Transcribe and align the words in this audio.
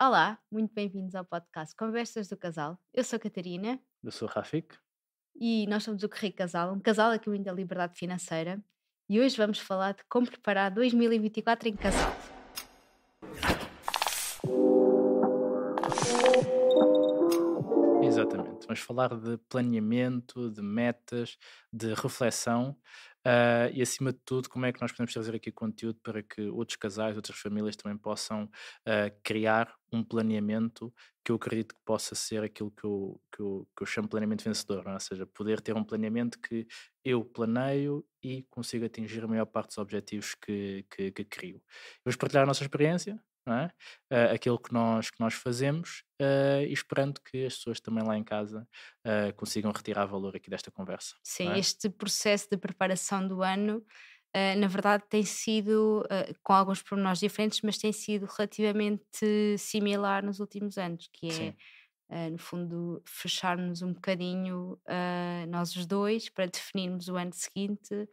Olá, 0.00 0.38
muito 0.50 0.74
bem-vindos 0.74 1.14
ao 1.14 1.24
podcast 1.24 1.74
Conversas 1.76 2.28
do 2.28 2.36
Casal. 2.36 2.78
Eu 2.92 3.04
sou 3.04 3.16
a 3.16 3.20
Catarina 3.20 3.80
Eu 4.02 4.10
sou 4.10 4.28
o 4.28 4.30
Rafik. 4.30 4.76
e 5.36 5.66
nós 5.68 5.82
somos 5.84 6.02
o 6.02 6.08
Correio 6.08 6.34
Casal, 6.34 6.72
um 6.74 6.80
casal 6.80 7.10
a 7.12 7.18
caminho 7.18 7.44
da 7.44 7.52
liberdade 7.52 7.96
financeira. 7.98 8.62
E 9.08 9.20
hoje 9.20 9.36
vamos 9.36 9.58
falar 9.58 9.92
de 9.94 10.02
como 10.08 10.26
preparar 10.26 10.70
2024 10.70 11.68
em 11.68 11.76
casal. 11.76 12.12
Vamos 18.66 18.80
falar 18.80 19.14
de 19.14 19.36
planeamento, 19.48 20.50
de 20.50 20.62
metas, 20.62 21.38
de 21.72 21.92
reflexão 21.94 22.76
ah, 23.24 23.70
e, 23.72 23.80
acima 23.80 24.12
de 24.12 24.18
tudo, 24.24 24.48
como 24.50 24.66
é 24.66 24.72
que 24.72 24.80
nós 24.82 24.92
podemos 24.92 25.12
trazer 25.12 25.34
aqui 25.34 25.50
conteúdo 25.50 25.98
para 26.02 26.22
que 26.22 26.42
outros 26.48 26.76
casais, 26.76 27.16
outras 27.16 27.38
famílias 27.38 27.74
também 27.74 27.96
possam 27.96 28.50
ah, 28.84 29.10
criar 29.22 29.74
um 29.90 30.04
planeamento 30.04 30.92
que 31.24 31.32
eu 31.32 31.36
acredito 31.36 31.74
que 31.74 31.80
possa 31.84 32.14
ser 32.14 32.42
aquilo 32.42 32.70
que 32.70 32.84
eu, 32.84 33.20
que 33.32 33.40
eu, 33.40 33.68
que 33.74 33.82
eu 33.82 33.86
chamo 33.86 34.08
planeamento 34.08 34.44
vencedor, 34.44 34.86
é? 34.86 34.92
ou 34.92 35.00
seja, 35.00 35.26
poder 35.26 35.60
ter 35.62 35.74
um 35.74 35.82
planeamento 35.84 36.38
que 36.38 36.66
eu 37.02 37.24
planeio 37.24 38.04
e 38.22 38.42
consigo 38.50 38.84
atingir 38.84 39.24
a 39.24 39.28
maior 39.28 39.46
parte 39.46 39.68
dos 39.68 39.78
objetivos 39.78 40.34
que, 40.34 40.84
que, 40.90 41.10
que 41.10 41.24
crio. 41.24 41.62
Vamos 42.04 42.16
partilhar 42.16 42.44
a 42.44 42.46
nossa 42.46 42.62
experiência, 42.62 43.18
é? 43.52 43.70
Ah, 44.10 44.32
aquilo 44.32 44.58
que 44.58 44.72
nós, 44.72 45.10
que 45.10 45.20
nós 45.20 45.34
fazemos 45.34 46.02
ah, 46.20 46.62
e 46.62 46.72
esperando 46.72 47.20
que 47.20 47.44
as 47.44 47.56
pessoas 47.56 47.80
também 47.80 48.02
lá 48.02 48.16
em 48.16 48.24
casa 48.24 48.66
ah, 49.04 49.32
consigam 49.36 49.70
retirar 49.72 50.06
valor 50.06 50.36
aqui 50.36 50.48
desta 50.48 50.70
conversa. 50.70 51.14
Sim, 51.22 51.50
é? 51.50 51.58
este 51.58 51.90
processo 51.90 52.48
de 52.50 52.56
preparação 52.56 53.26
do 53.26 53.42
ano, 53.42 53.84
na 54.58 54.66
verdade, 54.66 55.04
tem 55.08 55.22
sido, 55.22 56.04
com 56.42 56.52
alguns 56.52 56.82
pormenores 56.82 57.20
diferentes, 57.20 57.60
mas 57.62 57.78
tem 57.78 57.92
sido 57.92 58.26
relativamente 58.26 59.56
similar 59.56 60.24
nos 60.24 60.40
últimos 60.40 60.76
anos, 60.76 61.08
que 61.12 61.28
é, 61.28 61.30
Sim, 61.30 61.54
eh, 62.10 62.30
no 62.30 62.38
fundo, 62.38 63.02
fecharmos 63.06 63.80
um 63.82 63.92
bocadinho 63.92 64.78
eh, 64.86 65.46
nós 65.48 65.74
os 65.74 65.86
dois 65.86 66.28
para 66.28 66.46
definirmos 66.46 67.08
o 67.08 67.16
ano 67.16 67.32
seguinte 67.32 68.08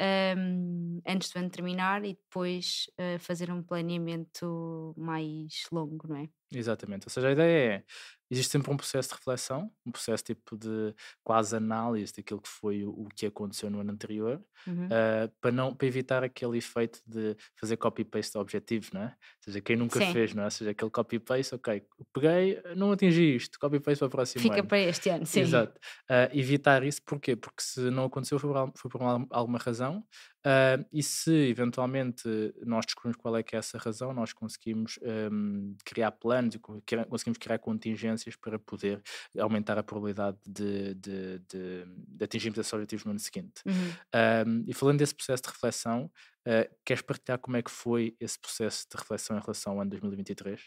ahm, 0.00 1.00
antes 1.06 1.30
do 1.30 1.38
ano 1.40 1.50
terminar 1.50 2.04
e 2.04 2.14
depois 2.14 2.86
eh, 2.98 3.18
fazer 3.18 3.50
um 3.52 3.62
planeamento 3.62 4.94
mais 4.98 5.66
longo, 5.72 6.08
não 6.08 6.16
é? 6.16 6.28
Exatamente. 6.54 7.06
Ou 7.06 7.10
seja, 7.10 7.28
a 7.28 7.32
ideia 7.32 7.74
é, 7.76 7.84
existe 8.30 8.50
sempre 8.52 8.70
um 8.72 8.76
processo 8.76 9.08
de 9.10 9.14
reflexão, 9.16 9.72
um 9.86 9.90
processo 9.92 10.24
tipo 10.24 10.56
de 10.56 10.94
quase 11.22 11.56
análise 11.56 12.12
daquilo 12.16 12.40
que 12.40 12.48
foi 12.48 12.84
o, 12.84 12.90
o 12.90 13.08
que 13.08 13.26
aconteceu 13.26 13.70
no 13.70 13.80
ano 13.80 13.92
anterior, 13.92 14.44
Uhum. 14.66 14.90
ah, 14.90 15.30
para, 15.40 15.52
não, 15.52 15.74
para 15.74 15.86
evitar 15.86 16.24
aquele 16.24 16.58
efeito 16.58 17.00
de 17.06 17.36
fazer 17.58 17.76
copy-paste 17.76 18.36
objetivos, 18.38 18.90
não 18.92 19.02
é? 19.02 19.06
Ou 19.06 19.12
seja, 19.44 19.60
quem 19.60 19.76
nunca 19.76 20.00
Sim, 20.00 20.02
fez, 20.02 20.34
não 20.34 20.42
é? 20.42 20.46
Ou 20.46 20.50
seja, 20.50 20.70
aquele 20.72 20.90
copy-paste, 20.90 21.54
ok, 21.54 21.82
peguei, 22.12 22.62
não 22.76 22.92
atingi 22.92 23.36
isto, 23.36 23.58
copy-paste 23.58 23.98
para 24.00 24.06
o 24.08 24.10
próximo 24.10 24.50
fica 24.50 24.52
ano. 24.52 24.70
para 24.70 24.78
este 24.80 25.10
ano, 25.10 25.26
sim. 25.26 25.46
Exato. 25.46 25.78
Ah, 26.08 26.28
evitar 26.32 26.82
isso 26.84 27.00
porquê? 27.04 27.36
Porque 27.36 27.62
se 27.62 27.80
não 27.90 28.04
aconteceu 28.04 28.38
foi 28.38 28.50
por, 28.52 28.72
foi 28.76 28.90
por 28.90 29.02
al- 29.02 29.26
alguma 29.30 29.58
razão 29.58 30.04
ah, 30.44 30.82
e 30.92 31.02
se 31.02 31.32
eventualmente 31.48 32.28
nós 32.64 32.86
descobrimos 32.86 33.16
qual 33.16 33.36
é 33.36 33.42
que 33.42 33.54
é 33.54 33.58
essa 33.58 33.78
razão, 33.78 34.12
nós 34.12 34.32
conseguimos 34.32 34.98
ahm, 35.02 35.74
criar 35.84 36.12
planos 36.12 36.54
e 36.54 36.58
conseguimos 36.58 37.38
criar 37.38 37.58
contingências 37.58 38.36
para 38.36 38.58
poder 38.58 39.02
aumentar 39.38 39.78
a 39.78 39.82
probabilidade 39.82 40.38
de, 40.46 40.94
de, 40.94 41.38
de, 41.40 41.84
de 41.86 42.24
atingirmos 42.24 42.58
esses 42.58 42.72
objetivos 42.72 43.04
no 43.04 43.10
ano 43.10 43.20
seguinte. 43.20 43.62
Uhum. 43.66 43.92
Ahm, 44.12 44.64
e 44.66 44.74
falando 44.74 44.98
desse 44.98 45.14
processo 45.14 45.42
de 45.42 45.48
reflexão, 45.50 46.10
ah, 46.46 46.66
queres 46.84 47.02
partilhar 47.02 47.38
como 47.38 47.56
é 47.56 47.62
que 47.62 47.70
foi 47.70 48.16
esse 48.18 48.38
processo 48.38 48.86
de 48.90 48.96
reflexão 48.96 49.36
em 49.36 49.40
relação 49.40 49.74
ao 49.74 49.80
ano 49.80 49.90
2023? 49.90 50.60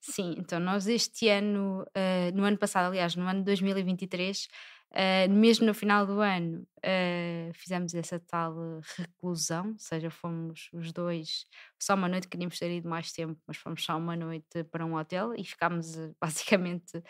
Sim, 0.00 0.34
então 0.38 0.58
nós 0.58 0.86
este 0.88 1.28
ano, 1.28 1.86
eh, 1.94 2.32
no 2.32 2.44
ano 2.44 2.58
passado, 2.58 2.86
aliás, 2.86 3.14
no 3.14 3.26
ano 3.26 3.40
de 3.40 3.44
2023, 3.44 4.48
eh, 4.92 5.28
mesmo 5.28 5.66
no 5.66 5.74
final 5.74 6.04
do 6.06 6.20
ano, 6.20 6.66
eh, 6.82 7.50
fizemos 7.54 7.94
essa 7.94 8.18
tal 8.18 8.54
eh, 8.60 8.80
reclusão, 8.98 9.68
ou 9.72 9.78
seja, 9.78 10.10
fomos 10.10 10.68
os 10.72 10.92
dois, 10.92 11.46
só 11.80 11.94
uma 11.94 12.08
noite, 12.08 12.28
queríamos 12.28 12.58
ter 12.58 12.70
ido 12.72 12.88
mais 12.88 13.12
tempo, 13.12 13.40
mas 13.46 13.56
fomos 13.56 13.84
só 13.84 13.96
uma 13.96 14.16
noite 14.16 14.64
para 14.64 14.84
um 14.84 14.96
hotel 14.96 15.32
e 15.36 15.44
ficámos 15.44 15.96
basicamente 16.20 17.02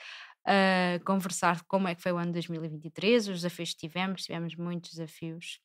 a 0.46 0.98
conversar 1.04 1.62
como 1.66 1.88
é 1.88 1.94
que 1.94 2.02
foi 2.02 2.12
o 2.12 2.16
ano 2.18 2.28
de 2.28 2.34
2023, 2.34 3.28
os 3.28 3.36
desafios 3.36 3.70
que 3.72 3.78
tivemos, 3.80 4.24
tivemos 4.24 4.54
muitos 4.56 4.92
desafios. 4.92 5.58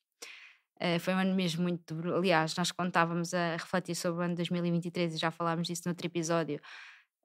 Foi 1.00 1.14
um 1.14 1.18
ano 1.18 1.34
mesmo 1.34 1.62
muito 1.62 1.94
duro. 1.94 2.14
Aliás, 2.16 2.54
nós 2.56 2.70
contávamos 2.70 3.32
a 3.32 3.52
refletir 3.56 3.94
sobre 3.94 4.20
o 4.20 4.24
ano 4.24 4.34
de 4.34 4.36
2023 4.38 5.14
e 5.14 5.16
já 5.16 5.30
falámos 5.30 5.66
disso 5.68 5.82
no 5.86 5.92
outro 5.92 6.06
episódio 6.06 6.60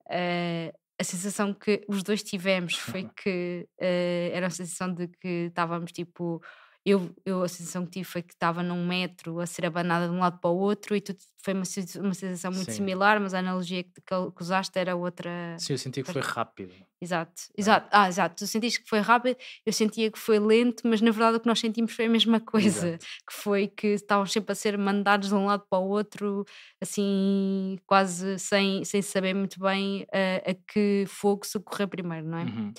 eh, 0.10 0.74
a 1.02 1.04
sensação 1.04 1.52
que 1.52 1.84
os 1.88 2.04
dois 2.04 2.22
tivemos 2.22 2.76
foi 2.76 3.10
que 3.18 3.68
eh, 3.80 4.30
era 4.34 4.48
a 4.48 4.50
sensação 4.52 4.94
de 4.94 5.08
que 5.08 5.48
estávamos 5.48 5.92
tipo. 5.92 6.42
Eu, 6.84 7.14
eu 7.24 7.44
a 7.44 7.48
sensação 7.48 7.86
que 7.86 7.92
tive 7.92 8.06
foi 8.06 8.22
que 8.24 8.34
estava 8.34 8.64
num 8.64 8.86
metro 8.88 9.40
a 9.40 9.46
ser 9.46 9.68
abanada 9.68 10.08
de 10.08 10.14
um 10.14 10.20
lado 10.20 10.40
para 10.40 10.50
o 10.50 10.58
outro 10.58 10.96
e 10.96 11.02
tudo 11.02 11.20
foi 11.44 11.54
uma, 11.54 11.64
uma 12.00 12.14
sensação 12.14 12.52
muito 12.52 12.72
Sim. 12.72 12.78
similar, 12.78 13.20
mas 13.20 13.36
a 13.36 13.40
analogia 13.40 13.84
que, 13.84 14.02
que 14.02 14.42
usaste 14.42 14.78
era 14.80 14.96
outra. 14.96 15.56
Sim, 15.60 15.74
eu 15.74 15.78
senti 15.78 16.04
que 16.04 16.12
foi 16.12 16.22
rápido. 16.22 16.74
Exato, 17.02 17.42
é? 17.58 17.62
exato. 17.62 17.88
Ah, 17.92 18.08
exato. 18.08 18.36
Tu 18.36 18.48
sentiste 18.48 18.82
que 18.84 18.88
foi 18.90 19.00
rápido, 19.00 19.36
eu 19.66 19.74
sentia 19.74 20.12
que 20.12 20.20
foi 20.20 20.38
lento, 20.40 20.84
mas 20.86 21.02
na 21.02 21.10
verdade 21.12 21.38
o 21.38 21.40
que 21.40 21.48
nós 21.48 21.60
sentimos 21.60 21.94
foi 21.94 22.06
a 22.06 22.10
mesma 22.10 22.40
coisa, 22.42 22.90
Exato. 22.90 23.06
que 23.28 23.34
foi 23.34 23.68
que 23.68 23.88
estávamos 23.88 24.32
sempre 24.32 24.52
a 24.52 24.56
ser 24.56 24.78
mandados 24.78 25.30
de 25.30 25.36
um 25.36 25.46
lado 25.46 25.66
para 25.70 25.80
o 25.80 25.88
outro, 25.90 26.46
assim, 26.80 27.78
quase 27.88 28.38
sem, 28.38 28.86
sem 28.86 29.02
saber 29.02 29.34
muito 29.34 29.60
bem 29.60 30.06
eh, 30.14 30.44
a 30.52 30.54
que 30.72 31.06
fogo 31.08 31.46
socorrer 31.46 31.88
primeiro, 31.88 32.28
não 32.28 32.38
é? 32.38 32.44
Uhum. 32.44 32.72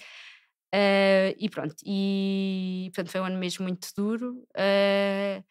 Eh, 0.74 1.34
e 1.38 1.50
pronto, 1.50 1.76
e 1.84 2.90
portanto 2.94 3.10
foi 3.12 3.20
um 3.20 3.24
ano 3.24 3.38
mesmo 3.38 3.62
muito 3.64 3.88
duro, 3.94 4.42
eh, 4.56 5.42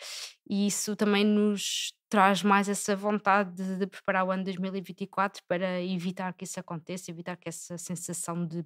e 0.50 0.66
isso 0.68 0.96
também 0.96 1.24
nos 1.24 1.94
traz 2.10 2.42
mais 2.44 2.68
essa 2.68 2.96
vontade 2.96 3.54
de, 3.56 3.78
de 3.78 3.88
preparar 3.88 4.26
o 4.26 4.32
ano 4.32 4.44
2024 4.44 5.44
para 5.48 5.82
evitar 5.84 6.34
que 6.34 6.44
isso 6.46 6.60
aconteça, 6.60 7.12
evitar 7.12 7.38
que 7.38 7.48
essa 7.50 7.78
sensação 7.78 8.46
de. 8.48 8.60
Eu 8.60 8.66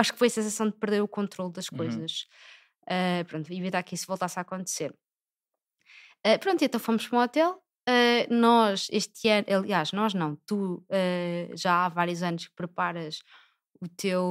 acho 0.00 0.12
que 0.12 0.18
foi 0.18 0.28
a 0.28 0.30
sensação 0.30 0.68
de 0.68 0.76
perder 0.76 1.00
o 1.02 1.08
controle 1.08 1.52
das 1.52 1.70
Uhum. 1.72 2.04
coisas. 2.04 2.26
Eh, 2.88 3.24
pronto, 3.24 3.50
evitar 3.52 3.82
que 3.82 3.94
isso 3.94 4.06
voltasse 4.06 4.38
a 4.38 4.42
acontecer. 4.42 4.94
Pronto, 6.40 6.64
então 6.64 6.80
fomos 6.80 7.06
para 7.06 7.18
um 7.18 7.22
hotel. 7.22 7.62
nós, 8.30 8.88
este 8.90 9.28
ano, 9.28 9.46
aliás, 9.48 9.92
nós 9.92 10.12
não, 10.14 10.36
tu 10.46 10.84
já 11.54 11.86
há 11.86 11.88
vários 11.88 12.22
anos 12.22 12.46
que 12.48 12.54
preparas 12.54 13.20
o 13.80 13.88
teu, 13.88 14.22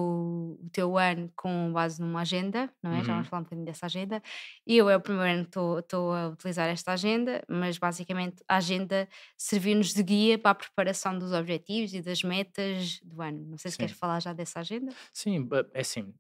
o 0.60 0.70
teu 0.72 0.98
ano 0.98 1.32
com 1.36 1.72
base 1.72 2.02
numa 2.02 2.22
agenda, 2.22 2.70
não 2.82 2.92
é? 2.92 3.04
Já 3.04 3.10
Uhum. 3.10 3.14
vamos 3.16 3.28
falar 3.28 3.40
um 3.42 3.44
bocadinho 3.44 3.66
dessa 3.66 3.86
agenda. 3.86 4.22
Eu 4.66 4.90
é 4.90 4.96
o 4.96 5.02
primeiro 5.02 5.30
ano 5.32 5.44
que 5.44 5.60
estou- 5.80 6.14
a 6.14 6.28
utilizar 6.30 6.68
esta 6.70 6.94
agenda, 6.94 7.44
mas 7.50 7.78
basicamente 7.78 8.44
a 8.48 8.58
agenda 8.58 9.08
serviu-nos 9.38 9.94
de 9.94 10.04
guia 10.04 10.38
para 10.40 10.52
a 10.52 10.56
preparação 10.56 11.18
dos 11.18 11.32
objetivos 11.32 11.94
e 11.94 12.02
das 12.02 12.24
metas 12.24 13.00
do 13.04 13.22
ano. 13.22 13.46
Não 13.48 13.58
sei 13.58 13.72
se 13.72 13.78
queres 13.78 13.94
Sim. 13.94 14.00
falar 14.00 14.20
já 14.22 14.34
dessa 14.34 14.60
agenda. 14.60 14.92
Sim, 15.14 15.44
ba- 15.44 15.66
é 15.74 15.82
assim, 15.82 16.14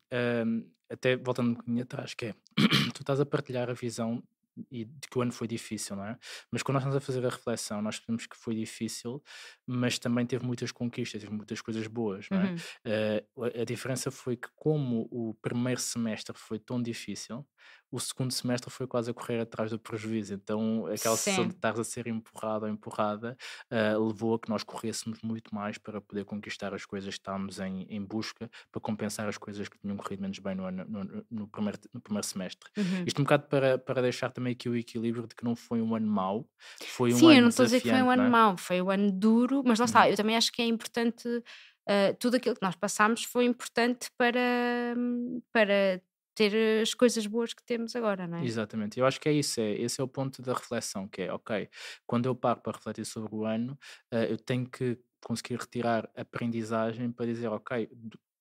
hum, 0.45 0.69
até 0.89 1.15
voltando 1.17 1.49
um 1.49 1.53
bocadinho 1.53 1.83
atrás, 1.83 2.13
que 2.13 2.27
é, 2.27 2.33
tu 2.93 3.01
estás 3.01 3.19
a 3.19 3.25
partilhar 3.25 3.69
a 3.69 3.73
visão 3.73 4.21
e 4.71 4.85
de 4.85 5.07
que 5.09 5.17
o 5.17 5.21
ano 5.21 5.31
foi 5.31 5.47
difícil, 5.47 5.95
não 5.95 6.05
é? 6.05 6.17
Mas 6.51 6.63
quando 6.63 6.75
nós 6.75 6.83
estamos 6.83 6.97
a 6.97 7.01
fazer 7.01 7.25
a 7.25 7.29
reflexão, 7.29 7.81
nós 7.81 7.97
percebemos 7.97 8.25
que 8.27 8.37
foi 8.37 8.55
difícil, 8.55 9.21
mas 9.67 9.99
também 9.99 10.25
teve 10.25 10.45
muitas 10.45 10.71
conquistas, 10.71 11.21
teve 11.21 11.33
muitas 11.33 11.61
coisas 11.61 11.87
boas, 11.87 12.27
não 12.31 12.39
é? 12.41 12.49
Uhum. 12.49 12.55
A 12.85 13.61
a 13.61 13.65
diferença 13.65 14.11
foi 14.11 14.37
que 14.37 14.47
como 14.55 15.07
o 15.11 15.33
primeiro 15.41 15.79
semestre 15.79 16.37
foi 16.37 16.59
tão 16.59 16.81
difícil, 16.81 17.45
o 17.91 17.99
segundo 17.99 18.31
semestre 18.31 18.69
foi 18.71 18.87
quase 18.87 19.11
a 19.11 19.13
correr 19.13 19.39
atrás 19.39 19.71
do 19.71 19.79
prejuízo, 19.79 20.33
então 20.33 20.85
aquela 20.87 21.17
sensação 21.17 21.47
de 21.47 21.53
Sim, 21.53 21.55
estar 21.55 21.79
a 21.79 21.83
ser 21.83 22.07
empurrado 22.07 22.65
ou 22.65 22.71
empurrada 22.71 23.37
ah, 23.69 23.97
levou 23.97 24.35
a 24.35 24.39
que 24.39 24.49
nós 24.49 24.63
corrêssemos 24.63 25.21
muito 25.21 25.53
mais 25.53 25.77
para 25.77 26.01
poder 26.01 26.25
conquistar 26.25 26.73
as 26.73 26.85
coisas 26.85 27.13
que 27.15 27.19
estávamos 27.19 27.59
em, 27.59 27.83
em 27.89 28.03
busca, 28.03 28.49
para 28.71 28.81
compensar 28.81 29.27
as 29.27 29.37
coisas 29.37 29.67
que 29.69 29.77
tinham 29.77 29.95
corrido 29.97 30.21
menos 30.21 30.39
bem 30.39 30.55
no, 30.55 30.65
ano- 30.65 30.85
no, 30.87 31.25
no- 31.29 31.47
primeiro, 31.47 31.79
no 31.93 32.01
primeiro 32.01 32.25
semestre. 32.27 32.69
uhum. 32.77 33.07
Isto 33.07 33.21
um 33.21 33.23
bocado 33.23 33.47
para, 33.47 33.77
para 33.77 34.01
deixar 34.01 34.31
também 34.31 34.53
aqui 34.53 34.69
o 34.69 34.75
equilíbrio 34.75 35.27
de 35.27 35.35
que 35.35 35.43
não 35.45 35.55
foi 35.55 35.81
um 35.81 35.95
ano 35.95 36.07
mau, 36.07 36.49
foi 36.83 37.13
um 37.13 37.27
Sim, 37.27 37.35
eu 37.37 37.41
ano 37.41 37.43
não 37.43 37.49
estou 37.49 37.63
a 37.63 37.65
dizer 37.67 37.81
que 37.81 37.87
foi 37.87 38.01
um 38.01 38.09
ano 38.09 38.23
é? 38.23 38.29
mau, 38.29 38.57
foi 38.57 38.81
um 38.81 38.89
ano 38.89 39.11
duro, 39.11 39.63
mas 39.65 39.79
lá 39.79 39.85
está, 39.85 40.09
Uhum. 40.09 40.09
eu 40.09 40.15
também 40.17 40.35
acho 40.35 40.51
que 40.51 40.61
é 40.61 40.65
importante, 40.65 41.27
eh, 41.87 42.13
tudo 42.13 42.35
aquilo 42.37 42.55
que 42.55 42.61
nós 42.63 42.75
passamos 42.75 43.23
foi 43.23 43.45
importante 43.45 44.09
para, 44.17 44.39
hum, 44.97 45.41
para 45.51 46.01
ter 46.35 46.81
as 46.81 46.93
coisas 46.93 47.25
boas 47.27 47.53
que 47.53 47.63
temos 47.63 47.95
agora, 47.95 48.27
não 48.27 48.39
é? 48.39 48.45
Exatamente, 48.45 48.99
eu 48.99 49.05
acho 49.05 49.19
que 49.21 49.29
é 49.29 49.31
isso, 49.31 49.61
é, 49.61 49.71
esse 49.75 50.01
é 50.01 50.03
o 50.03 50.07
ponto 50.09 50.41
da 50.41 50.53
reflexão, 50.53 51.07
que 51.07 51.21
é, 51.23 51.33
ok, 51.33 51.69
quando 52.05 52.25
eu 52.25 52.35
paro 52.35 52.59
para 52.61 52.73
refletir 52.77 53.05
sobre 53.05 53.33
o 53.33 53.45
ano, 53.45 53.77
eh, 54.11 54.29
eu 54.31 54.37
tenho 54.37 54.69
que 54.69 54.99
conseguir 55.25 55.55
retirar 55.57 56.09
aprendizagem 56.15 57.11
para 57.11 57.25
dizer, 57.25 57.47
ok, 57.47 57.89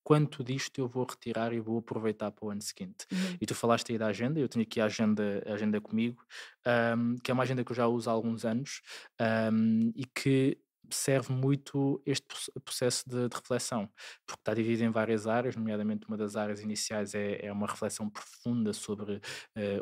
quanto 0.03 0.43
disto 0.45 0.79
eu 0.81 0.89
vou 0.89 1.07
retirar 1.09 1.53
e 1.55 1.61
vou 1.61 1.79
aproveitar 1.79 2.31
para 2.33 2.45
o 2.45 2.51
ano 2.51 2.61
seguinte. 2.61 3.07
Uhum. 3.13 3.39
E 3.41 3.47
tu 3.47 3.55
falaste 3.55 3.91
aí 3.93 3.99
da 3.99 4.09
agenda, 4.09 4.39
eu 4.41 4.49
tenho 4.49 4.65
aqui 4.65 4.81
a 4.81 4.85
agenda, 4.87 5.43
a 5.47 5.55
agenda 5.55 5.81
comigo, 5.81 6.23
ahm, 6.67 7.17
que 7.23 7.31
é 7.31 7.35
uma 7.35 7.43
agenda 7.45 7.65
que 7.65 7.73
eu 7.73 7.77
já 7.77 7.87
uso 7.87 8.11
há 8.11 8.13
alguns 8.13 8.45
anos 8.45 8.83
ahm, 9.19 9.93
e 9.97 10.05
que 10.05 10.59
serve 10.91 11.33
muito 11.33 12.01
este 12.07 12.27
processo 12.65 13.09
de, 13.09 13.29
de, 13.29 13.37
reflexão, 13.37 13.89
porque 14.27 14.41
está 14.41 14.55
dividido 14.55 14.85
em 14.85 14.91
várias 14.91 15.27
áreas, 15.27 15.57
nomeadamente 15.57 16.07
uma 16.07 16.17
das 16.17 16.37
áreas 16.37 16.61
iniciais 16.61 17.15
é, 17.15 17.47
é 17.47 17.53
uma 17.53 17.67
reflexão 17.67 18.09
profunda 18.09 18.73
sobre 18.73 19.15
uh, 19.15 19.21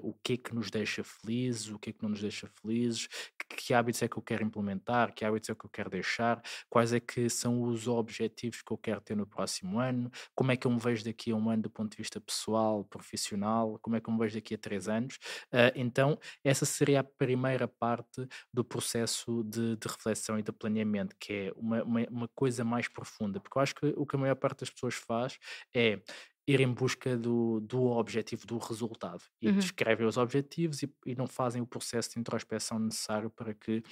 o 0.02 0.14
que 0.22 0.34
é 0.34 0.36
que 0.36 0.54
nos 0.54 0.70
deixa 0.70 1.02
felizes, 1.04 1.68
o 1.68 1.78
que 1.78 1.90
é 1.90 1.92
que 1.92 2.02
não 2.02 2.10
nos 2.10 2.20
deixa 2.20 2.48
felizes, 2.60 3.06
que, 3.38 3.56
que, 3.56 3.74
hábitos 3.74 4.02
é 4.02 4.08
que 4.08 4.16
eu 4.16 4.22
quero 4.22 4.44
implementar, 4.44 5.14
que 5.14 5.24
hábitos 5.24 5.50
é 5.50 5.54
que 5.54 5.64
eu 5.64 5.70
quero 5.70 5.90
deixar, 5.90 6.42
quais 6.68 6.92
é 6.92 7.00
que 7.00 7.28
são 7.28 7.62
os 7.62 7.88
objetivos 7.88 8.62
que 8.62 8.72
eu 8.72 8.78
quero 8.78 9.00
ter 9.00 9.16
no 9.16 9.26
próximo 9.26 9.78
ano, 9.78 10.10
como 10.34 10.52
é 10.52 10.56
que 10.56 10.66
eu 10.66 10.70
me 10.70 10.78
vejo 10.78 11.04
daqui 11.04 11.30
a 11.30 11.36
um 11.36 11.50
ano 11.50 11.62
do 11.62 11.70
ponto 11.70 11.90
de 11.90 11.96
vista 11.96 12.20
pessoal, 12.20 12.84
profissional, 12.84 13.78
como 13.80 13.96
é 13.96 14.00
que 14.00 14.08
eu 14.08 14.14
me 14.14 14.20
vejo 14.20 14.34
daqui 14.34 14.54
a 14.54 14.58
três 14.58 14.88
anos. 14.88 15.16
Uh, 15.52 15.72
então, 15.74 16.18
essa 16.44 16.64
seria 16.64 17.00
a 17.00 17.04
primeira 17.04 17.66
parte 17.68 18.26
do 18.52 18.64
processo 18.64 19.42
de, 19.44 19.76
de 19.76 19.88
reflexão 19.88 20.38
e 20.38 20.42
de 20.42 20.52
planeamento, 20.52 20.91
que 21.18 21.32
é 21.32 21.52
uma, 21.56 21.82
uma, 21.82 22.00
uma 22.10 22.28
coisa 22.28 22.64
mais 22.64 22.88
profunda, 22.88 23.40
porque 23.40 23.58
eu 23.58 23.62
acho 23.62 23.74
que 23.74 23.94
o 23.96 24.06
que 24.06 24.16
a 24.16 24.18
maior 24.18 24.36
parte 24.36 24.60
das 24.60 24.70
pessoas 24.70 24.94
faz 24.94 25.38
é 25.74 26.00
ir 26.46 26.60
em 26.60 26.72
busca 26.72 27.16
do, 27.16 27.60
do 27.60 27.84
objetivo, 27.84 28.46
do 28.46 28.58
resultado. 28.58 29.22
E 29.40 29.48
uhum. 29.48 29.54
descrevem 29.58 30.06
os 30.06 30.16
objetivos 30.16 30.82
e, 30.82 30.92
e, 31.06 31.14
não 31.14 31.26
fazem 31.26 31.62
o 31.62 31.66
processo 31.66 32.10
de 32.12 32.20
introspeção 32.20 32.78
necessário 32.78 33.30
para 33.30 33.54
que 33.54 33.82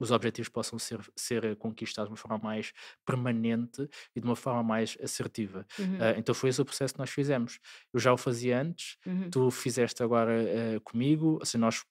os 0.00 0.10
objetivos 0.10 0.48
possam 0.48 0.78
ser, 0.78 0.98
ser 1.14 1.56
conquistados 1.56 2.08
de 2.08 2.12
uma 2.12 2.16
forma 2.16 2.38
mais 2.38 2.72
permanente 3.06 3.88
e 4.14 4.20
de 4.20 4.26
uma 4.26 4.34
forma 4.34 4.62
mais 4.62 4.98
assertiva. 5.00 5.64
Uhum. 5.78 5.96
Uh, 5.96 6.18
então 6.18 6.34
foi 6.34 6.50
esse 6.50 6.60
o 6.60 6.64
processo 6.64 6.94
que 6.94 7.00
nós 7.00 7.10
fizemos. 7.10 7.60
Eu 7.92 8.00
já 8.00 8.12
o 8.12 8.16
fazia 8.16 8.60
antes, 8.60 8.96
uhum. 9.06 9.30
tu 9.30 9.50
fizeste 9.50 10.02
agora 10.02 10.32
uh, 10.32 10.80
comigo, 10.80 11.38
assim, 11.40 11.58
nós 11.58 11.84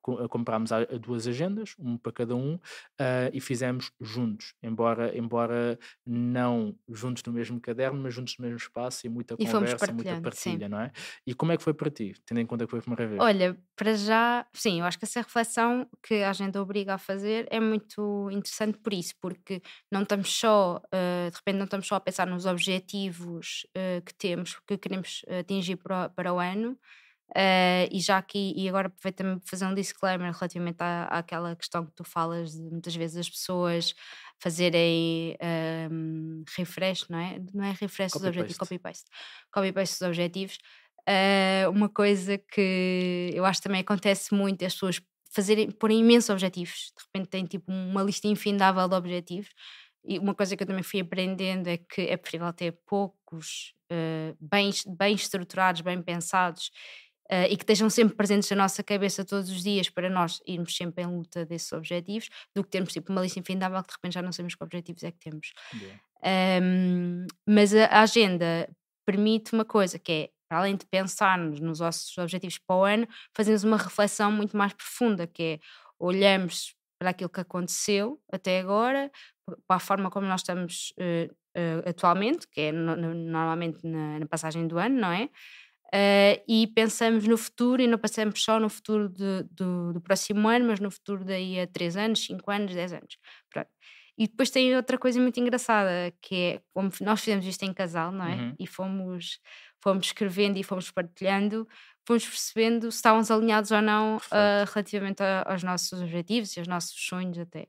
comprámos 0.00 0.70
duas 1.00 1.26
agendas, 1.26 1.74
uma 1.78 1.98
para 1.98 2.12
cada 2.12 2.34
um, 2.34 2.54
uh, 2.54 3.30
e 3.32 3.40
fizemos 3.40 3.90
juntos, 4.00 4.54
embora, 4.62 5.16
embora 5.16 5.78
não 6.06 6.74
juntos 6.88 7.22
no 7.24 7.32
mesmo 7.32 7.60
caderno, 7.60 8.00
mas 8.00 8.14
juntos 8.14 8.36
no 8.38 8.44
mesmo 8.44 8.58
espaço 8.58 9.06
e 9.06 9.10
muita 9.10 9.34
e 9.38 9.46
conversa, 9.46 9.92
muita 9.92 10.20
partilha, 10.20 10.66
sim. 10.66 10.68
não 10.70 10.80
é? 10.80 10.92
E 11.26 11.34
como 11.34 11.52
é 11.52 11.56
que 11.56 11.62
foi 11.62 11.74
para 11.74 11.90
ti, 11.90 12.14
tendo 12.24 12.40
em 12.40 12.46
conta 12.46 12.64
que 12.64 12.70
foi 12.70 12.78
a 12.78 12.82
primeira 12.82 13.06
vez? 13.06 13.20
Olha, 13.20 13.58
para 13.76 13.94
já, 13.94 14.46
sim, 14.52 14.80
eu 14.80 14.86
acho 14.86 14.98
que 14.98 15.04
essa 15.04 15.20
reflexão 15.20 15.86
que 16.02 16.22
a 16.22 16.30
agenda 16.30 16.60
obriga 16.60 16.94
a 16.94 16.98
fazer 16.98 17.46
é 17.50 17.60
muito 17.60 18.28
interessante 18.30 18.78
por 18.78 18.92
isso, 18.92 19.14
porque 19.20 19.60
não 19.90 20.02
estamos 20.02 20.32
só, 20.32 20.80
uh, 20.86 21.30
de 21.30 21.36
repente 21.36 21.56
não 21.56 21.64
estamos 21.64 21.86
só 21.86 21.96
a 21.96 22.00
pensar 22.00 22.26
nos 22.26 22.46
objetivos 22.46 23.66
uh, 23.76 24.02
que 24.04 24.14
temos, 24.14 24.58
que 24.66 24.78
queremos 24.78 25.24
atingir 25.40 25.76
para, 25.76 26.08
para 26.08 26.32
o 26.32 26.38
ano, 26.38 26.78
Uh, 27.30 27.84
e 27.92 28.00
já 28.00 28.16
aqui, 28.16 28.54
e 28.56 28.68
agora 28.68 28.88
aproveito-me 28.88 29.38
fazer 29.44 29.66
um 29.66 29.74
disclaimer 29.74 30.32
relativamente 30.32 30.80
à, 30.80 31.04
àquela 31.04 31.54
questão 31.54 31.84
que 31.84 31.92
tu 31.92 32.02
falas 32.02 32.52
de 32.52 32.70
muitas 32.70 32.96
vezes 32.96 33.18
as 33.18 33.28
pessoas 33.28 33.94
fazerem 34.40 35.36
um, 35.90 36.42
refresh, 36.56 37.06
não 37.08 37.18
é? 37.18 37.38
Não 37.52 37.64
é 37.64 37.72
refresh 37.72 38.12
copy 38.12 38.24
dos 38.24 38.28
objetivos, 38.28 38.56
copy-paste. 38.56 39.10
Copy-paste 39.52 39.98
dos 39.98 40.08
objetivos. 40.08 40.58
Uh, 41.08 41.70
uma 41.70 41.88
coisa 41.88 42.38
que 42.38 43.30
eu 43.34 43.44
acho 43.44 43.60
que 43.60 43.64
também 43.68 43.80
acontece 43.80 44.34
muito, 44.34 44.64
as 44.64 44.72
pessoas 44.72 45.00
fazerem, 45.30 45.70
porem 45.70 46.00
imensos 46.00 46.30
objetivos, 46.30 46.92
de 46.96 47.04
repente 47.04 47.28
têm 47.28 47.44
tipo 47.44 47.70
uma 47.70 48.02
lista 48.02 48.26
infindável 48.26 48.88
de 48.88 48.94
objetivos. 48.94 49.50
E 50.04 50.18
uma 50.18 50.34
coisa 50.34 50.56
que 50.56 50.62
eu 50.62 50.66
também 50.66 50.82
fui 50.82 51.00
aprendendo 51.00 51.68
é 51.68 51.76
que 51.76 52.02
é 52.02 52.16
preferível 52.16 52.50
ter 52.54 52.72
poucos, 52.86 53.74
uh, 53.92 54.36
bem, 54.40 54.70
bem 54.96 55.14
estruturados, 55.14 55.82
bem 55.82 56.00
pensados 56.00 56.70
Uh, 57.30 57.44
e 57.50 57.56
que 57.56 57.62
estejam 57.62 57.90
sempre 57.90 58.16
presentes 58.16 58.48
na 58.50 58.56
nossa 58.56 58.82
cabeça 58.82 59.22
todos 59.24 59.50
os 59.50 59.62
dias 59.62 59.90
para 59.90 60.08
nós 60.08 60.40
irmos 60.46 60.74
sempre 60.74 61.04
em 61.04 61.06
luta 61.06 61.44
desses 61.44 61.70
objetivos, 61.72 62.30
do 62.56 62.64
que 62.64 62.70
termos 62.70 62.92
tipo 62.92 63.12
uma 63.12 63.20
lista 63.20 63.38
infindável 63.38 63.82
que 63.82 63.88
de 63.88 63.94
repente 63.94 64.14
já 64.14 64.22
não 64.22 64.32
sabemos 64.32 64.54
que 64.54 64.64
objetivos 64.64 65.02
é 65.02 65.10
que 65.10 65.18
temos. 65.18 65.52
Um, 66.62 67.26
mas 67.46 67.74
a 67.74 68.00
agenda 68.00 68.68
permite 69.06 69.52
uma 69.52 69.64
coisa 69.64 69.98
que 69.98 70.12
é, 70.12 70.30
para 70.48 70.60
além 70.60 70.76
de 70.76 70.86
pensarmos 70.86 71.60
nos 71.60 71.80
nossos 71.80 72.16
objetivos 72.18 72.58
para 72.58 72.76
o 72.76 72.84
ano, 72.84 73.08
fazemos 73.36 73.64
uma 73.64 73.76
reflexão 73.76 74.32
muito 74.32 74.56
mais 74.56 74.72
profunda, 74.72 75.26
que 75.26 75.42
é 75.42 75.58
olhamos 75.98 76.74
para 76.98 77.10
aquilo 77.10 77.30
que 77.30 77.40
aconteceu 77.40 78.20
até 78.32 78.60
agora, 78.60 79.10
para 79.66 79.76
a 79.76 79.80
forma 79.80 80.10
como 80.10 80.26
nós 80.26 80.40
estamos 80.40 80.92
uh, 80.98 81.32
uh, 81.56 81.88
atualmente, 81.88 82.46
que 82.48 82.60
é 82.60 82.72
no, 82.72 82.96
no, 82.96 83.14
normalmente 83.14 83.86
na, 83.86 84.18
na 84.18 84.26
passagem 84.26 84.66
do 84.66 84.78
ano, 84.78 85.00
não 85.00 85.12
é? 85.12 85.30
Uh, 85.88 86.36
e 86.46 86.66
pensamos 86.66 87.26
no 87.26 87.38
futuro 87.38 87.80
e 87.80 87.86
não 87.86 87.96
pensamos 87.96 88.42
só 88.42 88.60
no 88.60 88.68
futuro 88.68 89.08
de, 89.08 89.42
do, 89.50 89.94
do, 89.94 90.00
próximo 90.02 90.46
ano, 90.46 90.66
mas 90.66 90.80
no 90.80 90.90
futuro 90.90 91.24
daí 91.24 91.58
a 91.58 91.66
3 91.66 91.96
anos, 91.96 92.26
5 92.26 92.50
anos, 92.50 92.74
10 92.74 92.92
anos. 92.92 93.18
Pronto. 93.50 93.70
E 94.18 94.26
depois 94.26 94.50
tem 94.50 94.76
outra 94.76 94.98
coisa 94.98 95.18
muito 95.20 95.38
engraçada, 95.38 96.12
que 96.20 96.34
é 96.34 96.60
como 96.74 96.90
nós 97.00 97.20
fizemos 97.20 97.46
isto 97.46 97.62
em 97.62 97.72
casal, 97.72 98.10
não 98.10 98.26
é? 98.26 98.34
Uhum. 98.34 98.54
E 98.58 98.66
fomos, 98.66 99.38
fomos 99.80 100.06
escrevendo 100.06 100.58
e 100.58 100.64
fomos 100.64 100.90
partilhando, 100.90 101.66
fomos 102.04 102.26
percebendo 102.26 102.90
se 102.90 102.98
estávamos 102.98 103.30
alinhados 103.30 103.70
ou 103.70 103.80
não 103.80 104.16
uh, 104.16 104.70
relativamente 104.74 105.22
a, 105.22 105.44
aos 105.46 105.62
nossos 105.62 106.02
objetivos 106.02 106.54
e 106.56 106.58
aos 106.58 106.68
nossos 106.68 107.00
sonhos 107.00 107.38
até. 107.38 107.68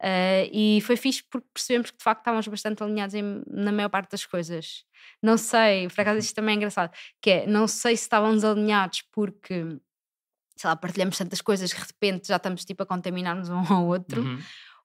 Uh, 0.00 0.50
e 0.52 0.80
foi 0.82 0.96
fixe 0.96 1.22
porque 1.30 1.46
percebemos 1.52 1.90
que 1.90 1.96
de 1.96 2.04
facto 2.04 2.20
estávamos 2.20 2.46
bastante 2.48 2.82
alinhados 2.82 3.14
em, 3.14 3.42
na 3.46 3.72
maior 3.72 3.88
parte 3.88 4.10
das 4.10 4.26
coisas. 4.26 4.84
Não 5.22 5.38
sei, 5.38 5.88
por 5.88 6.00
acaso 6.00 6.14
uhum. 6.14 6.20
isto 6.20 6.34
também 6.34 6.54
é 6.54 6.56
engraçado, 6.56 6.92
que 7.22 7.30
é, 7.30 7.46
não 7.46 7.66
sei 7.66 7.96
se 7.96 8.02
estávamos 8.02 8.44
alinhados 8.44 9.02
porque, 9.12 9.78
sei 10.56 10.68
lá, 10.68 10.76
partilhamos 10.76 11.16
tantas 11.16 11.40
coisas 11.40 11.72
que 11.72 11.80
de 11.80 11.86
repente 11.86 12.28
já 12.28 12.36
estamos 12.36 12.64
tipo 12.64 12.82
a 12.82 12.86
contaminar-nos 12.86 13.48
um 13.48 13.60
ao 13.72 13.86
outro, 13.86 14.20
uhum. 14.20 14.38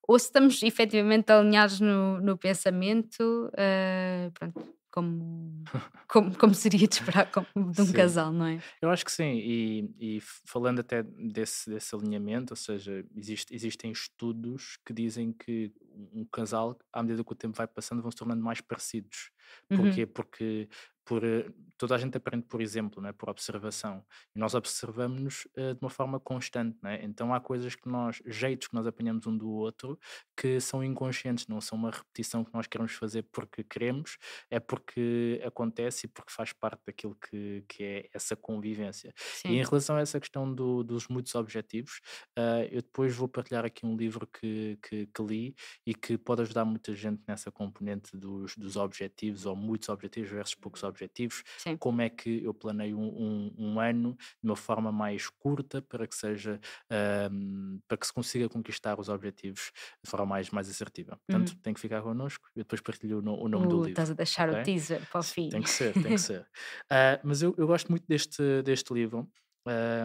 ou 0.07 0.17
se 0.17 0.25
estamos 0.25 0.61
efetivamente 0.63 1.31
alinhados 1.31 1.79
no, 1.79 2.21
no 2.21 2.37
pensamento, 2.37 3.51
uh, 3.53 4.31
pronto, 4.31 4.78
como, 4.91 5.63
como, 6.07 6.37
como 6.37 6.53
seria 6.53 6.87
de 6.87 6.95
esperar 6.95 7.31
como 7.31 7.45
de 7.73 7.81
um 7.81 7.85
sim. 7.85 7.93
casal, 7.93 8.31
não 8.31 8.45
é? 8.45 8.59
Eu 8.81 8.89
acho 8.89 9.05
que 9.05 9.11
sim, 9.11 9.33
e, 9.37 9.95
e 9.99 10.19
falando 10.45 10.79
até 10.79 11.03
desse, 11.03 11.69
desse 11.69 11.95
alinhamento, 11.95 12.53
ou 12.53 12.57
seja, 12.57 13.05
existe, 13.15 13.53
existem 13.53 13.91
estudos 13.91 14.77
que 14.85 14.93
dizem 14.93 15.31
que 15.33 15.71
um 16.13 16.25
casal, 16.25 16.77
à 16.93 17.03
medida 17.03 17.23
que 17.23 17.31
o 17.31 17.35
tempo 17.35 17.57
vai 17.57 17.67
passando, 17.67 18.01
vão 18.01 18.11
se 18.11 18.17
tornando 18.17 18.43
mais 18.43 18.61
parecidos. 18.61 19.31
Porquê? 19.67 20.03
Uhum. 20.03 20.11
Porque 20.13 20.69
por, 21.09 21.23
eh, 21.23 21.49
toda 21.75 21.95
a 21.95 21.97
gente 21.97 22.15
aprende 22.15 22.45
por 22.45 22.61
exemplo, 22.61 23.01
né? 23.01 23.11
por 23.11 23.29
observação. 23.29 24.05
E 24.35 24.37
nós 24.37 24.53
observamos-nos 24.53 25.45
uh, 25.57 25.73
de 25.73 25.79
uma 25.81 25.89
forma 25.89 26.19
constante. 26.19 26.77
Né? 26.83 26.99
Então 27.03 27.33
há 27.33 27.39
coisas 27.39 27.73
que 27.73 27.89
nós, 27.89 28.21
jeitos 28.27 28.67
que 28.67 28.75
nós 28.75 28.85
apanhamos 28.85 29.25
um 29.25 29.35
do 29.35 29.49
outro, 29.49 29.97
que 30.37 30.59
são 30.59 30.83
inconscientes, 30.83 31.47
não 31.47 31.59
são 31.59 31.79
uma 31.79 31.89
repetição 31.89 32.43
que 32.43 32.53
nós 32.53 32.67
queremos 32.67 32.93
fazer 32.93 33.23
porque 33.31 33.63
queremos, 33.63 34.19
é 34.51 34.59
porque 34.59 35.41
acontece 35.43 36.05
e 36.05 36.09
porque 36.09 36.31
faz 36.31 36.53
parte 36.53 36.81
daquilo 36.85 37.15
que, 37.15 37.63
que 37.67 37.83
é 37.83 38.09
essa 38.13 38.35
convivência. 38.35 39.11
Sim. 39.17 39.49
E 39.49 39.59
em 39.59 39.63
relação 39.63 39.95
a 39.95 40.01
essa 40.01 40.19
questão 40.19 40.53
do, 40.53 40.83
dos 40.83 41.07
muitos 41.07 41.33
objetivos, 41.33 42.01
uh, 42.37 42.67
eu 42.69 42.83
depois 42.83 43.15
vou 43.15 43.27
partilhar 43.27 43.65
aqui 43.65 43.83
um 43.83 43.95
livro 43.95 44.27
que, 44.27 44.77
que, 44.87 45.07
que, 45.07 45.23
li 45.23 45.55
e 45.87 45.95
que 45.95 46.19
pode 46.19 46.43
ajudar 46.43 46.65
muita 46.65 46.93
gente 46.93 47.23
nessa 47.27 47.51
componente 47.51 48.15
dos, 48.15 48.55
dos 48.55 48.75
objetivos, 48.75 49.47
ou 49.47 49.55
muitos 49.55 49.89
objetivos 49.89 50.29
versus 50.29 50.53
poucos 50.53 50.83
objetivos. 50.83 50.98
Sim 50.99 51.69
Sim. 51.69 51.77
como 51.77 52.01
é 52.01 52.09
que 52.09 52.43
eu 52.43 52.53
planeio 52.53 52.97
um, 52.97 53.07
um, 53.07 53.55
um, 53.57 53.79
ano 53.79 54.17
de 54.41 54.49
uma 54.49 54.55
forma 54.55 54.91
mais 54.91 55.29
curta 55.29 55.81
para 55.81 56.07
que 56.07 56.15
seja 56.15 56.59
um, 57.31 57.79
para 57.87 57.97
que 57.97 58.07
se 58.07 58.13
consiga 58.13 58.49
conquistar 58.49 58.99
os 58.99 59.09
objetivos 59.09 59.71
de 60.03 60.09
forma 60.09 60.25
mais, 60.25 60.49
mais 60.49 60.69
assertiva. 60.69 61.19
Portanto, 61.27 61.49
uhum. 61.49 61.59
tem 61.61 61.73
que 61.73 61.79
ficar 61.79 62.01
connosco 62.01 62.49
e 62.55 62.59
depois 62.59 62.81
partilho 62.81 63.19
o, 63.19 63.43
o 63.43 63.47
nome 63.47 63.65
uh, 63.65 63.69
do 63.69 63.75
livro. 63.77 63.89
Estás 63.91 64.11
a 64.11 64.13
deixar 64.13 64.49
okay? 64.49 64.61
o 64.61 64.65
teaser 64.65 65.01
para 65.09 65.19
o 65.19 65.23
fim. 65.23 65.49
Tem 65.49 65.61
que 65.61 65.69
ser, 65.69 65.93
tem 65.93 66.03
que 66.03 66.17
ser. 66.17 66.41
Uh, 66.41 67.19
mas 67.23 67.41
eu, 67.41 67.53
eu 67.57 67.67
gosto 67.67 67.89
muito 67.89 68.05
deste, 68.07 68.61
deste 68.63 68.93
livro 68.93 69.29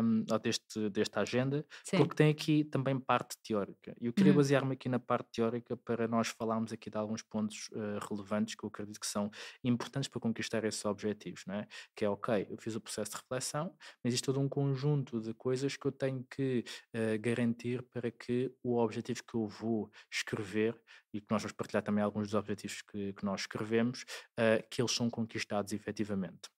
um, 0.03 0.25
deste, 0.43 0.91
desta 0.91 1.21
agenda, 1.21 1.65
Sim. 1.83 1.99
porque 1.99 2.15
tem 2.15 2.31
aqui 2.31 2.65
também 2.65 2.99
parte 2.99 3.37
teórica. 3.43 3.95
E 4.01 4.07
eu 4.07 4.13
queria 4.13 4.33
uhum. 4.33 4.39
basear-me 4.39 4.73
aqui 4.75 4.89
na 4.89 4.99
parte 4.99 5.29
teórica 5.33 5.77
para 5.77 6.07
nós 6.07 6.29
falarmos 6.29 6.73
aqui 6.73 6.91
de 6.91 6.97
alguns 6.97 7.23
pontos 7.23 7.69
uh, 7.73 7.99
relevantes 8.09 8.55
que 8.55 8.65
eu 8.65 8.69
acredito 8.69 9.01
que 9.01 9.07
são 9.07 9.31
importantes 9.63 10.09
para 10.09 10.21
conquistar 10.21 10.65
esses 10.65 10.85
objetivos, 10.85 11.45
não 11.47 11.55
é? 11.55 11.67
Que 11.95 12.05
é, 12.05 12.09
ok, 12.09 12.47
eu 12.51 12.57
fiz 12.59 12.75
o 12.75 12.81
processo 12.81 13.13
de 13.13 13.17
reflexão, 13.17 13.75
mas 14.03 14.13
existe 14.13 14.25
todo 14.25 14.41
um 14.41 14.49
conjunto 14.49 15.21
de 15.21 15.33
coisas 15.35 15.77
que 15.77 15.87
eu 15.87 15.93
tenho 15.93 16.25
que 16.31 16.65
uh, 16.95 17.19
garantir 17.21 17.83
para 17.83 18.11
que 18.11 18.53
o 18.63 18.77
objetivo 18.77 19.23
que 19.25 19.35
eu 19.35 19.47
vou 19.47 19.91
escrever 20.11 20.79
e 21.15 21.21
que 21.21 21.27
nós 21.31 21.43
vamos 21.43 21.53
partilhar 21.53 21.83
também 21.83 22.03
alguns 22.03 22.29
dos 22.29 22.35
objetivos 22.35 22.83
que, 22.83 23.13
que 23.13 23.25
nós 23.25 23.43
escrevemos, 23.43 24.03
uh, 24.39 24.67
que 24.69 24.83
eles 24.83 24.93
são 24.93 25.09
conquistados 25.09 25.73
efetivamente. 25.73 26.49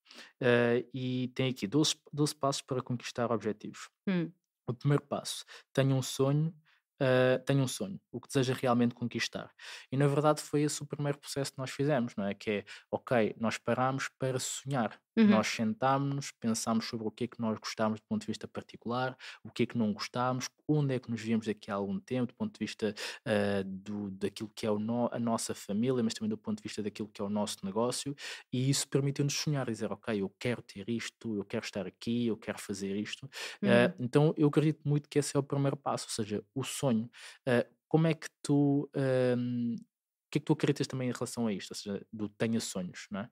Uh, 0.40 0.88
e 0.92 1.28
tem 1.34 1.50
aqui 1.50 1.66
12, 1.66 1.96
12 2.12 2.34
passos 2.34 2.62
para 2.62 2.82
conquistar 2.82 3.30
objetivos. 3.30 3.88
Hum. 4.08 4.30
O 4.66 4.74
primeiro 4.74 5.04
passo, 5.04 5.44
tenha 5.72 5.94
um 5.94 6.02
sonho 6.02 6.52
uh, 7.00 7.42
tenha 7.44 7.62
um 7.62 7.68
sonho, 7.68 8.00
o 8.10 8.20
que 8.20 8.28
deseja 8.28 8.54
realmente 8.54 8.94
conquistar. 8.94 9.50
E 9.90 9.96
na 9.96 10.06
verdade 10.06 10.40
foi 10.40 10.62
esse 10.62 10.82
o 10.82 10.86
primeiro 10.86 11.18
processo 11.18 11.52
que 11.52 11.58
nós 11.58 11.70
fizemos, 11.70 12.14
não 12.16 12.26
é? 12.26 12.34
Que 12.34 12.50
é, 12.50 12.64
ok, 12.90 13.34
nós 13.38 13.58
paramos 13.58 14.08
para 14.18 14.38
sonhar. 14.38 14.98
Uhum. 15.16 15.28
Nós 15.28 15.46
sentámos-nos, 15.46 16.30
pensámos 16.32 16.86
sobre 16.86 17.06
o 17.06 17.10
que 17.10 17.24
é 17.24 17.26
que 17.26 17.40
nós 17.40 17.58
gostávamos 17.58 18.00
do 18.00 18.06
ponto 18.06 18.22
de 18.22 18.26
vista 18.26 18.46
particular, 18.46 19.16
o 19.42 19.50
que 19.50 19.62
é 19.62 19.66
que 19.66 19.78
não 19.78 19.92
gostávamos, 19.92 20.48
onde 20.68 20.94
é 20.94 20.98
que 20.98 21.10
nos 21.10 21.20
víamos 21.20 21.46
daqui 21.46 21.70
a 21.70 21.74
algum 21.74 21.98
tempo, 21.98 22.32
do 22.32 22.36
ponto 22.36 22.52
de 22.52 22.58
vista 22.58 22.94
uh, 23.26 23.64
do, 23.64 24.10
daquilo 24.10 24.50
que 24.54 24.66
é 24.66 24.70
o 24.70 24.78
no, 24.78 25.08
a 25.12 25.18
nossa 25.18 25.54
família, 25.54 26.02
mas 26.02 26.14
também 26.14 26.28
do 26.28 26.38
ponto 26.38 26.58
de 26.58 26.62
vista 26.62 26.82
daquilo 26.82 27.08
que 27.08 27.20
é 27.20 27.24
o 27.24 27.28
nosso 27.30 27.58
negócio, 27.64 28.14
e 28.52 28.68
isso 28.68 28.88
permitiu-nos 28.88 29.34
sonhar, 29.34 29.66
dizer, 29.66 29.90
ok, 29.92 30.20
eu 30.20 30.28
quero 30.38 30.62
ter 30.62 30.88
isto, 30.88 31.36
eu 31.36 31.44
quero 31.44 31.64
estar 31.64 31.86
aqui, 31.86 32.26
eu 32.26 32.36
quero 32.36 32.58
fazer 32.58 32.96
isto. 32.96 33.28
Uhum. 33.62 33.68
Uh, 33.68 33.94
então 33.98 34.34
eu 34.36 34.48
acredito 34.48 34.86
muito 34.86 35.08
que 35.08 35.18
esse 35.18 35.36
é 35.36 35.40
o 35.40 35.42
primeiro 35.42 35.76
passo, 35.76 36.06
ou 36.06 36.10
seja, 36.10 36.44
o 36.54 36.62
sonho. 36.62 37.10
Uh, 37.46 37.76
como 37.88 38.06
é 38.06 38.14
que 38.14 38.28
tu. 38.42 38.90
Um, 38.94 39.74
o 39.74 40.28
que 40.30 40.38
é 40.38 40.40
que 40.40 40.44
tu 40.46 40.52
acreditas 40.52 40.86
também 40.88 41.08
em 41.08 41.12
relação 41.12 41.46
a 41.46 41.52
isto? 41.52 41.70
Ou 41.70 41.76
seja, 41.76 42.06
do 42.12 42.28
tenha 42.28 42.60
sonhos, 42.60 43.06
não 43.10 43.20
é? 43.20 43.30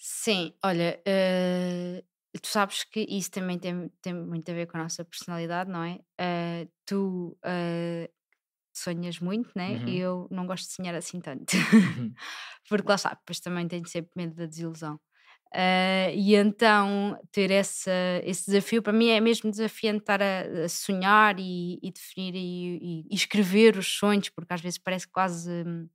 Sim, 0.00 0.54
olha, 0.64 1.00
eh, 1.06 2.04
tu 2.40 2.46
sabes 2.46 2.84
que 2.84 3.00
isso 3.08 3.30
também 3.30 3.58
tem, 3.58 3.88
tem 4.00 4.14
muito 4.14 4.48
a 4.50 4.54
ver 4.54 4.66
com 4.66 4.76
a 4.78 4.82
nossa 4.84 5.04
personalidade, 5.04 5.70
não 5.70 5.82
é? 5.82 5.98
Eh, 6.18 6.68
tu 6.86 7.36
eh, 7.44 8.08
sonhas 8.74 9.20
muito, 9.20 9.50
né? 9.56 9.78
E 9.86 9.96
Uhum, 9.96 9.98
eu 9.98 10.28
não 10.30 10.46
gosto 10.46 10.68
de 10.68 10.74
sonhar 10.74 10.94
assim 10.94 11.20
tanto. 11.20 11.52
uhum, 11.78 12.18
Porque 12.68 12.88
lá 12.88 12.96
está, 12.96 13.10
depois 13.14 13.40
também 13.40 13.68
tenho 13.68 13.86
sempre 13.88 14.12
medo 14.16 14.34
da 14.36 14.46
desilusão. 14.46 15.00
Eh, 15.54 16.14
e 16.16 16.34
então 16.36 17.18
ter 17.32 17.50
essa, 17.50 17.92
esse 18.24 18.46
desafio 18.46 18.82
para 18.82 18.92
mim 18.92 19.08
é 19.10 19.20
mesmo 19.20 19.50
desafiante 19.50 20.00
estar 20.00 20.22
a, 20.22 20.64
a 20.66 20.68
sonhar 20.70 21.38
e, 21.40 21.78
e 21.82 21.92
definir 21.92 22.34
e, 22.36 22.78
e- 23.02 23.08
e 23.10 23.14
escrever 23.16 23.76
os 23.78 23.88
sonhos, 23.88 24.28
porque 24.30 24.54
às 24.54 24.60
vezes 24.62 24.78
parece 24.78 25.08
quase. 25.08 25.50
hum, 25.66 25.88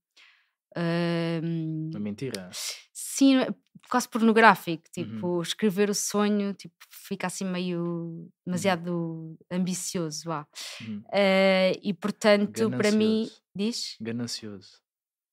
hum, 1.43 1.91
Uma 1.93 1.99
mentira. 1.99 2.59
Sim, 2.93 3.45
quase 3.89 4.07
pornográfico, 4.09 4.83
Uhum, 4.97 5.05
tipo, 5.05 5.41
escrever 5.41 5.89
o 5.89 5.93
sonho, 5.95 6.53
tipo, 6.53 6.75
fica 6.91 7.27
assim 7.27 7.45
meio 7.45 7.77
uhum, 7.79 8.29
demasiado 8.45 9.37
ambicioso, 9.51 10.23
vá. 10.25 10.47
uhum. 10.81 11.03
Eh, 11.13 11.79
e 11.83 11.93
portanto, 11.93 12.69
para 12.71 12.91
mim, 12.91 13.29
diz? 13.55 13.95
Ganancioso. 14.01 14.81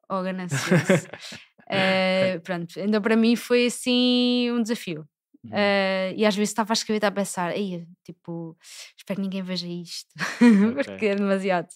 Ou 0.09 0.23
ganancioso. 0.23 1.09
Eh, 1.73 2.41
pronto, 2.43 2.81
então 2.81 3.01
para 3.01 3.15
mim 3.15 3.37
foi 3.37 3.67
assim 3.67 4.51
um 4.51 4.61
desafio. 4.61 5.07
Uhum, 5.45 5.53
Eh, 5.55 6.15
e 6.17 6.27
às 6.27 6.35
vezes 6.35 6.51
estava 6.51 6.73
a 6.73 6.75
escrever, 6.75 7.07
a 7.07 7.13
pensar, 7.13 7.57
Ei, 7.57 7.87
tipo, 8.05 8.57
espero 8.97 9.17
que 9.19 9.23
ninguém 9.23 9.41
veja 9.43 9.69
isto, 9.69 10.09
porque 10.75 11.07
ok. 11.07 11.09
é 11.11 11.15
demasiado. 11.15 11.69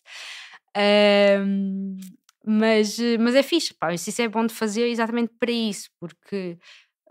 Mas, 2.47 2.99
eh, 2.99 3.19
mas 3.19 3.35
é 3.35 3.43
fixe, 3.43 3.75
pá, 3.75 3.93
isso 3.95 4.21
é 4.23 4.29
bom 4.29 4.47
de 4.47 4.55
fazer 4.55 4.87
exatamente 4.89 5.33
para 5.39 5.51
isso, 5.53 5.91
porque 6.01 6.59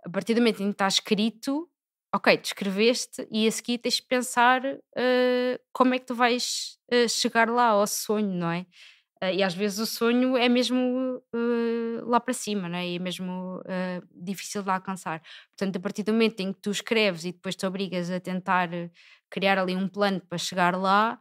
a 0.06 0.10
partir 0.10 0.34
do 0.34 0.42
momento 0.42 0.62
em 0.62 0.68
que 0.68 0.74
está 0.74 0.88
escrito, 0.88 1.70
ok, 2.13 2.38
tu 2.38 2.46
escreveste 2.48 3.28
e 3.32 3.48
a 3.48 3.52
seguir 3.52 3.80
tens 3.80 3.96
de 3.96 4.04
pensar 4.04 4.62
eh, 4.96 5.60
como 5.74 5.94
é 5.96 6.00
que 6.00 6.06
tu 6.06 6.16
vais 6.16 6.78
eh, 6.92 7.08
chegar 7.08 7.50
lá 7.50 7.68
ao 7.70 7.88
sonho, 7.88 8.30
não 8.34 8.52
é? 8.52 8.66
Eh, 9.22 9.36
e 9.38 9.44
às 9.44 9.54
vezes 9.56 9.80
o 9.80 9.86
sonho 9.88 10.38
é 10.38 10.50
mesmo 10.50 11.22
lá 12.06 12.20
para 12.20 12.34
cima, 12.34 12.70
não 12.70 12.78
é? 12.78 12.88
E 12.90 12.96
é 12.98 13.00
mesmo 13.00 13.62
difícil 14.13 14.63
de 14.63 14.70
alcançar. 14.70 15.22
Portanto, 15.58 15.78
a 15.78 15.80
partir 15.80 16.04
do 16.04 16.12
momento 16.13 16.40
em 16.42 16.54
que 16.54 16.60
tu 16.62 16.72
escreves 16.72 17.25
e 17.25 17.32
depois 17.32 17.56
te 17.56 17.66
obrigas 17.66 18.10
a 18.12 18.20
tentar 18.20 18.70
criar 19.30 19.58
ali 19.60 19.75
um 19.75 19.88
plano 19.88 20.22
para 20.22 20.38
chegar 20.38 20.75
lá, 20.78 21.20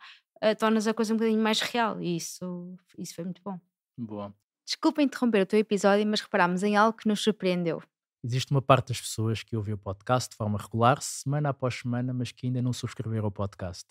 tornas 0.58 0.86
a 0.88 0.94
coisa 0.94 1.14
um 1.14 1.16
bocadinho 1.16 1.42
mais 1.42 1.60
real 1.60 2.00
e 2.02 2.16
isso, 2.16 2.76
isso 2.98 3.14
foi 3.14 3.24
muito 3.24 3.42
bom. 3.44 3.71
Boa. 3.96 4.34
Desculpa 4.64 5.02
interromper 5.02 5.42
o 5.42 5.46
teu 5.46 5.58
episódio, 5.58 6.06
mas 6.06 6.20
reparámos 6.20 6.62
em 6.62 6.76
algo 6.76 6.96
que 6.96 7.08
nos 7.08 7.20
surpreendeu. 7.20 7.82
Existe 8.24 8.52
uma 8.52 8.62
parte 8.62 8.88
das 8.88 9.00
pessoas 9.00 9.42
que 9.42 9.56
ouvem 9.56 9.74
o 9.74 9.78
podcast 9.78 10.30
de 10.30 10.36
forma 10.36 10.56
regular, 10.56 11.02
semana 11.02 11.48
após 11.48 11.74
semana, 11.74 12.14
mas 12.14 12.30
que 12.30 12.46
ainda 12.46 12.62
não 12.62 12.72
subscreveram 12.72 13.26
o 13.26 13.32
podcast. 13.32 13.84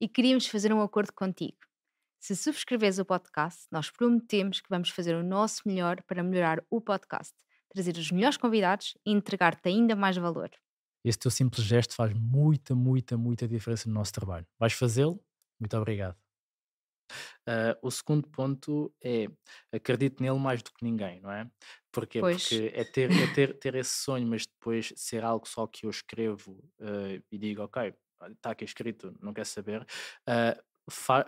E 0.00 0.08
queríamos 0.08 0.46
fazer 0.46 0.72
um 0.72 0.80
acordo 0.80 1.12
contigo. 1.12 1.58
Se 2.18 2.34
subscreveres 2.34 2.98
o 2.98 3.04
podcast, 3.04 3.66
nós 3.70 3.90
prometemos 3.90 4.60
que 4.60 4.68
vamos 4.70 4.90
fazer 4.90 5.14
o 5.14 5.22
nosso 5.22 5.62
melhor 5.66 6.02
para 6.04 6.22
melhorar 6.22 6.64
o 6.70 6.80
podcast, 6.80 7.34
trazer 7.68 7.96
os 7.96 8.10
melhores 8.10 8.36
convidados 8.36 8.96
e 9.04 9.12
entregar-te 9.12 9.68
ainda 9.68 9.94
mais 9.94 10.16
valor. 10.16 10.50
Esse 11.04 11.18
teu 11.18 11.30
simples 11.30 11.64
gesto 11.64 11.94
faz 11.94 12.14
muita, 12.14 12.74
muita, 12.74 13.18
muita 13.18 13.46
diferença 13.46 13.88
no 13.88 13.94
nosso 13.94 14.12
trabalho. 14.12 14.46
Vais 14.58 14.72
fazê-lo? 14.72 15.22
Muito 15.60 15.76
obrigado. 15.76 16.21
Ah, 17.46 17.76
o 17.82 17.90
segundo 17.90 18.28
ponto 18.28 18.94
é 19.02 19.26
acredito 19.72 20.22
nele 20.22 20.38
mais 20.38 20.62
do 20.62 20.70
que 20.72 20.84
ninguém, 20.84 21.20
não 21.20 21.30
é? 21.30 21.50
Porquê? 21.92 22.22
Pois, 22.22 22.42
Porque 22.42 22.70
é 22.74 22.84
ter, 22.84 23.14
é 23.18 23.26
ter, 23.26 23.58
ter 23.58 23.74
esse 23.74 23.94
sonho, 23.96 24.26
mas 24.26 24.46
depois 24.46 24.92
ser 24.96 25.24
algo 25.24 25.46
só 25.46 25.66
que 25.66 25.86
eu 25.86 25.90
escrevo 25.90 26.62
ah, 26.80 27.20
e 27.30 27.38
digo, 27.38 27.62
ok, 27.62 27.94
está 28.32 28.50
aqui 28.52 28.64
escrito, 28.64 29.14
não 29.20 29.32
quer 29.34 29.46
saber, 29.46 29.86
ah, 30.26 30.56
fa- 30.90 31.26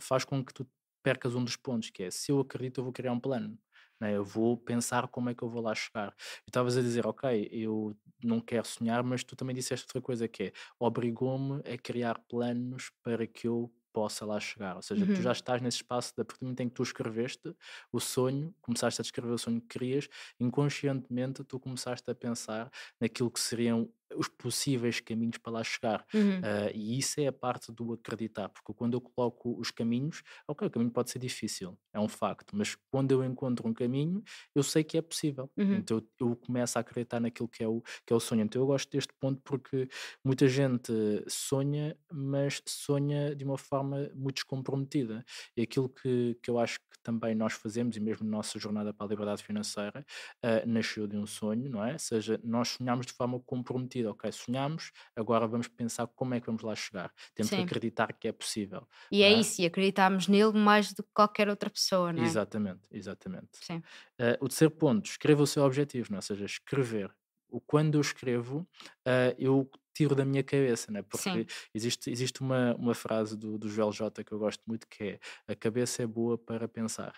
faz 0.00 0.24
com 0.24 0.44
que 0.44 0.52
tu 0.54 0.68
percas 1.02 1.34
um 1.34 1.44
dos 1.44 1.56
pontos, 1.56 1.90
que 1.90 2.04
é 2.04 2.10
se 2.10 2.30
eu 2.30 2.40
acredito, 2.40 2.78
eu 2.80 2.84
vou 2.84 2.92
criar 2.92 3.12
um 3.12 3.20
plano. 3.20 3.58
né? 4.00 4.16
Eu 4.16 4.24
vou 4.24 4.56
pensar 4.56 5.08
como 5.08 5.30
é 5.30 5.34
que 5.34 5.42
eu 5.42 5.48
vou 5.48 5.62
lá 5.62 5.74
chegar. 5.74 6.14
E 6.46 6.50
estavas 6.50 6.76
a 6.76 6.82
dizer, 6.82 7.06
ok, 7.06 7.48
eu 7.52 7.96
não 8.22 8.40
quero 8.40 8.66
sonhar, 8.66 9.02
mas 9.02 9.24
tu 9.24 9.34
também 9.36 9.54
disseste 9.54 9.84
outra 9.86 10.00
coisa 10.00 10.28
que 10.28 10.44
é 10.44 10.52
obrigou-me 10.78 11.60
a 11.60 11.76
criar 11.78 12.18
planos 12.28 12.90
para 13.02 13.26
que 13.26 13.46
eu 13.48 13.72
possa 13.92 14.24
lá 14.26 14.40
chegar. 14.40 14.76
Ou 14.76 14.82
seja, 14.82 15.06
tu 15.06 15.20
Uhum, 15.20 15.22
já 15.22 15.32
estás 15.32 15.60
nesse 15.62 15.78
espaço, 15.78 16.12
a 16.18 16.24
partir 16.24 16.40
do 16.40 16.44
momento 16.46 16.60
em 16.60 16.68
que 16.68 16.74
tu 16.74 16.82
escreveste 16.82 17.54
o 17.92 18.00
sonho, 18.00 18.54
começaste 18.60 19.00
a 19.00 19.02
descrever 19.02 19.32
o 19.32 19.38
sonho 19.38 19.60
que 19.60 19.68
querias, 19.68 20.08
inconscientemente 20.40 21.44
tu 21.44 21.58
começaste 21.60 22.10
a 22.10 22.14
pensar 22.14 22.70
naquilo 23.00 23.30
que 23.30 23.40
seriam 23.40 23.90
os 24.16 24.28
possíveis 24.28 25.00
caminhos 25.00 25.38
para 25.38 25.52
lá 25.52 25.64
chegar. 25.64 26.04
uhum, 26.14 26.42
Ah, 26.42 26.70
e 26.74 26.98
isso 26.98 27.20
é 27.20 27.26
a 27.26 27.32
parte 27.32 27.72
do 27.72 27.92
acreditar, 27.92 28.48
porque 28.48 28.72
quando 28.74 28.94
eu 28.94 29.00
coloco 29.00 29.58
os 29.58 29.70
caminhos, 29.70 30.22
ok, 30.48 30.66
o 30.68 30.70
caminho 30.70 30.90
pode 30.90 31.10
ser 31.10 31.18
difícil, 31.18 31.78
é 31.92 32.00
um 32.00 32.08
facto, 32.08 32.56
mas 32.56 32.76
quando 32.90 33.10
eu 33.12 33.24
encontro 33.24 33.68
um 33.68 33.74
caminho, 33.74 34.22
eu 34.54 34.62
sei 34.62 34.84
que 34.84 34.98
é 34.98 35.02
possível. 35.02 35.50
uhum, 35.56 35.82
Então 35.82 35.98
eu, 36.20 36.28
eu 36.30 36.36
começo 36.36 36.78
a 36.78 36.80
acreditar 36.80 37.20
naquilo 37.20 37.48
que 37.48 37.62
é, 37.62 37.68
o, 37.68 37.80
que 38.06 38.12
é 38.12 38.16
o 38.16 38.20
sonho. 38.20 38.42
Então 38.42 38.60
eu 38.62 38.66
gosto 38.66 38.90
deste 38.90 39.12
ponto 39.20 39.40
porque 39.44 39.88
muita 40.24 40.48
gente 40.48 40.92
sonha, 41.28 41.96
mas 42.12 42.62
sonha 42.66 43.34
de 43.34 43.44
uma 43.44 43.58
forma 43.58 44.10
muito 44.14 44.36
descomprometida. 44.36 45.24
E 45.56 45.62
aquilo 45.62 45.88
que, 45.88 46.36
que 46.42 46.50
eu 46.50 46.58
acho 46.58 46.78
que 46.80 46.86
também 47.02 47.34
nós 47.34 47.54
fazemos, 47.54 47.96
e 47.96 48.00
mesmo 48.00 48.26
nossa 48.28 48.58
jornada 48.58 48.92
para 48.94 49.06
a 49.06 49.08
liberdade 49.08 49.42
financeira, 49.42 50.04
ah, 50.42 50.64
nasceu 50.66 51.06
de 51.06 51.16
um 51.16 51.26
sonho, 51.26 51.68
não 51.70 51.84
é? 51.84 51.94
Ou 51.94 51.98
seja, 51.98 52.40
nós 52.44 52.68
sonhamos 52.68 53.06
de 53.06 53.12
forma 53.12 53.40
comprometida, 53.40 54.01
ok? 54.10 54.30
Sonhamos, 54.32 54.90
agora 55.16 55.46
vamos 55.46 55.68
pensar 55.68 56.06
como 56.08 56.34
é 56.34 56.40
que 56.40 56.46
vamos 56.46 56.62
lá 56.62 56.74
chegar. 56.74 57.12
Temos 57.34 57.52
que 57.52 57.60
sim. 57.60 57.60
acreditar 57.60 58.12
que 58.14 58.28
é 58.28 58.32
possível, 58.32 58.86
E 59.12 59.22
é 59.22 59.30
é? 59.30 59.42
isso, 59.42 59.60
e 59.62 59.66
acreditarmos 59.66 60.26
nele 60.26 60.58
mais 60.58 60.92
do 60.92 61.02
que 61.04 61.10
qualquer 61.14 61.48
outra 61.48 61.70
pessoa, 61.70 62.12
não 62.12 62.24
é? 62.24 62.36
Exatamente, 62.36 62.88
exatamente. 62.90 63.60
Sim. 63.60 63.84
Ah, 64.18 64.36
o 64.40 64.48
terceiro 64.48 64.74
ponto, 64.74 65.06
escreva 65.08 65.42
o 65.42 65.46
seu 65.46 65.64
objetivo, 65.64 66.08
não 66.10 66.16
é? 66.16 66.18
ou 66.18 66.22
seja, 66.22 66.44
escrever. 66.44 67.14
O 67.48 67.60
quando 67.60 67.96
eu 67.96 68.00
escrevo, 68.00 68.68
ah, 69.06 69.34
eu 69.38 69.70
tiro 69.94 70.14
da 70.14 70.24
minha 70.24 70.42
cabeça, 70.44 70.90
né? 70.92 71.02
porque 71.02 71.46
Sim. 71.46 71.46
existe, 71.74 72.10
existe 72.10 72.40
uma, 72.42 72.74
uma 72.76 72.94
frase 72.94 73.36
do, 73.36 73.58
do 73.58 73.68
Joel 73.68 73.92
J 73.92 74.24
que 74.24 74.32
eu 74.32 74.38
gosto 74.38 74.62
muito 74.66 74.86
que 74.88 75.04
é 75.04 75.20
a 75.52 75.54
cabeça 75.56 76.02
é 76.02 76.06
boa 76.06 76.36
para 76.38 76.68
pensar. 76.68 77.14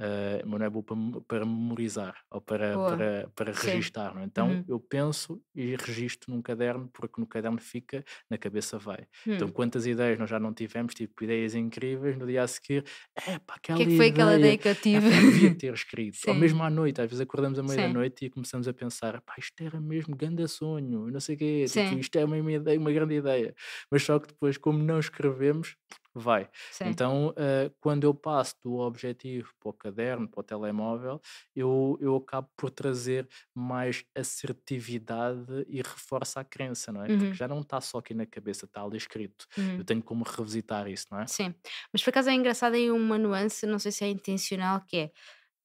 Ah, 0.00 0.42
mas 0.46 0.58
não 0.60 0.66
é 0.66 0.70
boa 0.70 0.82
para, 0.84 0.96
para 1.28 1.46
memorizar 1.46 2.16
ou 2.30 2.40
para, 2.40 2.78
Boa. 2.78 2.80
para, 2.80 3.30
para 3.34 3.52
registar. 3.52 4.14
Não 4.14 4.22
é? 4.22 4.24
Então 4.24 4.58
Uhum. 4.58 4.66
eu 4.66 4.80
penso 4.80 5.42
e 5.54 5.76
registro 5.76 6.32
num 6.32 6.42
caderno, 6.42 6.88
porque 6.92 7.20
no 7.20 7.26
caderno 7.26 7.60
fica, 7.60 8.04
na 8.30 8.38
cabeça 8.38 8.78
vai. 8.78 9.06
Então 9.34 9.48
Hum. 9.48 9.52
quantas 9.52 9.86
ideias 9.86 10.18
nós 10.18 10.30
já 10.30 10.38
não 10.40 10.52
tivemos, 10.54 10.94
tipo 10.94 11.24
ideias 11.24 11.54
incríveis, 11.54 12.16
no 12.16 12.26
dia 12.26 12.42
a 12.42 12.48
seguir, 12.48 12.84
é 13.16 13.38
pá, 13.38 13.54
O 13.70 13.72
aquela 13.72 13.76
que 13.76 13.82
é 13.82 13.86
que 13.86 13.92
foi 13.98 14.06
aquela 14.08 14.34
ideia 14.36 14.56
ideia 14.56 14.58
que 14.58 14.68
eu 14.68 14.74
é 14.92 15.00
tive? 15.00 15.08
pá, 15.08 15.22
devia 15.22 15.50
ter 15.50 15.72
escrito. 15.74 16.18
Ou 16.28 16.34
mesmo 16.34 16.62
à 16.62 16.70
noite, 16.70 17.00
às 17.00 17.06
vezes 17.08 17.20
acordamos 17.20 17.58
à 17.58 17.62
meia 17.62 17.80
da 17.80 17.88
sim, 17.88 17.88
noite 17.88 18.24
e 18.26 18.30
começamos 18.30 18.68
a 18.68 18.72
pensar, 18.74 19.20
pá, 19.22 19.34
isto 19.38 19.60
era 19.62 19.80
mesmo 19.80 20.16
grande 20.16 20.46
sonho, 20.48 21.10
não 21.10 21.20
sei 21.20 21.34
o 21.36 21.38
quê, 21.38 21.68
tipo, 21.70 21.98
isto 21.98 22.16
é 22.18 22.24
uma, 22.24 22.36
uma 22.36 22.52
ideia, 22.52 22.78
uma 22.78 22.92
grande 22.92 23.14
ideia. 23.14 23.54
Mas 23.90 24.02
só 24.02 24.18
que 24.18 24.28
depois, 24.28 24.56
como 24.58 24.78
não 24.82 24.98
escrevemos, 24.98 25.76
vai. 26.14 26.48
sim. 26.70 26.94
Então, 26.94 27.34
ah, 27.36 27.70
quando 27.80 28.04
eu 28.04 28.14
passo 28.14 28.54
do 28.62 28.74
objetivo 28.78 29.52
para 29.60 29.70
o 29.70 29.72
caderno, 29.72 30.28
para 30.28 30.40
o 30.40 30.42
telemóvel, 30.42 31.20
eu, 31.54 31.98
eu 32.00 32.16
acabo 32.16 32.48
por 32.56 32.70
trazer 32.70 33.28
mais 33.54 34.04
assertividade 34.14 35.64
e 35.68 35.78
reforça 35.82 36.40
a 36.40 36.44
crença, 36.44 36.92
não 36.92 37.04
é? 37.04 37.10
Porque 37.10 37.30
Uhum, 37.30 37.38
já 37.38 37.48
não 37.48 37.60
está 37.60 37.80
só 37.80 37.98
aqui 37.98 38.14
na 38.14 38.26
cabeça, 38.26 38.64
está 38.66 38.82
ali 38.82 38.96
escrito. 38.96 39.46
Eu 39.76 39.84
uhum. 39.84 39.86
tenho 39.86 40.02
como 40.02 40.24
revisitar 40.24 40.88
isso, 40.88 41.06
não 41.10 41.20
é? 41.20 41.28
Sim. 41.28 41.54
Mas 41.92 42.02
por 42.02 42.10
acaso 42.10 42.28
é 42.30 42.34
engraçado 42.34 42.74
aí 42.74 42.90
uma 42.90 43.16
nuance, 43.18 43.66
não 43.66 43.78
sei 43.78 43.92
se 43.92 44.04
é 44.04 44.08
intencional, 44.08 44.82
que 44.86 44.96
é 44.96 45.10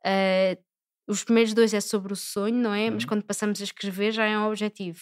eh, 0.05 0.59
os 1.07 1.23
primeiros 1.23 1.53
dois 1.53 1.73
é 1.73 1.81
sobre 1.81 2.13
o 2.13 2.15
sonho, 2.15 2.55
não 2.55 2.73
é? 2.73 2.89
Mas 2.91 3.05
Uhum. 3.05 3.05
quando 3.05 3.25
passamos 3.25 3.61
a 3.61 3.63
escrever 3.65 4.11
já 4.13 4.25
é 4.25 4.37
um 4.39 4.47
objetivo. 4.47 5.01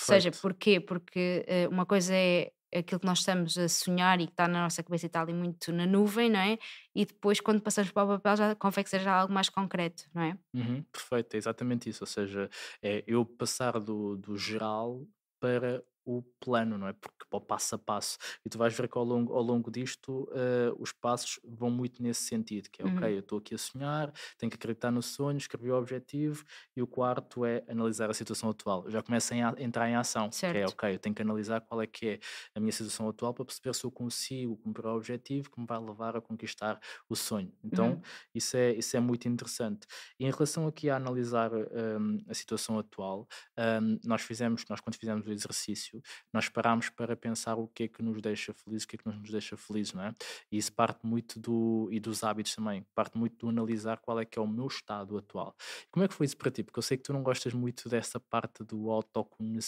Ou 0.00 0.06
seja, 0.06 0.30
Perfeito. 0.30 0.38
porquê? 0.42 0.80
Porque 0.80 1.44
eh, 1.48 1.68
uma 1.68 1.86
coisa 1.86 2.14
é 2.14 2.52
aquilo 2.74 3.00
que 3.00 3.06
nós 3.06 3.20
estamos 3.20 3.56
a 3.56 3.68
sonhar 3.68 4.20
e 4.20 4.26
que 4.26 4.32
está 4.32 4.46
na 4.46 4.62
nossa 4.62 4.82
cabeça 4.82 5.06
e 5.06 5.08
está 5.08 5.22
ali 5.22 5.32
muito 5.32 5.72
na 5.72 5.86
nuvem, 5.86 6.30
não 6.30 6.40
é? 6.40 6.58
E 6.94 7.04
depois, 7.04 7.40
quando 7.40 7.62
passamos 7.62 7.90
para 7.90 8.04
o 8.04 8.08
papel, 8.18 8.36
já 8.36 8.54
convém 8.54 8.84
que 8.84 8.90
seja 8.90 9.12
algo 9.12 9.32
mais 9.32 9.48
concreto, 9.48 10.04
não 10.14 10.22
é? 10.22 10.38
Uhum, 10.54 10.82
perfeito, 10.92 11.34
é 11.34 11.36
exatamente 11.36 11.88
isso. 11.88 12.02
Ou 12.02 12.06
seja, 12.06 12.50
é 12.82 13.04
eu 13.06 13.24
passar 13.24 13.78
do, 13.80 14.16
do 14.16 14.36
geral 14.36 15.06
para 15.40 15.82
o 16.10 16.22
plano, 16.40 16.78
não 16.78 16.88
é? 16.88 16.92
Porque 16.92 17.24
para 17.28 17.36
o 17.38 17.40
passo 17.40 17.74
a 17.74 17.78
passo. 17.78 18.16
E 18.44 18.48
tu 18.48 18.56
vais 18.58 18.74
ver 18.74 18.88
que 18.88 18.96
ao 18.96 19.04
longo, 19.04 19.34
ao 19.34 19.42
longo 19.42 19.70
disto 19.70 20.24
uh, 20.30 20.74
os 20.78 20.92
passos 20.92 21.38
vão 21.44 21.70
muito 21.70 22.02
nesse 22.02 22.22
sentido, 22.22 22.70
que 22.70 22.80
é 22.82 22.84
Uhum. 22.84 23.12
ok, 23.12 23.14
eu 23.14 23.20
estou 23.20 23.38
aqui 23.38 23.54
a 23.54 23.58
sonhar, 23.58 24.12
tenho 24.38 24.50
que 24.50 24.56
acreditar 24.56 24.90
no 24.90 25.02
sonho, 25.02 25.36
escrever 25.36 25.70
o 25.72 25.76
objetivo, 25.78 26.44
e 26.76 26.82
o 26.82 26.86
quarto 26.86 27.44
é 27.44 27.62
analisar 27.68 28.10
a 28.10 28.14
situação 28.14 28.48
atual. 28.50 28.84
Eu 28.86 28.90
já 28.90 29.02
começo 29.02 29.34
a 29.34 29.36
entrar 29.62 29.88
em 29.88 29.96
ação, 29.96 30.34
que 30.48 30.56
é 30.56 30.66
Certo. 30.66 30.68
ok, 30.68 30.94
eu 30.94 30.98
tenho 30.98 31.14
que 31.14 31.22
analisar 31.22 31.60
qual 31.60 31.82
é 31.82 31.86
que 31.86 32.06
é 32.08 32.18
a 32.54 32.60
minha 32.60 32.72
situação 32.72 33.08
atual 33.08 33.34
para 33.34 33.44
perceber 33.44 33.74
se 33.74 33.84
eu 33.84 33.90
consigo 33.92 34.56
cumprir 34.58 34.86
o 34.86 34.96
objetivo 34.96 35.50
que 35.50 35.60
me 35.60 35.66
vai 35.66 35.78
levar 35.78 36.16
a 36.16 36.20
conquistar 36.20 36.78
o 37.08 37.14
sonho. 37.16 37.52
Então, 37.62 37.98
Uhum. 37.98 38.06
isso 38.34 38.56
é, 38.56 38.72
isso 38.74 38.96
é 38.96 39.00
muito 39.00 39.28
interessante. 39.28 39.86
E 40.18 40.24
em 40.26 40.30
relação 40.30 40.66
aqui 40.66 40.90
a 40.90 40.96
analisar 40.96 41.50
hum, 41.52 42.18
a 42.28 42.34
situação 42.34 42.78
atual, 42.78 43.26
hum, 43.58 43.98
nós 44.04 44.22
fizemos, 44.22 44.64
nós 44.68 44.80
quando 44.80 44.96
fizemos 44.96 45.26
o 45.26 45.32
exercício, 45.32 45.97
nós 46.32 46.48
parámos 46.48 46.88
para 46.90 47.16
pensar 47.16 47.56
o 47.56 47.68
que 47.68 47.84
é 47.84 47.88
que 47.88 48.02
nos 48.02 48.20
deixa 48.20 48.52
felizes, 48.54 48.84
o 48.84 48.88
que 48.88 48.96
é 48.96 48.98
que 48.98 49.06
não 49.06 49.14
nos 49.18 49.30
deixa 49.30 49.56
felizes, 49.56 49.92
não 49.92 50.04
é? 50.04 50.14
E 50.50 50.56
isso 50.58 50.72
parte 50.72 51.06
muito 51.06 51.38
do, 51.40 51.88
e 51.92 52.00
dos 52.00 52.22
hábitos 52.24 52.54
também, 52.54 52.86
parte 52.94 53.16
muito 53.18 53.36
do 53.38 53.48
analisar 53.48 53.98
qual 53.98 54.18
é 54.20 54.24
que 54.24 54.38
é 54.38 54.42
o 54.42 54.46
meu 54.46 54.66
estado 54.66 55.16
atual. 55.18 55.54
Como 55.90 56.04
é 56.04 56.08
que 56.08 56.14
foi 56.14 56.26
isso 56.26 56.36
para 56.36 56.50
ti? 56.50 56.62
Porque 56.62 56.78
eu 56.78 56.82
sei 56.82 56.96
que 56.96 57.02
tu 57.04 57.12
não 57.12 57.22
gostas 57.22 57.52
muito 57.52 57.88
dessa 57.88 58.20
parte 58.20 58.64
do 58.64 58.90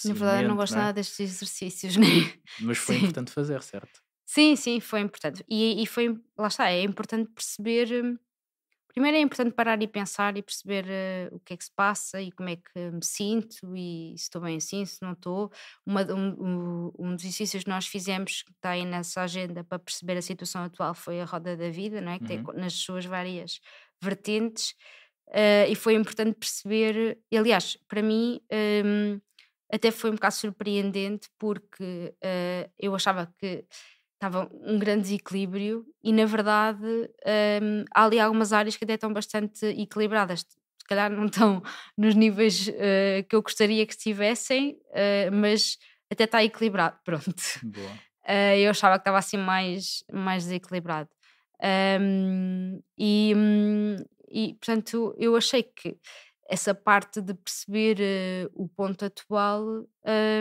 Na 0.05 0.13
autoconhecimento, 0.13 0.15
verdade, 0.15 0.47
eu 0.47 0.49
não 0.49 0.57
gosto 0.57 0.75
não 0.75 0.81
é? 0.81 0.87
nada 0.87 0.93
destes 0.95 1.21
exercícios, 1.21 1.97
né? 1.97 2.07
mas 2.59 2.79
foi 2.79 2.95
Sim. 2.95 2.97
importante 2.97 3.33
fazer, 3.33 3.61
certo? 3.63 4.03
Sim, 4.27 4.55
sim, 4.57 4.81
foi 4.81 5.01
importante. 5.01 5.45
E, 5.49 5.83
e 5.83 5.87
foi, 5.87 6.21
lá 6.39 6.49
está, 6.49 6.71
é 6.71 6.83
importante 6.83 7.31
perceber. 7.33 8.19
Primeiro 8.93 9.17
é 9.17 9.21
importante 9.21 9.55
parar 9.55 9.81
e 9.83 9.87
pensar 9.89 10.37
e 10.37 10.43
perceber 10.43 10.85
eh, 10.89 11.29
o 11.33 11.39
que 11.41 11.55
é 11.55 11.57
que 11.57 11.65
se 11.65 11.71
passa 11.75 12.21
e 12.21 12.33
como 12.33 12.49
é 12.49 12.57
que 12.57 12.91
me 12.91 13.05
sinto 13.05 13.77
e 13.77 14.15
se 14.17 14.25
estou 14.25 14.43
bem 14.43 14.57
assim, 14.57 14.85
se 14.85 15.01
não 15.03 15.13
estou. 15.13 15.51
Uma, 15.87 16.03
um, 16.13 16.89
um- 16.89 16.93
um 16.99 17.15
dos 17.17 17.25
exercícios 17.25 17.63
que 17.65 17.71
nós 17.71 17.87
fizemos, 17.87 18.43
que 18.43 18.51
está 18.53 18.71
aí 18.71 18.85
nessa 18.85 19.23
agenda 19.23 19.63
para 19.65 19.79
perceber 19.79 20.17
a 20.19 20.23
situação 20.23 20.65
atual, 20.65 20.95
foi 20.95 21.21
a 21.21 21.25
roda 21.25 21.57
da 21.57 21.71
vida, 21.71 22.01
não 22.01 22.13
é? 22.13 22.19
que 22.19 22.25
tem 22.25 22.39
Uhum. 22.39 22.43
co- 22.43 22.53
nas 22.53 22.75
suas 22.75 23.05
várias 23.05 23.61
vertentes. 24.03 24.75
eh, 25.33 25.69
e 25.71 25.75
foi 25.77 25.95
importante 25.95 26.35
perceber, 26.39 27.19
e, 27.31 27.37
aliás, 27.39 27.77
para 27.89 28.03
mim, 28.03 28.41
hum, 28.85 29.21
até 29.73 29.91
foi 29.93 30.11
um 30.11 30.15
bocado 30.15 30.35
surpreendente 30.35 31.29
porque 31.39 32.15
eh, 32.23 32.71
eu 32.79 32.95
achava 32.95 33.33
que 33.39 33.65
estava 34.21 34.51
um 34.53 34.79
grande 34.79 35.05
desequilíbrio 35.05 35.87
e 36.05 36.13
na 36.13 36.27
verdade 36.27 36.85
hum, 36.85 37.85
há 37.95 38.05
ali 38.05 38.21
algumas 38.21 38.53
áreas 38.53 38.77
que 38.77 38.85
até 38.85 38.95
estão 38.95 39.11
bastante 39.13 39.65
equilibradas. 39.65 40.41
Se 40.41 40.87
calhar 40.87 41.11
não 41.11 41.25
estão 41.25 41.63
nos 41.97 42.15
níveis 42.15 42.69
eh, 42.75 43.25
que 43.29 43.35
eu 43.35 43.43
gostaria 43.43 43.87
que 43.87 43.95
estivessem 43.95 44.79
eh, 44.93 45.31
mas 45.31 45.79
até 46.11 46.25
está 46.25 46.45
equilibrado 46.45 46.99
pronto. 47.05 47.43
Eh, 48.27 48.61
eu 48.61 48.71
achava 48.71 48.97
que 48.97 49.01
estava 49.03 49.19
assim 49.19 49.39
mais, 49.39 50.05
mais 50.13 50.45
desequilibrado. 50.45 51.09
Hum, 51.99 52.81
e, 52.99 53.33
hum, 53.35 53.97
e 54.31 54.55
portanto 54.55 55.15
eu 55.19 55.35
achei 55.35 55.63
que 55.63 55.97
essa 56.51 56.75
parte 56.75 57.21
de 57.23 57.33
perceber 57.35 57.99
eh, 58.01 58.51
o 58.55 58.69
ponto 58.69 59.05
atual 59.05 59.65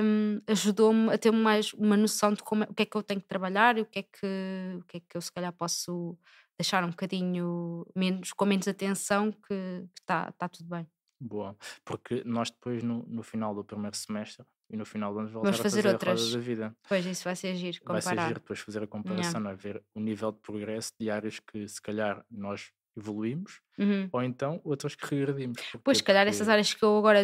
hum, 0.03 0.41
ajudou-me 0.47 1.13
a 1.13 1.17
ter 1.17 1.31
mais 1.31 1.71
uma 1.73 1.95
noção 1.95 2.33
de 2.33 2.41
como 2.43 2.63
é- 2.63 2.67
o 2.69 2.73
que 2.73 2.83
é 2.83 2.85
que 2.85 2.97
eu 2.97 3.03
tenho 3.03 3.21
que 3.21 3.27
trabalhar 3.27 3.77
e 3.77 3.81
o 3.81 3.85
que 3.85 3.99
é 3.99 4.03
que, 4.03 4.77
o 4.79 4.83
que, 4.85 4.97
é 4.97 4.99
que 5.01 5.17
eu 5.17 5.21
se 5.21 5.31
calhar 5.31 5.53
posso 5.53 6.17
deixar 6.57 6.83
um 6.83 6.89
bocadinho 6.89 7.85
menos, 7.95 8.33
com 8.33 8.45
menos 8.45 8.67
atenção 8.67 9.31
que 9.31 9.85
está 10.01 10.31
tá 10.33 10.49
tudo 10.49 10.67
bem. 10.69 10.87
Boa, 11.21 11.55
porque 11.85 12.23
nós 12.25 12.49
depois 12.49 12.81
no, 12.81 13.03
no 13.07 13.21
final 13.23 13.53
do 13.53 13.63
primeiro 13.63 13.95
semestre 13.95 14.45
e 14.69 14.77
no 14.77 14.85
final 14.85 15.13
do 15.13 15.19
ano 15.19 15.27
voltar 15.29 15.47
Vamos 15.47 15.59
a 15.59 15.63
fazer 15.63 15.83
fazer 15.83 15.89
a 15.89 15.91
outras. 15.93 16.31
da 16.31 16.39
vida. 16.39 16.77
Pois 16.87 17.05
isso 17.05 17.23
vai 17.25 17.35
ser 17.35 17.55
giro, 17.55 17.77
Vai 17.85 18.01
ser 18.01 18.09
comparar. 18.09 18.27
giro 18.29 18.39
depois 18.39 18.59
fazer 18.59 18.83
a 18.83 18.87
comparação, 18.87 19.41
não 19.41 19.51
é? 19.51 19.55
ver 19.55 19.83
o 19.93 19.99
nível 19.99 20.31
de 20.31 20.39
progresso 20.39 20.93
de 20.99 21.09
áreas 21.09 21.39
que 21.39 21.67
se 21.67 21.81
calhar 21.81 22.25
nós 22.31 22.71
evoluímos 22.98 23.62
Uhum. 23.77 24.12
ou 24.12 24.24
então 24.24 24.62
outras 24.63 24.96
que 24.96 25.05
regredimos. 25.08 25.62
Pois, 25.84 25.98
se 26.00 26.03
calhar 26.03 26.27
essas 26.27 26.48
Porque, 26.48 26.53
áreas 26.53 26.74
que 26.74 26.84
eu 26.84 26.98
agora, 26.98 27.22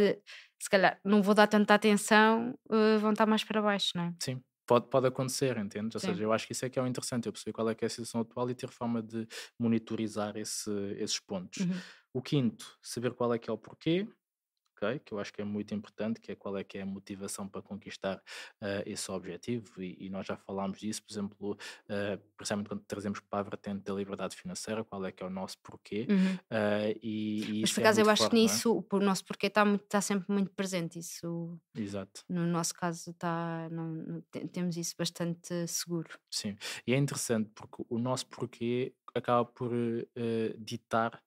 se 0.61 0.69
calhar, 0.69 0.99
não 1.03 1.21
vou 1.21 1.35
dar 1.35 1.47
tanta 1.47 1.73
atenção, 1.75 2.57
eh, 2.71 2.97
vão 2.97 3.11
estar 3.11 3.25
mais 3.25 3.43
para 3.43 3.61
baixo, 3.61 3.91
não 3.95 4.05
é? 4.05 4.13
sim, 4.21 4.41
pode, 4.67 4.89
pode 4.89 5.07
acontecer, 5.07 5.57
entendes? 5.57 5.95
Ou 5.95 6.01
Sim. 6.01 6.15
seja, 6.15 6.23
eu 6.23 6.33
acho 6.33 6.45
que 6.47 6.53
isso 6.53 6.65
é 6.65 6.69
que 6.69 6.79
é 6.79 6.81
o 6.81 6.87
interessante, 6.87 7.27
eu 7.27 7.33
perceber 7.33 7.53
qual 7.53 7.69
é 7.69 7.75
que 7.75 7.85
é 7.85 7.87
a 7.87 7.89
situação 7.89 8.21
atual 8.21 8.49
e 8.49 8.55
ter 8.55 8.69
forma 8.69 9.01
de 9.01 9.27
monitorizar 9.59 10.37
esse, 10.37 10.69
esses 10.97 11.19
pontos. 11.19 11.67
Uhum. 11.67 11.83
O 12.13 12.21
quinto, 12.21 12.77
saber 12.81 13.13
qual 13.13 13.33
é 13.33 13.39
que 13.39 13.49
é 13.49 13.53
o 13.53 13.57
porquê, 13.57 14.07
ok? 14.75 14.99
Que 14.99 15.13
eu 15.13 15.19
acho 15.19 15.31
que 15.33 15.41
é 15.41 15.45
muito 15.45 15.73
importante, 15.73 16.19
que 16.19 16.31
é 16.31 16.35
qual 16.35 16.57
é 16.57 16.63
que 16.63 16.77
é 16.77 16.81
a 16.81 16.85
motivação 16.85 17.47
para 17.49 17.61
conquistar 17.61 18.21
eh, 18.61 18.83
esse 18.85 19.09
objetivo 19.11 19.81
e, 19.81 19.95
e 20.05 20.09
nós 20.09 20.25
já 20.27 20.37
falámos 20.37 20.79
disso, 20.79 21.03
por 21.03 21.13
exemplo, 21.13 21.57
eh, 21.89 22.17
principalmente 22.37 22.67
quando 22.69 22.83
trazemos 22.85 23.19
para 23.19 23.39
a 23.39 23.43
vertente 23.43 23.83
da 23.83 23.93
liberdade 23.93 24.35
financeira, 24.35 24.83
qual 24.83 25.05
é 25.05 25.11
que 25.11 25.23
é 25.23 25.25
o 25.25 25.29
nosso 25.29 25.57
porquê 25.63 26.09
Uhum. 26.09 26.39
eh, 26.49 26.97
e, 27.01 27.63
e 27.63 27.65
Mas 27.65 27.71
por 27.73 27.79
é 27.79 27.85
acaso 27.85 28.01
eu 28.01 28.09
muito 28.09 28.09
acho 28.09 28.29
forte, 28.29 28.35
que 28.35 28.41
não 28.41 28.51
é? 28.51 28.61
nisso 28.61 28.85
o 28.91 28.99
nosso 28.99 29.25
porquê 29.25 29.47
está 29.47 29.65
muito, 29.65 29.83
está 29.83 30.01
sempre 30.01 30.31
muito 30.31 30.51
presente. 30.53 30.99
Isso 30.99 31.59
Exato. 31.73 32.25
no 32.29 32.45
nosso 32.47 32.73
caso 32.75 33.11
está, 33.11 33.69
não, 33.71 33.89
não- 33.91 34.21
te- 34.31 34.47
temos 34.49 34.77
isso 34.77 34.95
bastante 34.97 35.67
seguro. 35.67 36.19
Sim, 36.31 36.57
e 36.85 36.93
é 36.93 36.97
interessante 36.97 37.51
porque 37.55 37.83
o 37.89 37.97
nosso 37.97 38.27
porquê 38.27 38.95
acaba 39.13 39.45
por 39.45 39.71
eh, 39.73 40.55
ditar 40.57 41.23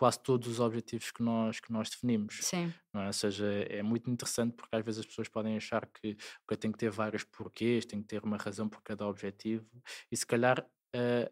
quase 0.00 0.20
todos 0.22 0.48
os 0.48 0.60
objetivos 0.60 1.10
que 1.10 1.22
nós, 1.22 1.60
que 1.60 1.72
nós 1.72 1.90
definimos. 1.90 2.44
Sim, 2.48 2.80
é? 2.94 3.06
Ou 3.06 3.12
seja, 3.12 3.46
é 3.68 3.82
muito 3.82 4.10
interessante 4.10 4.54
porque 4.56 4.74
às 4.76 4.84
vezes 4.84 5.00
as 5.00 5.06
pessoas 5.06 5.28
podem 5.28 5.56
achar 5.56 5.86
que 5.86 6.16
eu 6.50 6.56
tenho 6.56 6.72
que 6.72 6.78
ter 6.78 6.90
vários 6.90 7.24
porquês, 7.24 7.84
tenho 7.86 8.02
que 8.02 8.08
ter 8.08 8.24
uma 8.24 8.36
razão 8.36 8.68
por 8.68 8.82
cada 8.82 9.06
objetivo 9.06 9.66
e 10.10 10.16
se 10.16 10.26
calhar 10.26 10.66
eh, 10.94 11.30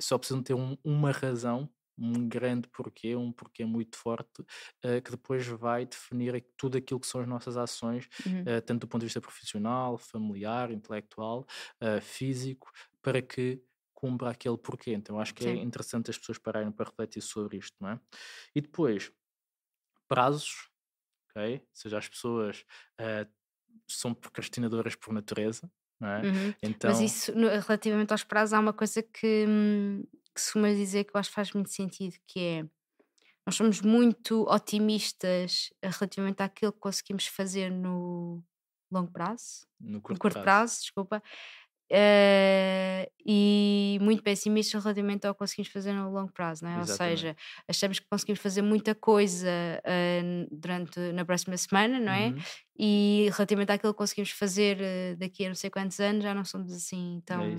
só 0.00 0.18
precisam 0.18 0.42
ter 0.42 0.54
um- 0.54 0.76
uma 0.84 1.10
razão, 1.12 1.70
um 1.98 2.28
grande 2.28 2.68
porquê, 2.68 3.14
um 3.16 3.32
porquê 3.32 3.64
muito 3.64 3.96
forte, 3.98 4.42
eh, 4.82 5.00
que 5.00 5.10
depois 5.10 5.46
vai 5.46 5.84
definir 5.86 6.44
tudo 6.56 6.78
aquilo 6.78 6.98
que 7.00 7.06
são 7.06 7.20
as 7.20 7.28
nossas 7.28 7.56
ações 7.56 8.08
Uhum. 8.26 8.46
eh, 8.46 8.60
tanto 8.62 8.80
do 8.82 8.88
ponto 8.88 9.00
de 9.02 9.06
vista 9.06 9.20
profissional, 9.20 9.98
familiar, 9.98 10.70
intelectual, 10.72 11.46
eh, 11.80 12.00
físico, 12.00 12.70
para 13.02 13.20
que 13.22 13.62
cumpra 14.00 14.30
aquele 14.30 14.58
porquê. 14.58 14.92
Então 14.92 15.20
acho 15.20 15.34
que 15.34 15.44
é 15.44 15.52
Sim. 15.52 15.60
interessante 15.62 16.10
as 16.10 16.18
pessoas 16.18 16.38
pararem 16.38 16.72
para 16.72 16.86
refletir 16.90 17.20
sobre 17.22 17.58
isto, 17.58 17.76
não 17.80 17.90
é? 17.90 18.00
E 18.54 18.60
depois, 18.60 19.12
prazos, 20.08 20.70
ok? 21.30 21.58
Ou 21.60 21.68
seja, 21.74 21.98
as 21.98 22.08
pessoas 22.08 22.64
eh, 23.00 23.28
são 23.88 24.14
procrastinadoras 24.14 24.96
por 24.96 25.12
natureza, 25.14 25.70
não 26.00 26.10
é? 26.10 26.28
Uhum. 26.28 26.54
Então, 26.62 26.80
Mas 26.84 27.00
isso, 27.00 27.32
no- 27.34 27.48
relativamente 27.48 28.12
aos 28.12 28.24
prazos, 28.24 28.52
há 28.52 28.60
uma 28.60 28.72
coisa 28.74 29.02
que, 29.02 29.46
hum, 29.48 30.02
que 30.34 30.40
se 30.40 30.46
costuma 30.52 30.68
dizer 30.70 31.04
que 31.04 31.16
eu 31.16 31.20
acho 31.20 31.30
que 31.30 31.34
faz 31.34 31.52
muito 31.52 31.70
sentido, 31.70 32.16
que 32.26 32.40
é 32.40 32.64
nós 33.46 33.56
somos 33.56 33.80
muito 33.82 34.44
otimistas 34.48 35.70
eh, 35.82 35.88
relativamente 35.90 36.42
àquilo 36.42 36.72
que 36.72 36.80
conseguimos 36.80 37.26
fazer 37.26 37.70
no 37.70 38.44
longo 38.92 39.12
prazo, 39.12 39.66
no 39.80 40.00
no 40.10 40.16
curto, 40.16 40.20
curto 40.20 40.40
prazo, 40.40 40.40
prazo, 40.40 40.80
desculpa, 40.82 41.22
eh, 41.90 43.10
e 43.26 43.98
muito 44.00 44.22
pessimistas 44.22 44.82
relativamente 44.82 45.26
ao 45.26 45.34
que 45.34 45.38
conseguimos 45.38 45.72
fazer 45.72 45.92
no 45.92 46.10
longo 46.10 46.32
prazo, 46.32 46.64
não 46.64 46.70
é? 46.70 46.78
Ou 46.78 46.86
seja, 46.86 47.36
achamos 47.66 47.98
que 47.98 48.06
conseguimos 48.08 48.40
fazer 48.40 48.62
muita 48.62 48.94
coisa 48.94 49.48
eh, 49.84 50.46
durante 50.52 51.00
na 51.12 51.24
próxima 51.24 51.56
semana, 51.56 51.98
não 51.98 52.12
é? 52.12 52.28
Uhum. 52.28 52.38
E 52.78 53.28
relativamente 53.32 53.72
àquilo 53.72 53.92
que 53.92 53.98
conseguimos 53.98 54.30
fazer 54.30 54.78
eh, 54.80 55.16
daqui 55.16 55.44
a 55.44 55.48
não 55.48 55.54
sei 55.56 55.68
quantos 55.68 55.98
anos, 55.98 56.22
já 56.22 56.32
não 56.32 56.44
somos 56.44 56.72
assim 56.72 57.20
tão. 57.26 57.42
É 57.42 57.56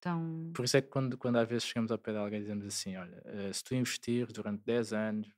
tão... 0.00 0.52
Por 0.54 0.64
isso 0.64 0.76
é 0.76 0.80
que 0.80 0.88
quando, 0.88 1.18
quando 1.18 1.36
às 1.36 1.48
vezes 1.48 1.64
chegamos 1.64 1.90
ao 1.90 1.98
pé 1.98 2.12
de 2.12 2.18
alguém 2.18 2.38
e 2.38 2.42
dizemos 2.42 2.64
assim, 2.66 2.96
olha, 2.96 3.52
se 3.52 3.64
tu 3.64 3.74
investir 3.74 4.28
durante 4.28 4.62
10 4.64 4.92
anos, 4.92 5.28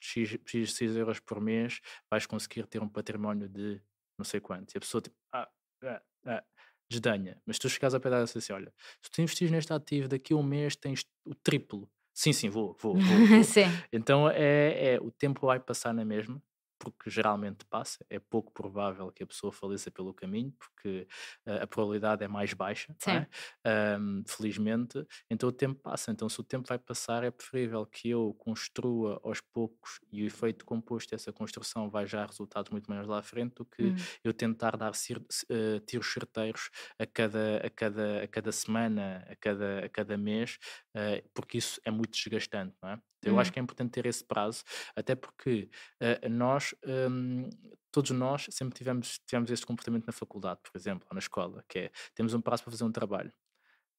X, 0.00 0.38
X, 0.46 0.74
X 0.74 0.96
euros 0.96 1.20
por 1.20 1.38
mês, 1.40 1.80
vais 2.10 2.24
conseguir 2.24 2.66
ter 2.66 2.80
um 2.82 2.88
património 2.88 3.46
de 3.46 3.82
não 4.18 4.24
sei 4.24 4.40
quanto. 4.40 4.74
E 4.74 4.78
a 4.78 4.80
pessoa 4.80 5.00
tipo, 5.02 5.16
ah, 5.32 5.48
ah, 5.84 6.02
ah, 6.26 6.44
desdenha. 6.90 7.40
Mas 7.46 7.58
tu 7.58 7.68
chegas 7.68 7.94
ao 7.94 8.00
pé 8.00 8.08
e 8.08 8.14
assim, 8.14 8.52
olha, 8.52 8.72
se 9.02 9.10
tu 9.10 9.20
investires 9.20 9.50
neste 9.50 9.72
ativo, 9.72 10.08
daqui 10.08 10.32
a 10.32 10.36
um 10.36 10.42
mês 10.42 10.76
tens 10.76 11.04
o 11.24 11.34
triplo. 11.34 11.88
Sim, 12.14 12.32
sim, 12.32 12.48
vou, 12.48 12.76
vou, 12.80 12.94
vou. 12.94 13.00
vou. 13.44 13.64
Então 13.92 14.28
é, 14.28 14.94
é, 14.94 14.98
o 15.00 15.10
tempo 15.10 15.46
vai 15.46 15.60
passar 15.60 15.94
na 15.94 16.04
mesma, 16.04 16.42
porque 16.78 17.10
geralmente 17.10 17.64
passa, 17.64 18.04
é 18.08 18.18
pouco 18.18 18.52
provável 18.52 19.10
que 19.10 19.22
a 19.22 19.26
pessoa 19.26 19.52
faleça 19.52 19.90
pelo 19.90 20.14
caminho, 20.14 20.52
porque 20.52 21.06
uh, 21.46 21.62
a 21.62 21.66
probabilidade 21.66 22.24
é 22.24 22.28
mais 22.28 22.52
baixa, 22.54 22.94
é? 23.06 23.98
um, 23.98 24.22
felizmente, 24.26 25.04
então 25.30 25.48
o 25.48 25.52
tempo 25.52 25.80
passa. 25.80 26.10
Então, 26.10 26.28
se 26.28 26.40
o 26.40 26.44
tempo 26.44 26.68
vai 26.68 26.78
passar, 26.78 27.24
é 27.24 27.30
preferível 27.30 27.84
que 27.86 28.10
eu 28.10 28.34
construa 28.34 29.20
aos 29.24 29.40
poucos 29.40 30.00
e 30.12 30.22
o 30.22 30.26
efeito 30.26 30.64
composto 30.64 31.10
dessa 31.10 31.32
construção 31.32 31.90
vai 31.90 32.06
já 32.06 32.24
resultados 32.24 32.70
muito 32.70 32.88
maiores 32.88 33.08
lá 33.08 33.18
à 33.18 33.22
frente 33.22 33.54
do 33.54 33.64
que 33.64 33.82
hum. 33.82 33.96
eu 34.22 34.32
tentar 34.32 34.76
dar 34.76 34.92
uh, 34.92 35.80
tiros 35.86 36.12
certeiros 36.12 36.70
a 36.98 37.06
cada, 37.06 37.58
a, 37.58 37.70
cada, 37.70 38.22
a 38.22 38.28
cada 38.28 38.52
semana, 38.52 39.26
a 39.28 39.36
cada, 39.36 39.84
a 39.84 39.88
cada 39.88 40.16
mês, 40.16 40.58
uh, 40.96 41.28
porque 41.34 41.58
isso 41.58 41.80
é 41.84 41.90
muito 41.90 42.12
desgastante, 42.12 42.76
não 42.82 42.90
é? 42.90 43.00
Eu 43.22 43.34
hum. 43.34 43.40
acho 43.40 43.52
que 43.52 43.58
é 43.58 43.62
importante 43.62 43.90
ter 43.90 44.06
esse 44.06 44.24
prazo, 44.24 44.62
até 44.94 45.14
porque 45.14 45.68
uh, 46.00 46.28
nós, 46.28 46.74
um, 47.10 47.48
todos 47.90 48.10
nós, 48.12 48.46
sempre 48.50 48.76
tivemos, 48.76 49.18
tivemos 49.26 49.50
esse 49.50 49.66
comportamento 49.66 50.06
na 50.06 50.12
faculdade, 50.12 50.60
por 50.62 50.76
exemplo, 50.78 51.06
ou 51.10 51.14
na 51.14 51.20
escola, 51.20 51.64
que 51.68 51.78
é, 51.78 51.90
temos 52.14 52.34
um 52.34 52.40
prazo 52.40 52.62
para 52.62 52.72
fazer 52.72 52.84
um 52.84 52.92
trabalho. 52.92 53.32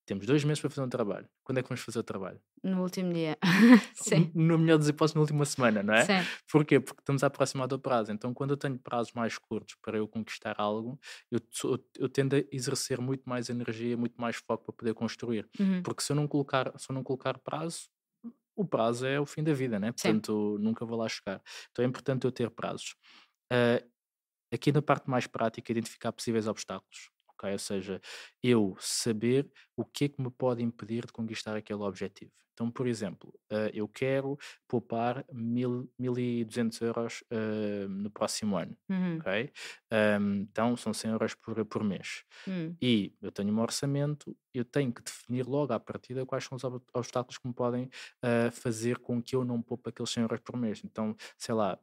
Temos 0.09 0.25
dois 0.25 0.43
meses 0.43 0.59
para 0.59 0.71
fazer 0.71 0.81
um 0.81 0.89
trabalho. 0.89 1.29
Quando 1.43 1.59
é 1.59 1.61
que 1.61 1.69
vamos 1.69 1.81
fazer 1.81 1.99
o 1.99 2.03
trabalho? 2.03 2.41
No 2.63 2.81
último 2.81 3.13
dia. 3.13 3.37
Sim. 3.93 4.31
No 4.33 4.57
melhor 4.57 4.79
dos 4.79 4.89
hipóteses, 4.89 5.13
na 5.13 5.21
última 5.21 5.45
semana, 5.45 5.83
não 5.83 5.93
é? 5.93 6.03
Sim. 6.03 6.27
Porquê? 6.51 6.79
Porque 6.79 6.99
estamos 6.99 7.23
a 7.23 7.27
aproximar 7.27 7.67
do 7.67 7.77
prazo. 7.77 8.11
Então, 8.11 8.33
quando 8.33 8.49
eu 8.49 8.57
tenho 8.57 8.75
prazos 8.79 9.13
mais 9.13 9.37
curtos 9.37 9.75
para 9.83 9.99
eu 9.99 10.07
conquistar 10.07 10.55
algo, 10.57 10.99
eu, 11.29 11.39
eu, 11.63 11.85
eu 11.99 12.09
tendo 12.09 12.35
a 12.35 12.43
exercer 12.51 12.99
muito 12.99 13.29
mais 13.29 13.49
energia, 13.49 13.95
muito 13.95 14.19
mais 14.19 14.37
foco 14.37 14.63
para 14.63 14.73
poder 14.73 14.95
construir. 14.95 15.47
Uhum. 15.59 15.83
Porque 15.83 16.01
se 16.01 16.11
eu 16.11 16.15
não 16.15 16.27
colocar, 16.27 16.73
se 16.79 16.89
eu 16.89 16.95
não 16.95 17.03
colocar 17.03 17.37
prazo, 17.37 17.87
o 18.59 18.65
prazo 18.65 19.05
é 19.05 19.17
o 19.19 19.25
fim 19.25 19.41
da 19.41 19.53
vida, 19.53 19.79
né? 19.79 19.93
Portanto, 19.93 20.57
Sim. 20.57 20.63
nunca 20.63 20.85
vou 20.85 20.97
lá 20.97 21.07
chegar. 21.07 21.41
Então 21.71 21.83
é 21.83 21.87
importante 21.87 22.25
eu 22.25 22.31
ter 22.31 22.49
prazos. 22.51 22.93
Uh, 23.51 23.89
aqui 24.53 24.71
na 24.71 24.81
parte 24.81 25.09
mais 25.09 25.25
prática, 25.27 25.71
identificar 25.71 26.11
possíveis 26.11 26.45
obstáculos. 26.45 27.09
Okay? 27.39 27.53
Ou 27.53 27.59
seja, 27.59 28.01
eu 28.43 28.75
saber 28.79 29.49
o 29.75 29.85
que 29.85 30.05
é 30.05 30.09
que 30.09 30.21
me 30.21 30.29
pode 30.29 30.61
impedir 30.61 31.05
de 31.05 31.13
conquistar 31.13 31.55
aquele 31.55 31.81
objetivo. 31.81 32.31
Então, 32.59 32.69
por 32.69 32.87
exemplo, 32.87 33.33
uh, 33.49 33.71
eu 33.73 33.87
quero 33.87 34.37
poupar 34.67 35.23
1.200 35.33 36.81
euros 36.81 37.23
uh, 37.31 37.87
no 37.87 38.11
próximo 38.11 38.57
ano, 38.57 38.75
uhum. 38.89 39.17
ok? 39.17 39.49
Um, 40.19 40.41
então, 40.41 40.75
são 40.75 40.93
100 40.93 41.11
euros 41.11 41.33
por, 41.33 41.63
por 41.65 41.85
mês. 41.85 42.25
Uhum. 42.45 42.75
E 42.81 43.13
eu 43.21 43.31
tenho 43.31 43.53
um 43.53 43.61
orçamento, 43.61 44.35
eu 44.53 44.65
tenho 44.65 44.91
que 44.91 45.01
definir 45.01 45.47
logo 45.47 45.71
à 45.71 45.79
partida 45.79 46.25
quais 46.25 46.43
são 46.43 46.57
os 46.57 46.63
obstáculos 46.93 47.37
que 47.37 47.47
me 47.47 47.53
podem 47.53 47.85
uh, 47.85 48.51
fazer 48.51 48.97
com 48.97 49.23
que 49.23 49.37
eu 49.37 49.45
não 49.45 49.61
poupe 49.61 49.89
aqueles 49.89 50.09
100 50.09 50.23
euros 50.23 50.41
por 50.41 50.57
mês. 50.57 50.81
Então, 50.83 51.15
sei 51.37 51.55
lá, 51.55 51.79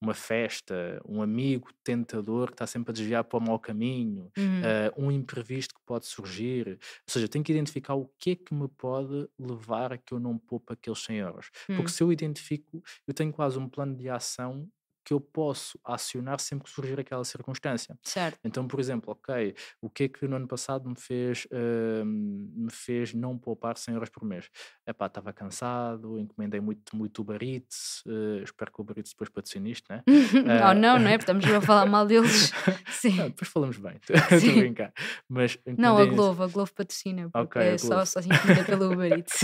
uma 0.00 0.14
festa, 0.14 1.00
um 1.06 1.20
amigo 1.20 1.68
tentador 1.84 2.48
que 2.48 2.54
está 2.54 2.66
sempre 2.66 2.90
a 2.90 2.94
desviar 2.94 3.24
para 3.24 3.38
o 3.38 3.42
mau 3.42 3.58
caminho, 3.58 4.30
uhum. 4.36 4.60
uh, 4.60 5.06
um 5.06 5.12
imprevisto 5.12 5.74
que 5.74 5.80
pode 5.84 6.06
surgir. 6.06 6.68
Ou 6.68 6.78
seja, 7.06 7.26
eu 7.26 7.28
tenho 7.28 7.44
que 7.44 7.52
identificar 7.52 7.94
o 7.94 8.10
que 8.18 8.30
é 8.30 8.36
que 8.36 8.54
me 8.54 8.68
pode 8.68 9.28
levar 9.38 9.92
a 9.92 9.98
que 9.98 10.14
eu 10.14 10.18
não 10.18 10.38
poupe 10.38 10.72
aqueles 10.72 11.00
100 11.00 11.16
euros. 11.18 11.50
Uhum. 11.68 11.76
Porque 11.76 11.90
hum. 11.90 11.94
se 11.94 12.02
eu 12.02 12.12
identifico, 12.12 12.82
eu 13.06 13.12
tenho 13.12 13.32
quase 13.32 13.58
um 13.58 13.68
plano 13.68 13.94
de 13.94 14.08
ação 14.08 14.68
que 15.04 15.12
eu 15.12 15.20
posso 15.20 15.78
acionar 15.84 16.40
sempre 16.40 16.64
que 16.64 16.70
surgir 16.70 16.98
aquela 17.00 17.24
circunstância. 17.24 17.98
Certo. 18.02 18.38
Então, 18.44 18.66
por 18.66 18.78
exemplo, 18.78 19.12
ok, 19.12 19.54
o 19.80 19.88
que 19.88 20.04
é 20.04 20.08
que 20.08 20.26
no 20.26 20.36
ano 20.36 20.46
passado 20.46 20.88
me 20.88 20.96
fez, 20.96 21.46
uh, 21.46 22.04
me 22.04 22.70
fez 22.70 23.14
não 23.14 23.38
poupar 23.38 23.76
100 23.76 23.94
euros 23.94 24.08
por 24.08 24.24
mês? 24.24 24.48
Epá, 24.86 25.06
estava 25.06 25.32
cansado, 25.32 26.18
encomendei 26.18 26.60
muito, 26.60 26.94
muito 26.94 27.22
Uber 27.22 27.42
Eats, 27.42 28.02
uh, 28.06 28.42
espero 28.42 28.72
que 28.72 28.80
o 28.80 28.82
Uber 28.82 28.98
Eats 28.98 29.12
depois 29.12 29.30
patrocine 29.30 29.70
isto, 29.70 29.86
né? 29.90 30.02
uh, 30.08 30.74
não, 30.74 30.98
não 30.98 31.08
é? 31.08 31.16
Estamos 31.16 31.44
a 31.44 31.60
falar 31.60 31.86
mal 31.86 32.06
deles. 32.06 32.52
Sim. 32.90 33.16
Não, 33.16 33.28
depois 33.28 33.50
falamos 33.50 33.78
bem, 33.78 34.00
estou 34.08 34.50
a 34.50 34.54
brincar. 34.54 34.92
Mas 35.28 35.58
não, 35.78 35.96
a 35.96 36.04
Globo, 36.04 36.42
a 36.42 36.46
Globo 36.46 36.70
patrocina, 36.72 37.30
porque 37.30 37.58
okay, 37.58 37.74
é 37.74 37.78
só, 37.78 38.04
só 38.04 38.20
encomenda 38.20 38.64
pelo 38.64 38.92
Uber 38.92 39.12
Eats. 39.12 39.40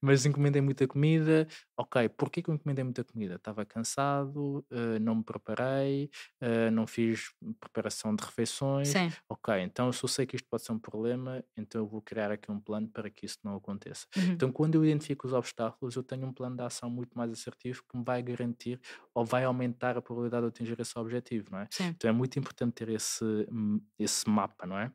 Mas 0.00 0.26
encomendei 0.26 0.60
muita 0.60 0.86
comida, 0.86 1.46
ok, 1.78 2.08
porquê 2.10 2.42
que 2.42 2.50
eu 2.50 2.54
encomendei 2.54 2.82
muita 2.82 3.04
comida? 3.04 3.36
Estava 3.36 3.64
cansado, 3.64 4.66
uh, 4.70 4.98
não 5.00 5.16
me 5.16 5.22
preparei, 5.22 6.10
uh, 6.42 6.70
não 6.72 6.86
fiz 6.86 7.32
preparação 7.60 8.14
de 8.14 8.24
refeições. 8.24 8.88
Sim. 8.88 9.12
Ok, 9.28 9.54
então 9.60 9.92
se 9.92 10.04
eu 10.04 10.08
sei 10.08 10.26
que 10.26 10.34
isto 10.34 10.48
pode 10.50 10.64
ser 10.64 10.72
um 10.72 10.78
problema, 10.78 11.44
então 11.56 11.80
eu 11.80 11.86
vou 11.86 12.02
criar 12.02 12.32
aqui 12.32 12.50
um 12.50 12.60
plano 12.60 12.88
para 12.88 13.08
que 13.08 13.24
isso 13.24 13.38
não 13.44 13.54
aconteça. 13.54 14.06
Uhum. 14.16 14.32
Então, 14.32 14.50
quando 14.50 14.74
eu 14.74 14.84
identifico 14.84 15.26
os 15.26 15.32
obstáculos, 15.32 15.94
eu 15.94 16.02
tenho 16.02 16.26
um 16.26 16.32
plano 16.32 16.56
de 16.56 16.62
ação 16.62 16.90
muito 16.90 17.16
mais 17.16 17.30
assertivo 17.30 17.82
que 17.88 17.96
me 17.96 18.04
vai 18.04 18.22
garantir 18.22 18.80
ou 19.14 19.24
vai 19.24 19.44
aumentar 19.44 19.96
a 19.96 20.02
probabilidade 20.02 20.42
de 20.42 20.48
atingir 20.48 20.80
esse 20.80 20.98
objetivo, 20.98 21.48
não 21.52 21.60
é? 21.60 21.68
Sim. 21.70 21.88
Então 21.88 22.10
é 22.10 22.12
muito 22.12 22.38
importante 22.38 22.74
ter 22.74 22.88
esse, 22.88 23.24
hum, 23.50 23.80
esse 23.98 24.28
mapa, 24.28 24.66
não 24.66 24.78
é? 24.78 24.90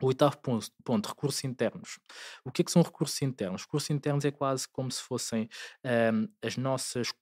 O 0.00 0.06
oitavo 0.06 0.38
ponto, 0.38 0.70
ponto, 0.84 1.08
recursos 1.08 1.42
internos. 1.44 1.98
O 2.44 2.52
que 2.52 2.62
é 2.62 2.64
que 2.64 2.70
são 2.70 2.82
recursos 2.82 3.20
internos? 3.22 3.62
Recursos 3.62 3.90
internos 3.90 4.24
é 4.24 4.30
quase 4.30 4.68
como 4.68 4.90
se 4.90 5.02
fossem 5.02 5.48
um, 5.84 6.28
as 6.42 6.56
nossas 6.56 7.12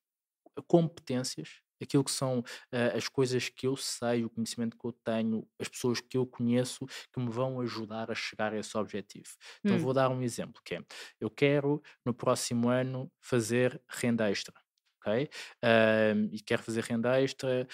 competências 0.67 1.61
aquilo 1.83 2.05
que 2.05 2.11
são 2.11 2.41
uh, 2.41 2.97
as 2.97 3.09
coisas 3.09 3.49
que 3.49 3.67
eu 3.67 3.77
sei, 3.77 4.25
o 4.25 4.31
conhecimento 4.31 4.77
que 4.79 4.85
eu 4.87 4.93
tenho, 4.93 5.47
as 5.61 5.69
pessoas 5.69 6.01
que 6.01 6.17
eu 6.17 6.27
conheço 6.27 6.87
que 7.13 7.21
me 7.21 7.31
vão 7.31 7.61
ajudar 7.61 8.11
a 8.11 8.15
chegar 8.15 8.53
a 8.53 8.59
esse 8.59 8.77
objetivo. 8.77 9.29
Então 9.65 9.77
hum. 9.77 9.81
vou 9.81 9.93
dar 9.93 10.11
um 10.11 10.23
exemplo 10.23 10.61
que 10.65 10.77
é, 10.77 10.81
eu 11.21 11.31
quero 11.31 11.83
no 12.05 12.15
próximo 12.15 12.69
ano 12.69 13.11
fazer 13.21 13.81
renda 13.89 14.31
extra. 14.31 14.55
ok? 15.01 15.29
Um, 15.63 16.29
e 16.33 16.41
quero 16.41 16.63
fazer 16.63 16.83
renda 16.85 17.21
extra 17.21 17.67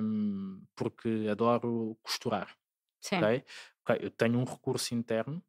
um, 0.00 0.62
porque 0.76 1.26
adoro 1.28 1.98
costurar. 2.02 2.59
Sim. 3.00 3.16
Okay? 3.16 3.44
ok? 3.82 4.06
Eu 4.06 4.10
tenho 4.10 4.38
um 4.38 4.44
recurso 4.44 4.94
interno 4.94 5.42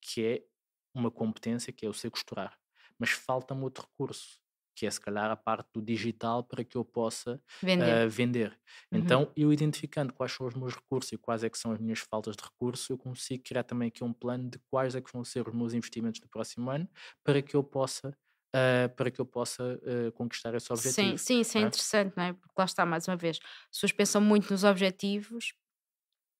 que 0.00 0.24
é 0.24 0.44
uma 0.94 1.10
competência 1.10 1.72
que 1.72 1.84
é 1.84 1.88
eu 1.88 1.92
sei 1.92 2.10
costurar, 2.10 2.58
mas 2.98 3.10
falta-me 3.10 3.62
outro 3.62 3.84
recurso 3.84 4.40
que 4.78 4.86
é 4.86 4.90
se 4.90 5.00
calhar 5.00 5.28
a 5.28 5.36
parte 5.36 5.68
do 5.74 5.82
digital 5.82 6.44
para 6.44 6.62
que 6.62 6.76
eu 6.76 6.84
possa 6.84 7.42
vender. 7.60 8.06
Uh, 8.06 8.08
vender. 8.08 8.60
Uhum. 8.92 8.98
Então, 9.00 9.32
eu 9.36 9.52
identificando 9.52 10.12
quais 10.12 10.30
são 10.30 10.46
os 10.46 10.54
meus 10.54 10.72
recursos 10.72 11.10
e 11.10 11.18
quais 11.18 11.42
é 11.42 11.50
que 11.50 11.58
são 11.58 11.72
as 11.72 11.80
minhas 11.80 11.98
faltas 11.98 12.36
de 12.36 12.44
recurso, 12.44 12.92
eu 12.92 12.96
consigo 12.96 13.42
criar 13.42 13.64
também 13.64 13.88
aqui 13.88 14.04
um 14.04 14.12
plano 14.12 14.48
de 14.48 14.60
quais 14.70 14.94
é 14.94 15.00
que 15.00 15.12
vão 15.12 15.24
ser 15.24 15.48
os 15.48 15.52
meus 15.52 15.74
investimentos 15.74 16.20
no 16.20 16.28
próximo 16.28 16.70
ano 16.70 16.88
para 17.24 17.42
que 17.42 17.56
eu 17.56 17.64
possa 17.64 18.16
Uh, 18.48 18.88
para 18.96 19.10
que 19.10 19.20
eu 19.20 19.26
possa 19.26 19.62
uh, 19.62 20.10
conquistar 20.12 20.54
esse 20.54 20.72
objetivo. 20.72 21.10
Sim, 21.10 21.16
sim, 21.18 21.40
isso 21.40 21.58
é, 21.58 21.60
é 21.60 21.64
interessante, 21.66 22.16
não 22.16 22.24
é? 22.24 22.32
Porque 22.32 22.54
lá 22.56 22.64
está, 22.64 22.86
mais 22.86 23.06
uma 23.06 23.14
vez, 23.14 23.38
as 23.42 23.68
pessoas 23.72 23.92
pensam 23.92 24.22
muito 24.22 24.50
nos 24.50 24.64
objetivos, 24.64 25.52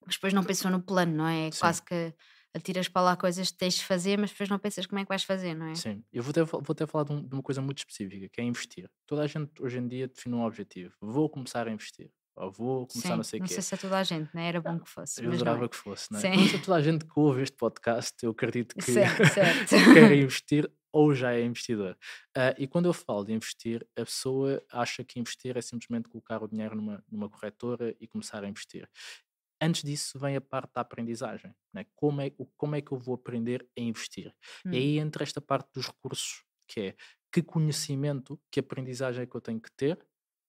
mas 0.08 0.16
depois 0.16 0.32
não 0.32 0.42
pensam 0.42 0.70
no 0.70 0.80
plano, 0.80 1.14
não 1.14 1.28
é? 1.28 1.48
é 1.48 1.50
quase 1.50 1.82
que 1.82 2.14
atiras 2.54 2.88
para 2.88 3.02
lá 3.02 3.16
coisas 3.16 3.50
que 3.50 3.58
tens 3.58 3.74
de 3.74 3.84
fazer, 3.84 4.18
mas 4.18 4.30
depois 4.30 4.48
não 4.48 4.58
pensas 4.58 4.86
como 4.86 4.98
é 4.98 5.04
que 5.04 5.08
vais 5.08 5.22
fazer, 5.22 5.54
não 5.54 5.66
é? 5.66 5.74
Sim, 5.74 6.02
eu 6.10 6.22
vou 6.22 6.32
ter, 6.32 6.44
vou 6.44 6.74
ter 6.74 6.86
falar 6.86 7.04
de, 7.04 7.12
um, 7.12 7.22
de 7.22 7.34
uma 7.34 7.42
coisa 7.42 7.60
muito 7.60 7.78
específica, 7.78 8.26
que 8.26 8.40
é 8.40 8.44
investir. 8.44 8.90
Toda 9.06 9.22
a 9.22 9.26
gente 9.26 9.50
hoje 9.60 9.78
em 9.78 9.86
dia 9.86 10.08
define 10.08 10.34
um 10.34 10.44
objetivo. 10.44 10.94
Vou 10.98 11.28
começar 11.28 11.68
a 11.68 11.70
investir. 11.70 12.10
Ou 12.36 12.50
vou 12.50 12.86
começar 12.86 13.10
Sim, 13.10 13.16
não 13.16 13.22
sei 13.22 13.40
o 13.40 13.42
quê. 13.42 13.48
Não 13.50 13.54
sei 13.54 13.62
se 13.62 13.74
é 13.74 13.76
toda 13.76 13.98
a 13.98 14.02
gente, 14.02 14.30
né? 14.34 14.48
era 14.48 14.62
bom 14.62 14.78
que 14.78 14.88
fosse. 14.88 15.22
Eu 15.22 15.30
adorava 15.30 15.66
é. 15.66 15.68
que 15.68 15.76
fosse, 15.76 16.10
não 16.10 16.18
é? 16.18 16.22
Sim. 16.22 16.36
Não 16.40 16.48
sei 16.48 16.60
toda 16.60 16.76
a 16.78 16.80
gente 16.80 17.04
que 17.04 17.12
ouve 17.20 17.42
este 17.42 17.56
podcast, 17.56 18.16
eu 18.22 18.30
acredito 18.30 18.74
que 18.76 18.94
quer 19.92 20.12
investir 20.16 20.70
ou 20.90 21.14
já 21.14 21.34
é 21.34 21.44
investidor. 21.44 21.98
Uh, 22.36 22.54
e 22.56 22.66
quando 22.66 22.86
eu 22.86 22.92
falo 22.92 23.24
de 23.24 23.32
investir, 23.32 23.86
a 23.96 24.04
pessoa 24.04 24.62
acha 24.72 25.04
que 25.04 25.20
investir 25.20 25.56
é 25.56 25.60
simplesmente 25.60 26.08
colocar 26.08 26.42
o 26.42 26.48
dinheiro 26.48 26.74
numa, 26.74 27.04
numa 27.10 27.28
corretora 27.28 27.94
e 28.00 28.06
começar 28.06 28.42
a 28.42 28.48
investir 28.48 28.88
antes 29.60 29.82
disso 29.82 30.18
vem 30.18 30.36
a 30.36 30.40
parte 30.40 30.72
da 30.74 30.80
aprendizagem. 30.80 31.54
Né? 31.72 31.86
Como, 31.94 32.20
é, 32.20 32.32
como 32.56 32.76
é 32.76 32.80
que 32.80 32.92
eu 32.92 32.98
vou 32.98 33.14
aprender 33.14 33.66
a 33.76 33.80
investir? 33.80 34.34
Hum. 34.64 34.72
E 34.72 34.76
aí 34.76 34.98
entra 34.98 35.22
esta 35.22 35.40
parte 35.40 35.68
dos 35.74 35.86
recursos, 35.86 36.44
que 36.66 36.80
é 36.80 36.96
que 37.30 37.42
conhecimento, 37.42 38.40
que 38.50 38.60
aprendizagem 38.60 39.22
é 39.22 39.26
que 39.26 39.34
eu 39.34 39.40
tenho 39.40 39.60
que 39.60 39.70
ter, 39.72 39.98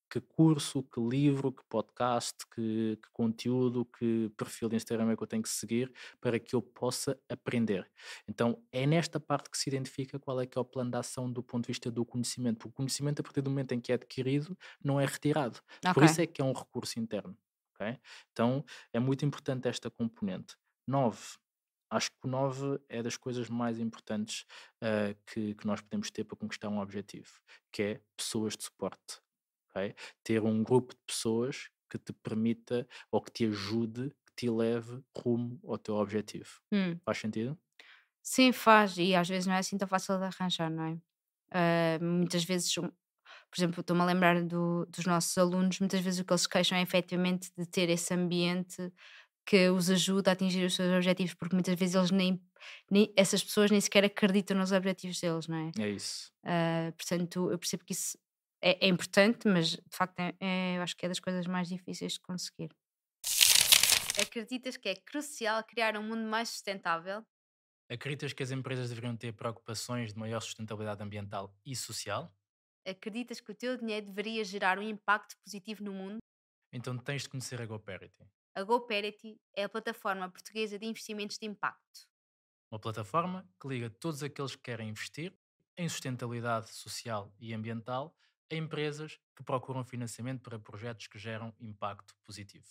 que 0.09 0.19
curso, 0.19 0.81
que 0.83 0.99
livro, 0.99 1.51
que 1.51 1.63
podcast, 1.69 2.35
que, 2.53 2.97
que, 3.01 3.09
conteúdo, 3.13 3.85
que 3.85 4.31
perfil 4.35 4.67
de 4.67 4.75
Instagram 4.75 5.11
é 5.11 5.15
que 5.15 5.21
eu 5.21 5.27
tenho 5.27 5.43
que 5.43 5.49
seguir 5.49 5.93
para 6.19 6.39
que 6.39 6.55
eu 6.55 6.61
possa 6.61 7.19
aprender. 7.29 7.87
Então 8.27 8.61
é 8.71 8.87
nesta 8.87 9.19
parte 9.19 9.49
que 9.49 9.57
se 9.57 9.69
identifica 9.69 10.17
qual 10.17 10.41
é 10.41 10.47
que 10.47 10.57
é 10.57 10.61
o 10.61 10.65
plano 10.65 10.89
de 10.89 10.97
ação 10.97 11.31
do 11.31 11.43
ponto 11.43 11.65
de 11.65 11.67
vista 11.67 11.91
do 11.91 12.03
conhecimento, 12.03 12.57
porque 12.57 12.69
o 12.69 12.73
conhecimento 12.73 13.19
a 13.19 13.23
partir 13.23 13.41
do 13.41 13.49
momento 13.49 13.73
em 13.73 13.79
que 13.79 13.91
é 13.91 13.95
adquirido 13.95 14.57
não 14.83 14.99
é 14.99 15.05
retirado. 15.05 15.59
Okay. 15.79 15.93
Por 15.93 16.03
isso 16.03 16.21
é 16.21 16.25
que 16.25 16.41
é 16.41 16.45
um 16.45 16.53
recurso 16.53 16.99
interno. 16.99 17.37
Okay? 17.79 17.99
Então 18.31 18.63
é 18.93 18.99
muito 18.99 19.25
importante 19.25 19.67
esta 19.67 19.89
componente. 19.89 20.55
9. 20.87 21.17
Acho 21.91 22.11
que 22.11 22.27
o 22.27 22.27
9 22.27 22.79
é 22.87 23.01
das 23.01 23.17
coisas 23.17 23.49
mais 23.49 23.79
importantes 23.79 24.45
uh, 24.83 25.15
que, 25.25 25.55
que 25.55 25.65
nós 25.65 25.81
podemos 25.81 26.11
ter 26.11 26.23
para 26.23 26.37
conquistar 26.37 26.69
um 26.69 26.79
objetivo, 26.79 27.29
que 27.71 27.81
é 27.81 28.01
pessoas 28.15 28.55
de 28.55 28.63
suporte. 28.63 29.19
Okay? 29.69 29.95
Ter 30.23 30.43
um 30.43 30.63
grupo 30.63 30.93
de 30.93 31.01
pessoas 31.07 31.69
que 31.89 31.97
te 31.97 32.13
permita 32.13 32.87
ou 33.11 33.21
que 33.21 33.31
te 33.31 33.45
ajude, 33.45 34.09
que 34.09 34.33
te 34.35 34.49
leve 34.49 35.01
rumo 35.17 35.59
ao 35.65 35.77
teu 35.77 35.95
objetivo. 35.95 36.59
Hum. 36.71 36.99
Faz 37.03 37.17
sentido? 37.17 37.57
Sim, 38.21 38.51
faz, 38.51 38.97
e 38.97 39.15
às 39.15 39.27
vezes 39.27 39.47
não 39.47 39.55
é 39.55 39.59
assim 39.59 39.77
tão 39.77 39.87
fácil 39.87 40.17
de 40.19 40.25
arranjar, 40.25 40.69
não 40.69 40.83
é? 40.83 41.01
Uh, 41.51 42.03
muitas 42.03 42.43
vezes 42.43 42.71
Por 43.51 43.59
exemplo, 43.59 43.81
estou-me 43.81 44.01
a 44.01 44.05
lembrar 44.05 44.43
do- 44.43 44.85
dos 44.87 45.05
nossos 45.05 45.37
alunos, 45.37 45.79
muitas 45.79 46.01
vezes 46.01 46.19
o 46.19 46.25
que 46.25 46.33
eles 46.33 46.47
queixam 46.47 46.77
é 46.77 46.81
efetivamente 46.81 47.51
de 47.57 47.65
ter 47.65 47.89
esse 47.89 48.13
ambiente 48.13 48.91
que 49.45 49.69
os 49.69 49.89
ajuda 49.89 50.31
a 50.31 50.33
atingir 50.33 50.65
os 50.65 50.75
seus 50.75 50.93
objetivos, 50.93 51.33
porque 51.33 51.55
muitas 51.55 51.75
vezes 51.79 51.95
eles 51.95 52.11
nem, 52.11 52.41
nem 52.91 53.11
essas 53.17 53.43
pessoas 53.43 53.71
nem 53.71 53.81
sequer 53.81 54.05
acreditam 54.05 54.57
nos 54.57 54.71
objetivos 54.71 55.19
deles, 55.19 55.47
não 55.47 55.57
é? 55.57 55.71
É 55.83 55.89
isso. 55.89 56.31
Ah, 56.45 56.93
portanto, 56.97 57.51
eu 57.51 57.57
percebo 57.59 57.83
que 57.85 57.93
isso 57.93 58.17
é, 58.61 58.85
é 58.85 58.89
importante, 58.89 59.47
mas 59.47 59.71
de 59.71 59.81
facto 59.91 60.19
é, 60.19 60.33
é- 60.39 60.77
eu 60.77 60.81
acho 60.83 60.95
que 60.95 61.05
é 61.05 61.09
das 61.09 61.19
coisas 61.19 61.47
mais 61.47 61.67
difíceis 61.67 62.13
de 62.13 62.19
conseguir. 62.21 62.69
Acreditas 64.21 64.77
que 64.77 64.89
é 64.89 64.95
crucial 64.95 65.63
criar 65.63 65.97
um 65.97 66.03
mundo 66.03 66.29
mais 66.29 66.49
sustentável? 66.49 67.25
Acreditas 67.89 68.33
que 68.33 68.43
as 68.43 68.51
empresas 68.51 68.89
deveriam 68.89 69.15
ter 69.17 69.33
preocupações 69.33 70.13
de 70.13 70.19
maior 70.19 70.41
sustentabilidade 70.41 71.01
ambiental 71.01 71.55
e 71.65 71.75
social? 71.75 72.31
Acreditas 72.89 73.39
que 73.39 73.51
o 73.51 73.55
teu 73.55 73.77
dinheiro 73.77 74.07
deveria 74.07 74.43
gerar 74.43 74.77
um 74.79 74.81
impacto 74.81 75.37
positivo 75.45 75.83
no 75.83 75.93
mundo? 75.93 76.17
Então 76.73 76.97
tens 76.97 77.23
de 77.23 77.29
conhecer 77.29 77.61
a 77.61 77.65
GoParity, 77.67 78.23
A 78.55 78.61
GoParity 78.63 79.41
é 79.55 79.63
a 79.63 79.69
plataforma 79.69 80.29
portuguesa 80.29 80.77
de 80.77 80.85
investimentos 80.85 81.39
de 81.39 81.47
impacto. 81.47 82.07
uma 82.71 82.79
plataforma 82.79 83.47
que 83.61 83.67
liga 83.67 83.89
todos 83.91 84.23
aqueles 84.23 84.55
que 84.55 84.61
querem 84.63 84.89
investir 84.89 85.35
em 85.77 85.87
sustentabilidade 85.87 86.69
social 86.69 87.33
e 87.39 87.53
ambiental 87.53 88.15
a 88.51 88.55
empresas 88.55 89.19
que 89.35 89.43
procuram 89.43 89.83
financiamento 89.85 90.41
para 90.41 90.59
projetos 90.59 91.07
que 91.07 91.19
geram 91.19 91.53
impacto 91.59 92.15
positivo. 92.25 92.67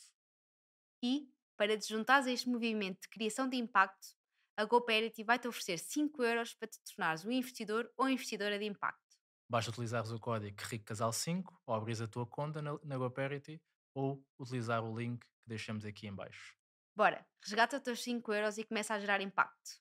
E, 1.02 1.28
para 1.56 1.76
te 1.76 1.88
juntares 1.88 2.26
a 2.26 2.30
este 2.32 2.48
movimento 2.48 3.00
de 3.02 3.08
criação 3.08 3.48
de 3.48 3.56
impacto, 3.56 4.08
a 4.56 4.64
GoParity 4.64 5.24
vai-te 5.24 5.48
oferecer 5.48 5.78
5 5.78 6.22
euros 6.22 6.54
para 6.54 6.68
te 6.68 6.78
tornares 6.84 7.24
um 7.24 7.30
investidor 7.32 7.92
ou 7.96 8.08
investidora 8.08 8.58
de 8.58 8.64
impacto. 8.64 9.07
Basta 9.48 9.70
utilizares 9.70 10.10
o 10.10 10.20
código 10.20 10.56
RICCASAL5 10.56 11.44
ou 11.66 11.74
abrir 11.74 12.02
a 12.02 12.06
tua 12.06 12.26
conta 12.26 12.60
na, 12.60 12.78
na 12.84 12.98
GoParity 12.98 13.60
ou 13.94 14.22
utilizar 14.38 14.84
o 14.84 14.96
link 14.96 15.20
que 15.20 15.26
deixamos 15.46 15.86
aqui 15.86 16.06
em 16.06 16.14
baixo. 16.14 16.54
Bora, 16.94 17.24
resgata 17.42 17.76
os 17.76 17.82
teus 17.82 18.02
5 18.02 18.32
euros 18.32 18.58
e 18.58 18.64
começa 18.64 18.92
a 18.92 18.98
gerar 18.98 19.20
impacto. 19.22 19.80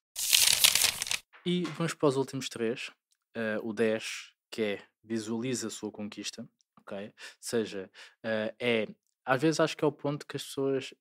E 1.46 1.64
vamos 1.78 1.94
para 1.94 2.08
os 2.08 2.16
últimos 2.16 2.48
três. 2.48 2.92
Eh, 3.34 3.60
o 3.62 3.74
10, 3.74 4.34
que 4.50 4.62
é 4.62 4.88
visualiza 5.04 5.68
a 5.68 5.72
sua 5.72 5.92
conquista. 5.92 6.48
Ok? 6.80 6.98
Ou 7.08 7.14
seja, 7.40 7.92
eh, 8.24 8.56
é. 8.60 8.88
Às 9.26 9.42
vezes 9.42 9.60
acho 9.60 9.76
que 9.76 9.84
é 9.84 9.88
o 9.88 9.92
ponto 9.92 10.26
que 10.26 10.38
as 10.38 10.44
pessoas. 10.44 10.94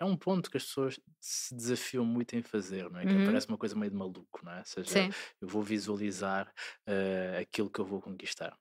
É 0.00 0.04
um 0.04 0.16
ponto 0.16 0.50
que 0.50 0.56
as 0.56 0.64
pessoas 0.64 0.98
se 1.20 1.54
desafiam 1.54 2.06
muito 2.06 2.34
em 2.34 2.42
fazer, 2.42 2.90
não 2.90 3.00
é? 3.00 3.06
Que 3.06 3.20
Uhum. 3.20 3.20
parece 3.20 3.46
uma 3.48 3.58
coisa 3.58 3.76
meio 3.76 3.90
de 3.90 3.96
maluco, 3.98 4.40
não 4.44 4.52
é? 4.52 4.60
Ou 4.60 4.64
seja, 4.64 4.96
Sim. 4.96 5.14
eu 5.40 5.46
vou 5.46 5.62
visualizar 5.62 6.52
eh, 6.86 7.38
aquilo 7.42 7.70
que 7.70 7.78
eu 7.80 7.84
vou 7.84 8.00
conquistar. 8.00 8.56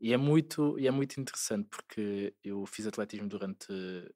E 0.00 0.12
é 0.12 0.16
muito, 0.16 0.78
e 0.78 0.86
é 0.86 0.90
muito 0.92 1.20
interessante 1.20 1.68
porque 1.68 2.36
eu 2.44 2.64
fiz 2.66 2.86
atletismo 2.86 3.28
durante, 3.28 3.66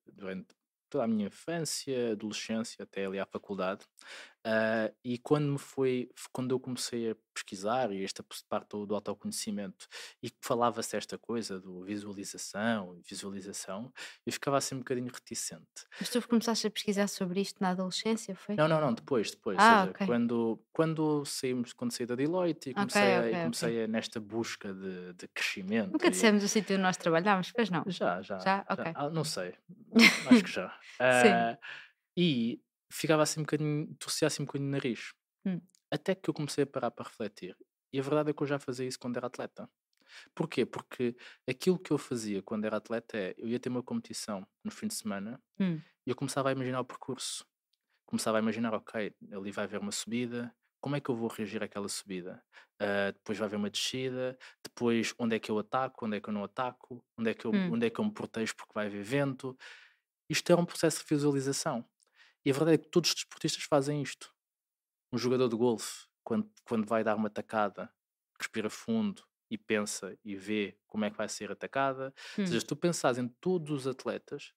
durante 0.06 0.54
toda 0.88 1.04
a 1.04 1.08
minha 1.08 1.26
infância, 1.26 2.12
adolescência, 2.12 2.84
até 2.84 3.04
ali 3.06 3.18
à 3.18 3.26
faculdade. 3.26 3.84
Ah, 4.44 4.90
e 5.04 5.18
quando 5.18 5.52
me 5.52 5.58
foi, 5.58 6.08
quando 6.32 6.52
eu 6.54 6.60
comecei 6.60 7.10
a 7.10 7.16
pesquisar, 7.34 7.92
e 7.92 8.02
esta 8.02 8.24
parte 8.48 8.70
do, 8.70 8.86
do 8.86 8.94
autoconhecimento, 8.94 9.86
e 10.22 10.30
falava-se 10.42 10.96
esta 10.96 11.18
coisa 11.18 11.60
do 11.60 11.82
visualização 11.84 12.96
e 12.96 13.02
visualização, 13.02 13.92
eu 14.26 14.32
ficava 14.32 14.56
assim 14.56 14.74
um 14.76 14.78
bocadinho 14.78 15.10
reticente. 15.12 15.64
Mas 16.00 16.08
tu 16.10 16.26
começaste 16.26 16.66
a 16.66 16.70
pesquisar 16.70 17.08
sobre 17.08 17.40
isto 17.40 17.60
na 17.60 17.70
adolescência, 17.70 18.34
foi? 18.34 18.56
Não, 18.56 18.66
não, 18.68 18.80
não, 18.80 18.92
depois, 18.94 19.30
depois. 19.30 19.58
Ah, 19.60 19.80
seja, 19.80 19.90
ok. 19.90 20.06
quando, 20.06 20.58
quando 20.72 21.24
saímos, 21.24 21.72
quando 21.72 21.92
saí 21.92 22.06
da 22.06 22.14
Deloitte 22.14 22.70
e 22.70 22.74
comecei, 22.74 23.02
a, 23.02 23.04
e 23.04 23.18
ok, 23.18 23.26
ok. 23.28 23.42
comecei 23.42 23.84
a- 23.84 23.88
nesta 23.88 24.20
busca 24.20 24.72
de, 24.72 25.12
de 25.14 25.28
crescimento. 25.28 25.92
Nunca 25.92 26.06
e- 26.08 26.10
dissemos 26.10 26.42
o 26.44 26.48
sítio 26.48 26.74
onde 26.74 26.82
nós 26.82 26.96
trabalhámos, 26.96 27.52
pois 27.52 27.70
não. 27.70 27.84
Já, 27.86 28.22
já. 28.22 28.38
Já? 28.38 28.66
Ok. 28.70 28.84
Ah, 28.94 29.10
não 29.10 29.24
sei. 29.24 29.54
Acho 30.26 30.42
que 30.44 30.50
já. 30.50 30.78
Ah, 31.00 31.58
e 32.16 32.60
ficava 32.90 33.22
assim 33.22 33.40
um 33.40 33.44
bocadinho, 33.44 33.94
torcia 33.98 34.26
assim 34.28 34.42
um 34.42 34.46
bocadinho 34.46 34.68
o 34.70 34.72
nariz. 34.72 35.12
Hum. 35.44 35.60
Até 35.92 36.14
que 36.14 36.30
eu 36.30 36.34
comecei 36.34 36.64
a 36.64 36.66
parar 36.66 36.90
para 36.90 37.08
refletir. 37.08 37.56
E 37.92 37.98
a 37.98 38.02
verdade 38.02 38.30
é 38.30 38.34
que 38.34 38.42
eu 38.42 38.46
já 38.46 38.58
fazia 38.58 38.86
isso 38.86 38.98
quando 38.98 39.16
era 39.16 39.26
atleta. 39.28 39.70
Porquê? 40.34 40.66
Porque 40.66 41.16
aquilo 41.48 41.78
que 41.78 41.92
eu 41.92 41.98
fazia 41.98 42.42
quando 42.42 42.64
era 42.66 42.78
atleta 42.78 43.16
é, 43.18 43.34
eu 43.38 43.48
ia 43.48 43.60
ter 43.60 43.68
uma 43.70 43.82
competição 43.82 44.46
no 44.64 44.70
fim 44.70 44.88
de 44.88 44.94
semana 44.94 45.40
Hum. 45.58 45.82
e 46.06 46.10
eu 46.10 46.16
começava 46.16 46.48
a 46.50 46.52
imaginar 46.52 46.80
o 46.80 46.84
percurso. 46.84 47.44
Começava 48.06 48.38
a 48.38 48.40
imaginar, 48.40 48.74
ok, 48.74 49.14
ali 49.32 49.52
vai 49.52 49.64
haver 49.64 49.80
uma 49.80 49.92
subida, 49.92 50.54
como 50.80 50.96
é 50.96 51.00
que 51.00 51.10
eu 51.10 51.16
vou 51.16 51.28
reagir 51.28 51.62
àquela 51.62 51.88
subida? 51.88 52.42
Ah, 52.80 53.10
depois 53.12 53.38
vai 53.38 53.46
haver 53.46 53.56
uma 53.56 53.70
descida, 53.70 54.38
depois 54.64 55.14
onde 55.18 55.36
é 55.36 55.38
que 55.40 55.50
eu 55.50 55.58
ataco, 55.58 56.06
onde 56.06 56.16
é 56.16 56.20
que 56.20 56.28
eu 56.28 56.32
não 56.34 56.44
ataco, 56.44 57.04
onde 57.18 57.30
é 57.30 57.34
que 57.34 57.46
eu, 57.46 57.52
Hum. 57.52 57.70
onde 57.70 57.86
é 57.86 57.90
que 57.90 58.00
eu 58.00 58.04
me 58.04 58.12
protejo 58.14 58.54
porque 58.56 58.72
vai 58.74 58.86
haver 58.86 59.02
vento. 59.04 59.56
Isto 60.30 60.52
é 60.52 60.56
um 60.56 60.64
processo 60.66 61.00
de 61.00 61.06
visualização. 61.14 61.84
E 62.48 62.50
a 62.50 62.54
verdade 62.54 62.76
é 62.76 62.78
que 62.78 62.88
todos 62.88 63.10
os 63.10 63.14
desportistas 63.16 63.64
fazem 63.64 64.00
isto. 64.00 64.34
Um 65.12 65.18
jogador 65.18 65.48
de 65.48 65.56
golfe, 65.56 66.06
quando, 66.24 66.50
quando 66.64 66.86
vai 66.86 67.04
dar 67.04 67.14
uma 67.16 67.30
tacada, 67.30 67.92
respira 68.40 68.70
fundo 68.70 69.22
e 69.50 69.58
pensa 69.58 70.18
e 70.24 70.34
vê 70.34 70.78
como 70.86 71.04
é 71.04 71.10
que 71.10 71.16
vai 71.18 71.28
ser 71.28 71.52
atacada. 71.52 72.06
Ou 72.06 72.14
Hum. 72.36 72.46
seja, 72.46 72.60
se 72.60 72.66
tu 72.66 72.74
pensares 72.76 73.18
em 73.18 73.28
todos 73.28 73.70
os 73.72 73.86
atletas, 73.86 74.54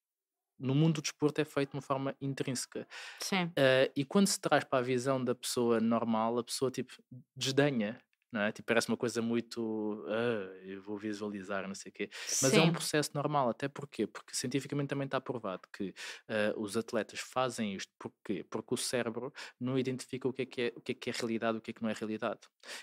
no 0.60 0.76
mundo 0.76 0.96
do 0.96 1.04
desporto 1.04 1.42
é 1.42 1.46
feito 1.46 1.72
de 1.72 1.78
uma 1.78 1.84
forma 1.84 2.16
intrínseca. 2.22 2.88
Sim. 3.20 3.58
Ah, 3.58 3.92
e 3.96 4.06
quando 4.06 4.28
se 4.28 4.40
traz 4.40 4.64
para 4.64 4.80
a 4.80 4.84
visão 4.84 5.24
da 5.24 5.36
pessoa 5.36 5.80
normal, 5.82 6.40
a 6.40 6.44
pessoa 6.44 6.72
tipo 6.72 6.94
desdenha, 7.36 8.00
não 8.32 8.42
é? 8.42 8.52
Tipo, 8.52 8.68
parece 8.68 8.88
uma 8.88 8.98
coisa 8.98 9.22
muito. 9.22 10.06
"Ah, 10.08 10.58
eu 10.66 10.82
vou 10.82 10.98
visualizar, 10.98 11.68
não 11.68 11.76
sei 11.76 11.90
o 11.90 11.94
quê. 11.94 12.10
Mas 12.42 12.56
é 12.58 12.62
um 12.62 12.66
Sim. 12.68 12.72
processo 12.72 13.12
normal, 13.14 13.50
até 13.50 13.68
porquê? 13.68 14.08
Porque 14.08 14.34
cientificamente 14.36 14.90
também 14.90 15.06
está 15.06 15.20
provado 15.22 15.62
que 15.74 15.94
ah, 16.30 16.54
os 16.58 16.78
atletas 16.78 17.20
fazem 17.20 17.76
isto 17.76 17.92
porquê? 18.00 18.44
Porque 18.50 18.74
o 18.74 18.78
cérebro 18.78 19.32
não 19.60 19.78
identifica 19.78 20.28
o 20.28 20.34
que, 20.34 20.42
é 20.44 20.46
que 20.46 20.62
é, 20.62 20.74
o 20.76 20.82
que 20.82 20.92
é 20.94 20.96
que 20.96 21.10
é 21.10 21.14
realidade 21.14 21.58
o 21.58 21.62
que 21.62 21.72
é 21.72 21.74
que 21.74 21.82
não 21.84 21.90
é 21.90 21.94
realidade. 21.94 22.40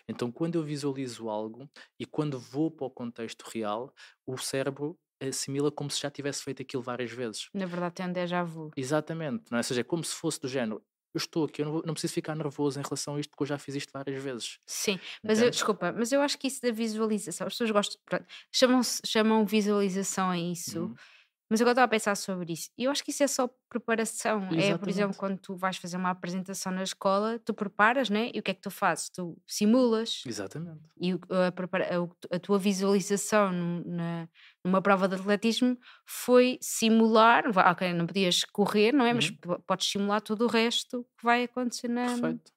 Então, 0.09 0.31
quando 0.33 0.57
eu 0.57 0.63
visualizo 0.63 1.29
algo 1.29 1.69
e 1.99 2.05
quando 2.07 2.39
vou 2.39 2.71
para 2.71 2.87
o 2.87 2.91
contexto 2.91 3.43
real, 3.53 3.93
o 4.27 4.37
cérebro 4.39 4.99
assimila 5.21 5.71
como 5.73 5.91
se 5.91 6.01
já 6.01 6.11
tivesse 6.11 6.43
feito 6.45 6.63
aquilo 6.63 6.83
várias 6.83 7.11
vezes. 7.11 7.49
Na 7.53 7.67
verdade 7.67 7.95
tem 7.97 8.07
um 8.07 8.13
déjà 8.13 8.43
vu. 8.45 8.71
Exatamente, 8.77 9.45
não 9.51 9.59
é? 9.59 9.61
Ou 9.61 9.65
seja, 9.65 9.81
é 9.81 9.85
como 9.85 10.05
se 10.05 10.15
fosse 10.15 10.41
do 10.41 10.49
género. 10.49 10.83
Eu 11.15 11.19
estou 11.19 11.45
aqui, 11.47 11.63
eu 11.63 11.67
não, 11.67 11.73
vou- 11.73 11.83
não 11.87 11.95
preciso 11.95 12.13
ficar 12.15 12.35
nervoso 12.37 12.79
em 12.79 12.83
relação 12.83 13.17
a 13.17 13.21
isto 13.21 13.31
porque 13.31 13.43
eu 13.45 13.47
já 13.47 13.59
fiz 13.59 13.75
isto 13.75 13.91
várias 13.93 14.23
vezes. 14.23 14.59
Sim, 14.67 14.99
mas 15.25 15.41
eu, 15.41 15.51
desculpa, 15.51 15.91
mas 15.93 16.13
eu 16.13 16.21
acho 16.21 16.39
que 16.39 16.47
isso 16.47 16.61
da 16.61 16.71
visualização, 16.71 17.47
as 17.47 17.55
pessoas 17.55 17.71
gostam, 17.71 18.01
pronto, 18.05 18.27
chamam, 18.53 18.81
chamam 19.05 19.45
visualização 19.47 20.31
a 20.31 20.39
isso, 20.39 20.81
Uhum. 20.81 20.95
Mas 21.51 21.61
eu 21.61 21.67
estava 21.69 21.85
a 21.85 21.89
pensar 21.89 22.15
sobre 22.17 22.53
isso. 22.53 22.71
E 22.77 22.85
eu 22.85 22.91
acho 22.91 23.03
que 23.05 23.11
isso 23.11 23.23
é 23.23 23.27
só 23.27 23.49
preparação. 23.69 24.43
É, 24.55 24.77
por 24.77 24.89
exemplo, 24.89 25.11
Exatamente. 25.11 25.17
quando 25.19 25.39
tu 25.41 25.57
vais 25.57 25.77
fazer 25.77 25.97
uma 25.97 26.11
apresentação 26.11 26.73
na 26.73 26.83
escola, 26.83 27.39
tu 27.39 27.55
preparas, 27.55 28.11
né? 28.11 28.31
E 28.35 28.39
o 28.39 28.43
que 28.43 28.51
é 28.51 28.55
que 28.55 28.61
tu 28.61 28.71
fazes? 28.71 29.09
Tu 29.11 29.37
simulas. 29.47 30.23
Exatamente. 30.27 30.81
E 31.01 31.13
a, 31.13 32.37
a- 32.37 32.39
tua 32.41 32.59
visualização 32.59 33.53
na, 33.85 34.29
numa 34.65 34.83
prova 34.83 35.09
de 35.09 35.15
atletismo 35.17 35.79
foi 36.07 36.59
simular, 36.61 37.45
ok, 37.71 37.93
não 37.93 38.07
podias 38.07 38.45
correr, 38.45 38.93
não 38.93 39.05
é? 39.05 39.13
Mas 39.15 39.29
Uhum. 39.31 39.37
po- 39.41 39.63
podes 39.63 39.89
simular 39.91 40.21
todo 40.21 40.45
o 40.45 40.49
resto 40.49 41.05
que 41.19 41.25
vai 41.25 41.45
acontecer 41.45 41.89
na. 41.89 42.07
Perfeito. 42.07 42.53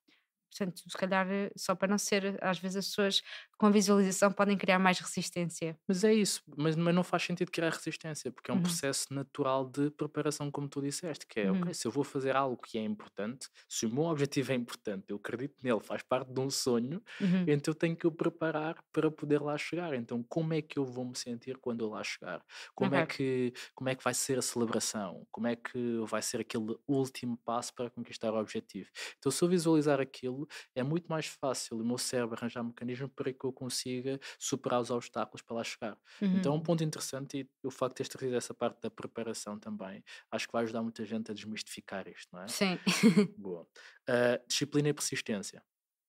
Portanto, 0.50 0.82
se 0.86 0.98
calhar, 0.98 1.28
eh, 1.32 1.50
só 1.56 1.74
para 1.76 1.88
não 1.88 1.98
ser, 1.98 2.38
às 2.44 2.60
vezes 2.60 2.76
as 2.78 2.88
pessoas 2.88 3.22
com 3.62 3.68
a 3.68 3.72
visualização 3.72 4.32
podem 4.34 4.58
criar 4.58 4.80
mais 4.80 5.00
resistência. 5.00 5.80
Mas 5.88 6.04
é 6.06 6.14
isso, 6.14 6.42
mas, 6.58 6.76
mas 6.78 6.96
não 6.96 7.04
faz 7.04 7.24
sentido 7.24 7.52
criar 7.52 7.70
resistência, 7.72 8.32
porque 8.32 8.50
é 8.50 8.54
um 8.54 8.60
Uhum. 8.60 8.62
processo 8.62 9.14
natural 9.14 9.66
de 9.70 9.90
preparação, 9.92 10.50
como 10.50 10.70
tu 10.70 10.82
disseste, 10.82 11.26
que 11.28 11.40
é, 11.42 11.52
Uhum. 11.52 11.52
ok, 11.52 11.74
se 11.74 11.86
eu 11.86 11.92
vou 11.92 12.04
fazer 12.04 12.34
algo 12.36 12.56
que 12.62 12.78
é 12.78 12.84
importante, 12.84 13.50
se 13.68 13.86
o 13.86 13.90
meu 13.94 14.04
objetivo 14.04 14.54
é 14.54 14.56
importante, 14.56 15.06
eu 15.10 15.18
acredito 15.18 15.56
nele, 15.62 15.82
faz 15.82 16.02
parte 16.04 16.32
de 16.32 16.40
um 16.40 16.50
sonho, 16.50 17.04
Uhum. 17.20 17.48
então 17.48 17.72
eu 17.74 17.76
tenho 17.76 17.96
que 17.98 18.08
o 18.08 18.12
preparar 18.12 18.82
para 18.94 19.12
poder 19.12 19.42
lá 19.42 19.58
chegar. 19.58 19.94
Então, 19.94 20.24
como 20.30 20.54
é 20.54 20.62
que 20.62 20.80
eu 20.80 20.86
vou 20.86 21.04
me 21.04 21.18
sentir 21.18 21.58
quando 21.58 21.84
eu 21.84 21.90
lá 21.90 22.04
chegar? 22.04 22.42
Como, 22.74 22.96
é, 22.96 23.04
que, 23.04 23.52
como 23.76 23.90
é 23.90 23.96
que 23.96 24.04
vai 24.04 24.14
ser 24.14 24.38
a 24.38 24.42
celebração? 24.42 25.28
Como 25.32 25.48
é 25.48 25.56
que 25.58 25.98
vai 26.08 26.22
ser 26.22 26.40
aquele 26.42 26.78
último 26.88 27.38
passo 27.44 27.74
para 27.76 27.90
conquistar 27.90 28.34
o 28.34 28.40
objetivo? 28.40 28.90
Então, 29.18 29.30
se 29.32 29.44
eu 29.44 29.48
visualizar 29.50 30.00
aquilo, 30.00 30.48
é 30.76 30.84
muito 30.84 31.08
mais 31.08 31.26
fácil 31.26 31.78
o 31.80 31.86
meu 31.86 31.98
cérebro 31.98 32.36
arranjar 32.38 32.64
mecanismo 32.64 33.10
para 33.10 33.34
que 33.34 33.44
eu 33.46 33.51
consiga 33.52 34.20
superar 34.40 34.80
os 34.82 34.90
obstáculos 34.92 35.42
para 35.42 35.56
lá 35.58 35.64
chegar. 35.64 35.98
Então, 36.34 36.54
é 36.54 36.56
Uhum. 36.56 36.60
um 36.60 36.62
ponto 36.64 36.84
interessante 36.84 37.40
e 37.64 37.68
o 37.68 37.72
facto 37.72 37.94
de 37.94 37.98
teres 37.98 38.10
trazido 38.10 38.36
essa 38.36 38.54
parte 38.54 38.82
da 38.82 38.90
preparação 38.92 39.60
também, 39.60 40.04
acho 40.32 40.48
que 40.48 40.54
vai 40.54 40.64
ajudar 40.64 40.82
muita 40.84 41.06
gente 41.06 41.32
a 41.32 41.34
desmistificar 41.34 42.08
isto, 42.08 42.30
não 42.34 42.44
é? 42.44 42.54
Sim. 42.58 42.80
Boa. 43.38 43.68
Ah, 44.08 44.40
disciplina 44.48 44.90
e 44.90 44.94
persistência. 44.94 45.64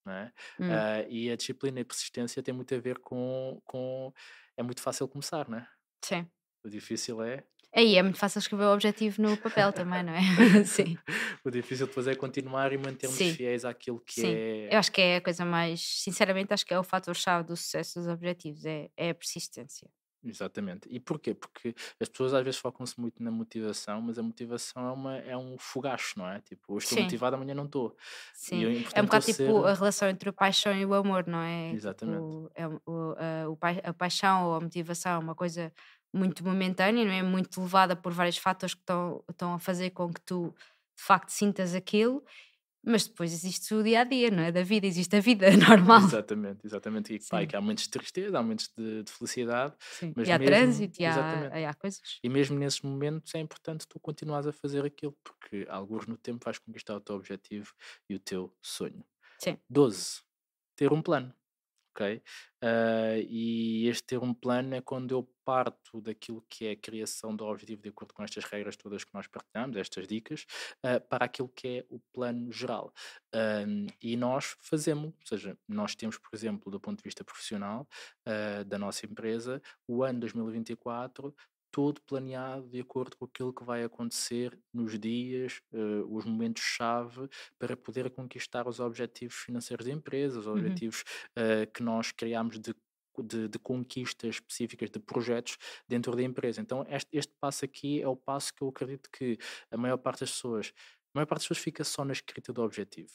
Não 0.05 0.13
é? 0.15 0.33
Hum. 0.59 0.85
Ah, 0.85 1.03
e 1.09 1.31
a 1.31 1.37
disciplina 1.37 1.81
e 1.81 1.85
persistência 1.85 2.43
tem 2.43 2.55
muito 2.55 2.75
a 2.75 2.81
ver 2.81 2.99
com, 3.01 3.61
com. 3.65 4.13
É 4.57 4.63
muito 4.63 4.83
fácil 4.83 5.09
começar, 5.09 5.49
não 5.49 5.59
é? 5.59 5.69
Sim. 6.03 6.31
O 6.65 6.69
difícil 6.71 7.23
é 7.23 7.47
Aí 7.75 7.97
é 7.97 8.03
muito 8.03 8.19
fácil 8.19 8.39
escrever 8.39 8.65
o 8.65 8.73
objetivo 8.75 9.23
no 9.23 9.37
papel 9.37 9.73
também, 9.73 10.03
não 10.03 10.13
é? 10.13 10.21
Sim. 10.67 10.99
O 11.45 11.51
difícil 11.51 11.87
depois 11.87 12.07
é 12.07 12.15
continuar 12.15 12.73
e 12.73 12.77
mantermos 12.77 13.17
Sim. 13.17 13.33
fiéis 13.33 13.65
àquilo 13.65 13.99
que 14.01 14.13
Sim. 14.21 14.27
é. 14.35 14.69
Eu 14.75 14.79
acho 14.79 14.93
que 14.93 15.01
é 15.01 15.17
a 15.17 15.21
coisa 15.23 15.45
mais, 15.45 15.81
sinceramente, 15.81 16.53
acho 16.53 16.67
que 16.67 16.75
é 16.75 16.79
o 16.79 16.85
fator-chave 16.85 17.47
do 17.49 17.57
sucesso 17.57 17.99
dos 17.99 18.09
objetivos, 18.09 18.65
é, 18.67 18.91
é 18.97 19.11
a 19.11 19.15
persistência. 19.15 19.89
Exatamente. 20.25 20.89
E 20.89 21.01
porquê? 21.01 21.35
Porque 21.35 21.75
as 21.99 22.09
pessoas 22.09 22.33
às 22.33 22.45
vezes 22.45 22.61
focam-se 22.61 23.01
muito 23.01 23.21
na 23.21 23.31
motivação, 23.31 24.01
mas 24.03 24.19
a 24.21 24.23
motivação 24.23 24.87
é, 24.89 24.93
uma, 24.93 25.17
é 25.19 25.37
um 25.37 25.57
fogacho, 25.59 26.17
não 26.17 26.29
é? 26.29 26.41
Tipo, 26.43 26.75
hoje 26.75 26.85
estou 26.85 26.99
Sim. 26.99 27.05
motivado, 27.05 27.35
amanhã 27.35 27.55
não 27.55 27.65
estou. 27.65 27.97
Sim. 28.33 28.61
E 28.61 28.67
o 28.67 28.87
É 28.95 29.01
um 29.03 29.07
bocado 29.07 29.25
tipo 29.25 29.37
ser- 29.39 29.67
a 29.67 29.75
relação 29.75 30.09
entre 30.09 30.29
a 30.29 30.33
paixão 30.33 30.77
e 30.77 30.87
o 30.87 30.95
amor, 30.95 31.27
não 31.27 31.41
é? 31.41 31.73
Exatamente. 31.73 32.19
Tipo, 32.21 32.51
é 32.55 32.69
o- 32.69 32.81
o- 32.87 33.15
a, 33.19 33.51
o 33.51 33.59
a 33.83 33.93
paixão 33.95 34.47
ou 34.47 34.55
a 34.55 34.61
motivação 34.61 35.13
é 35.13 35.19
uma 35.19 35.35
coisa 35.35 35.73
muito 36.13 36.45
momentânea, 36.45 37.05
não 37.05 37.13
é? 37.13 37.23
Muito 37.23 37.61
levada 37.61 37.97
por 37.97 38.13
vários 38.13 38.37
fatores 38.37 38.75
que 38.75 38.81
estão, 38.83 39.25
estão 39.31 39.55
a 39.55 39.59
fazer 39.59 39.91
com 39.91 40.13
que 40.13 40.21
tu 40.21 40.55
de 40.97 41.03
facto 41.03 41.31
sintas 41.31 41.75
aquilo, 41.75 42.23
mas 42.85 43.07
depois 43.07 43.33
existe 43.33 43.73
o 43.75 43.83
dia 43.83 44.01
a 44.01 44.05
dia, 44.05 44.31
não 44.31 44.43
é? 44.43 44.51
Da 44.53 44.63
vida, 44.63 44.87
existe 44.87 45.15
a 45.17 45.21
vida 45.21 45.47
normal. 45.57 46.01
Exatamente, 46.05 46.67
exatamente. 46.67 47.15
E 47.15 47.19
pá, 47.21 47.47
que 47.47 47.55
há 47.57 47.61
momentos 47.61 47.85
de 47.85 47.91
tristeza, 47.91 48.39
há 48.39 48.43
momentos 48.43 48.71
de, 48.77 49.05
de 49.05 49.13
felicidade, 49.13 49.75
Sim. 49.99 50.13
mas 50.17 50.29
E 50.29 50.33
há 50.33 50.39
mesmo- 50.39 50.53
trânsito, 50.55 51.01
e 51.01 51.07
há, 51.07 51.61
e 51.61 51.65
há 51.65 51.75
coisas. 51.75 52.01
E 52.23 52.29
mesmo 52.29 52.59
nesses 52.59 52.81
momentos 52.83 53.35
é 53.35 53.39
importante 53.39 53.87
tu 53.87 54.01
continuares 54.01 54.47
a 54.49 54.53
fazer 54.53 54.85
aquilo, 54.85 55.17
porque 55.25 55.65
alguns 55.71 56.07
no 56.07 56.17
tempo 56.17 56.45
vais 56.45 56.59
conquistar 56.59 56.97
o 56.97 57.01
teu 57.01 57.15
objetivo 57.17 57.73
e 58.09 58.17
o 58.17 58.19
teu 58.19 58.53
sonho. 58.61 59.05
Sim. 59.39 59.57
12. 59.71 60.21
Ter 60.77 60.93
um 60.93 61.01
plano. 61.01 61.33
Ok? 61.95 62.23
Ah, 62.63 63.17
e 63.19 63.87
este 63.89 64.05
ter 64.05 64.19
um 64.19 64.33
plano 64.33 64.75
é 64.75 64.81
quando 64.81 65.13
eu 65.13 65.29
parto 65.45 66.01
daquilo 66.01 66.45
que 66.49 66.67
é 66.67 66.71
a 66.73 66.77
criação 66.77 67.35
do 67.35 67.45
objetivo 67.45 67.83
de 67.83 67.89
acordo 67.89 68.15
com 68.15 68.23
estas 68.23 68.45
regras 68.45 68.77
todas 68.77 69.05
que 69.05 69.13
nós 69.13 69.27
partilhamos, 69.27 69.77
estas 69.77 70.07
dicas, 70.07 70.47
ah, 70.83 71.01
para 71.01 71.25
aquilo 71.27 71.49
que 71.49 71.69
é 71.81 71.87
o 71.91 71.99
plano 72.13 72.51
geral. 72.53 72.93
Ahm, 73.35 73.87
e 74.01 74.17
nós 74.17 74.57
fazemos, 74.61 75.07
ou 75.07 75.27
seja, 75.27 75.59
nós 75.69 75.95
temos, 75.95 76.17
por 76.19 76.31
exemplo, 76.35 76.71
do 76.71 76.81
ponto 76.81 76.99
de 76.99 77.05
vista 77.05 77.25
profissional 77.25 77.87
ah, 78.27 78.63
da 78.65 78.79
nossa 78.79 79.05
empresa, 79.07 79.61
o 79.87 80.03
ano 80.03 80.21
2024 80.21 81.35
todo 81.73 82.03
planeado 82.03 82.69
de 82.69 82.81
acordo 82.81 83.17
com 83.17 83.25
aquilo 83.25 83.53
que 83.55 83.65
vai 83.65 83.83
acontecer 83.85 84.59
nos 84.75 84.99
dias, 85.01 85.61
eh, 85.73 86.05
os 86.09 86.25
momentos-chave 86.27 87.29
para 87.59 87.77
poder 87.77 88.11
conquistar 88.11 88.69
os 88.69 88.81
objetivos 88.81 89.37
financeiros 89.37 89.87
da 89.87 89.93
empresa, 89.93 90.39
os 90.41 90.47
Uhum. 90.55 90.81
objetivos 90.81 91.05
eh, 91.37 91.67
que 91.67 91.83
nós 91.83 92.13
criamos 92.13 92.61
de, 92.61 92.75
de, 93.25 93.49
de 93.49 93.59
conquistas 93.59 94.37
específicas 94.37 94.91
de 94.91 94.99
projetos 95.01 95.57
dentro 95.89 96.15
da 96.17 96.23
empresa. 96.23 96.61
Então, 96.61 96.85
este, 96.89 97.09
este 97.17 97.35
passo 97.41 97.65
aqui 97.65 98.01
é 98.03 98.09
o 98.09 98.17
passo 98.17 98.55
que 98.55 98.63
eu 98.63 98.69
acredito 98.69 99.11
que 99.11 99.39
a 99.71 99.77
maior 99.77 99.99
parte 99.99 100.21
das 100.21 100.31
pessoas, 100.33 100.73
a 101.15 101.19
maior 101.19 101.27
parte 101.27 101.41
das 101.41 101.49
pessoas 101.49 101.65
fica 101.65 101.85
só 101.85 102.05
na 102.05 102.13
escrita 102.13 102.53
do 102.53 102.63
objetivo. 102.63 103.13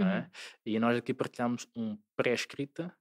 é? 0.00 0.02
Uhum. 0.20 0.30
E 0.66 0.78
nós 0.80 0.96
aqui 0.98 1.14
partilhamos 1.14 1.66
um 1.76 1.96
pré-escrita 2.16 2.94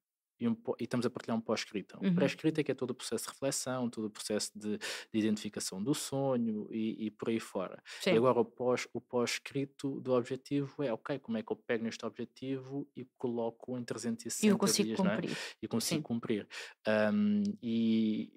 e, 0.44 0.48
um, 0.48 0.54
e 0.80 0.84
estamos 0.84 1.06
a 1.06 1.10
partilhar 1.10 1.38
um 1.38 1.42
pós-escrita. 1.42 1.98
Um 2.02 2.10
Uhum. 2.10 2.12
pré-escrita 2.12 2.62
é 2.62 2.64
que 2.64 2.72
é 2.72 2.76
todo 2.76 2.92
o 2.92 2.96
processo 2.96 3.26
de 3.26 3.32
reflexão, 3.32 3.90
todo 3.90 4.06
o 4.06 4.10
processo 4.10 4.52
de, 4.56 4.78
de 4.78 5.20
identificação 5.20 5.84
do 5.84 5.94
sonho 5.94 6.68
e, 6.72 7.06
e 7.08 7.12
por 7.12 7.30
aí 7.30 7.40
fora. 7.40 7.82
E 8.12 8.16
Sim. 8.16 8.18
agora 8.18 8.40
o 8.40 8.46
pós- 8.46 8.88
o 8.94 9.02
pós-escrito 9.02 10.00
do 10.02 10.14
objetivo 10.14 10.84
é, 10.84 10.92
ok, 10.94 11.20
como 11.20 11.38
é 11.38 11.44
que 11.44 11.52
eu 11.52 11.56
pego 11.56 11.84
neste 11.84 12.06
objetivo 12.06 12.88
e 12.96 13.06
coloco 13.18 13.78
em 13.78 13.84
360 13.84 14.30
E 14.42 14.48
eu 14.48 14.58
consigo 14.58 14.90
dias, 14.90 15.04
é? 15.06 15.22
cumprir. 15.22 15.40
e 15.62 15.68
consigo 15.68 16.02
Sim. 16.02 16.04
cumprir. 16.04 16.48
Um, 16.88 17.44
e, 17.62 18.32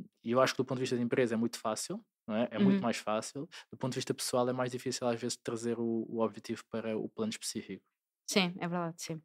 e- 0.00 0.04
e 0.24 0.30
eu 0.32 0.40
acho 0.40 0.54
que 0.54 0.58
do 0.58 0.64
ponto 0.64 0.78
de 0.78 0.82
vista 0.82 0.96
da 0.96 1.02
empresa 1.02 1.34
é 1.34 1.36
muito 1.36 1.58
fácil, 1.58 2.04
não 2.26 2.36
é? 2.36 2.48
É 2.50 2.58
muito 2.58 2.80
Uhum. 2.80 2.82
mais 2.82 2.96
fácil. 2.96 3.48
Do 3.70 3.76
ponto 3.78 3.92
de 3.92 3.98
vista 3.98 4.14
pessoal 4.14 4.48
é 4.48 4.52
mais 4.52 4.70
difícil 4.72 5.06
às 5.06 5.20
vezes 5.20 5.36
trazer 5.36 5.78
o, 5.78 6.06
o 6.08 6.20
objetivo 6.20 6.62
para 6.70 6.96
o 6.98 7.08
plano 7.08 7.30
específico. 7.30 7.84
Sim, 8.26 8.54
é 8.58 8.68
verdade, 8.68 8.96
sim. 9.02 9.22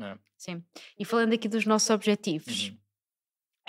É? 0.00 0.18
sim. 0.36 0.62
E 0.98 1.04
falando 1.04 1.32
aqui 1.34 1.48
dos 1.48 1.64
nossos 1.66 1.90
objetivos, 1.90 2.68
Uhum. 2.70 2.78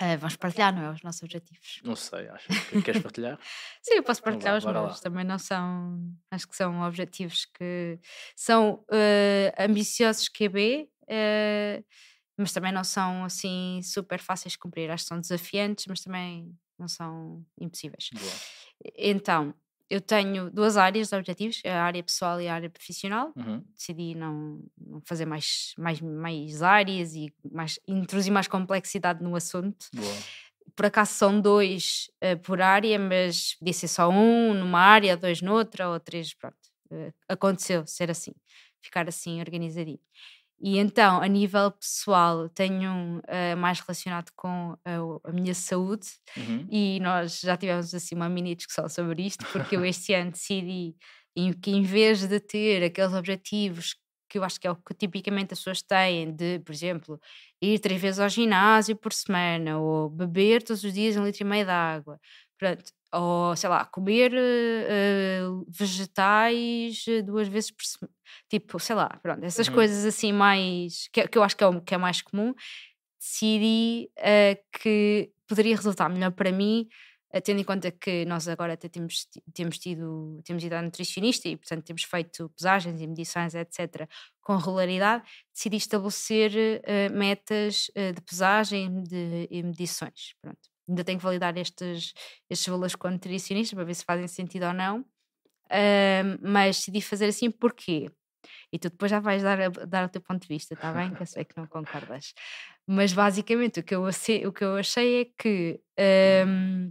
ah, 0.00 0.16
vamos 0.16 0.36
partilhar, 0.36 0.74
não 0.74 0.82
é? 0.84 0.90
Os 0.92 1.02
nossos 1.02 1.22
objetivos. 1.22 1.80
Não 1.84 1.96
sei, 1.96 2.28
acho 2.28 2.48
que 2.68 2.82
queres 2.82 3.02
partilhar? 3.02 3.38
Sim, 3.82 3.94
eu 3.94 4.02
posso 4.02 4.20
Então 4.20 4.32
partilhar 4.32 4.54
vá, 4.54 4.58
os 4.58 4.64
meus. 4.64 5.00
Também 5.00 5.24
não 5.24 5.38
são. 5.38 6.00
Acho 6.30 6.48
que 6.48 6.56
são 6.56 6.80
objetivos 6.82 7.44
que 7.46 7.98
são 8.36 8.84
eh, 8.92 9.52
ambiciosos 9.58 10.28
QB, 10.28 10.88
eh, 11.08 11.82
mas 12.38 12.52
também 12.52 12.72
não 12.72 12.84
são 12.84 13.24
assim 13.24 13.80
super 13.82 14.20
fáceis 14.20 14.52
de 14.52 14.58
cumprir. 14.58 14.90
Acho 14.90 15.04
que 15.04 15.08
são 15.08 15.20
desafiantes, 15.20 15.86
mas 15.88 16.00
também 16.00 16.54
não 16.78 16.88
são 16.88 17.44
impossíveis. 17.60 18.08
Boa. 18.14 18.32
Então, 18.96 19.54
eu 19.90 20.00
tenho 20.00 20.50
duas 20.50 20.76
áreas 20.76 21.08
de 21.08 21.16
objetivos, 21.16 21.60
a 21.66 21.82
área 21.82 22.02
pessoal 22.02 22.40
e 22.40 22.46
a 22.46 22.54
área 22.54 22.70
profissional. 22.70 23.32
Uhum. 23.36 23.62
Decidi 23.76 24.14
não, 24.14 24.62
não 24.78 25.00
fazer 25.04 25.26
mais, 25.26 25.74
mais, 25.76 26.00
mais 26.00 26.62
áreas 26.62 27.14
e 27.14 27.34
mais, 27.50 27.78
introduzir 27.88 28.32
mais 28.32 28.46
complexidade 28.46 29.22
no 29.22 29.34
assunto 29.34 29.86
Boa. 29.92 30.14
por 30.76 30.86
acaso 30.86 31.12
são 31.14 31.40
dois 31.40 32.08
eh, 32.20 32.36
por 32.36 32.60
área, 32.62 32.98
mas 32.98 33.56
podia 33.56 33.72
ser 33.72 33.88
só 33.88 34.08
um 34.08 34.54
numa 34.54 34.78
área, 34.80 35.16
dois 35.16 35.42
noutra, 35.42 35.88
ou 35.90 35.98
três, 35.98 36.32
pronto. 36.34 36.56
Eh, 36.92 37.12
aconteceu 37.28 37.84
ser 37.86 38.10
assim, 38.10 38.32
ficar 38.80 39.08
assim 39.08 39.40
organizadinho. 39.40 40.00
E 40.62 40.78
então, 40.78 41.22
a 41.22 41.26
nível 41.26 41.70
pessoal, 41.72 42.48
tenho 42.50 43.20
eh, 43.28 43.54
mais 43.54 43.80
relacionado 43.80 44.30
com 44.36 44.76
a, 44.84 45.02
o- 45.02 45.20
a 45.24 45.32
minha 45.32 45.54
saúde 45.54 46.06
Uhum. 46.36 46.70
e 46.70 47.00
nós 47.00 47.40
já 47.40 47.56
tivemos 47.56 47.94
assim 47.94 48.14
uma 48.14 48.28
mini 48.28 48.54
discussão 48.54 48.88
sobre 48.88 49.22
isto, 49.26 49.46
porque 49.52 49.76
eu 49.76 49.84
este 49.84 50.12
ano 50.14 50.32
decidi 50.32 50.94
em- 51.36 51.52
que 51.52 51.70
em 51.70 51.82
vez 51.82 52.26
de 52.28 52.38
ter 52.40 52.84
aqueles 52.84 53.14
objetivos 53.14 53.94
que 54.28 54.38
eu 54.38 54.44
acho 54.44 54.60
que 54.60 54.66
é 54.66 54.70
o 54.70 54.76
que 54.76 54.94
tipicamente 54.94 55.54
as 55.54 55.58
pessoas 55.60 55.82
têm, 55.82 56.32
de, 56.32 56.60
por 56.60 56.72
exemplo, 56.72 57.18
ir 57.60 57.78
três 57.80 58.00
vezes 58.00 58.20
ao 58.20 58.28
ginásio 58.28 58.96
por 58.96 59.12
semana, 59.12 59.78
ou 59.80 60.08
beber 60.10 60.62
todos 60.62 60.84
os 60.84 60.92
dias 60.92 61.16
um 61.16 61.24
litro 61.24 61.42
e 61.42 61.46
meio 61.46 61.64
de 61.64 61.70
água, 61.72 62.20
pronto, 62.58 62.84
ou 63.12 63.56
sei 63.56 63.68
lá, 63.70 63.84
comer 63.84 64.32
eh, 64.34 65.40
vegetais 65.68 67.04
eh, 67.08 67.22
duas 67.22 67.48
vezes 67.48 67.70
por 67.70 67.84
semana, 67.84 68.14
tipo, 68.48 68.78
sei 68.78 68.96
lá, 68.96 69.08
pronto, 69.22 69.44
essas 69.44 69.68
Uhum. 69.68 69.74
coisas 69.74 70.04
assim 70.04 70.32
mais 70.32 71.08
que, 71.12 71.26
que 71.28 71.38
eu 71.38 71.42
acho 71.42 71.56
que 71.56 71.64
é 71.64 71.66
o 71.66 71.80
que 71.80 71.94
é 71.94 71.98
mais 71.98 72.22
comum, 72.22 72.54
decidi 73.18 74.10
eh, 74.18 74.62
que 74.80 75.30
poderia 75.46 75.76
resultar 75.76 76.08
melhor 76.08 76.30
para 76.32 76.52
mim, 76.52 76.88
eh, 77.32 77.40
tendo 77.40 77.60
em 77.60 77.64
conta 77.64 77.90
que 77.90 78.24
nós 78.24 78.48
agora 78.48 78.74
até 78.74 78.88
temos, 78.88 79.26
temos 79.54 79.78
tido, 79.78 80.40
temos 80.44 80.62
ido 80.64 80.74
à 80.74 80.82
nutricionista 80.82 81.48
e, 81.48 81.56
portanto, 81.56 81.84
temos 81.84 82.04
feito 82.04 82.48
pesagens 82.50 83.00
e 83.00 83.06
medições, 83.06 83.54
etc., 83.54 84.08
com 84.40 84.56
regularidade, 84.56 85.24
decidi 85.52 85.76
estabelecer 85.76 86.52
metas 87.12 87.90
de 87.94 88.20
pesagem 88.22 89.02
de, 89.02 89.46
e 89.50 89.62
medições. 89.62 90.34
Pronto. 90.42 90.69
Ainda 90.90 91.04
tenho 91.04 91.18
que 91.20 91.24
validar 91.24 91.56
estes, 91.58 92.14
estes 92.50 92.68
valores 92.68 92.96
com 92.96 93.08
a 93.08 93.12
nutricionista 93.12 93.76
para 93.76 93.86
ver 93.86 93.94
se 93.94 94.04
fazem 94.04 94.28
sentido 94.28 94.66
ou 94.66 94.74
não. 94.74 95.06
Ahm, 95.70 96.38
mas 96.42 96.78
decidi 96.78 97.00
fazer 97.00 97.26
assim 97.26 97.50
porquê? 97.50 98.10
E 98.72 98.78
tu 98.78 98.90
depois 98.90 99.10
já 99.10 99.20
vais 99.20 99.42
dar, 99.42 99.70
dar 99.70 100.06
o 100.06 100.08
teu 100.08 100.20
ponto 100.22 100.42
de 100.42 100.48
vista, 100.48 100.74
está 100.74 100.92
bem? 100.92 101.14
Que 101.14 101.22
eu 101.22 101.26
sei 101.26 101.44
que 101.44 101.56
não 101.56 101.66
concordas. 101.66 102.34
Mas 102.86 103.12
basicamente 103.12 103.80
o 103.80 103.84
que 103.84 103.94
eu, 103.94 104.04
o 104.04 104.52
que 104.52 104.64
eu 104.64 104.76
achei 104.76 105.22
é 105.22 105.24
que 105.38 105.80
ahm, 105.98 106.90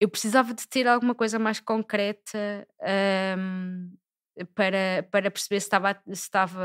eu 0.00 0.08
precisava 0.08 0.54
de 0.54 0.66
ter 0.68 0.86
alguma 0.88 1.14
coisa 1.14 1.38
mais 1.38 1.60
concreta 1.60 2.66
ahm, 2.82 3.90
para, 4.54 5.06
para 5.10 5.30
perceber 5.30 5.60
se 5.60 5.66
estava, 5.66 5.94
se 6.06 6.12
estava. 6.12 6.60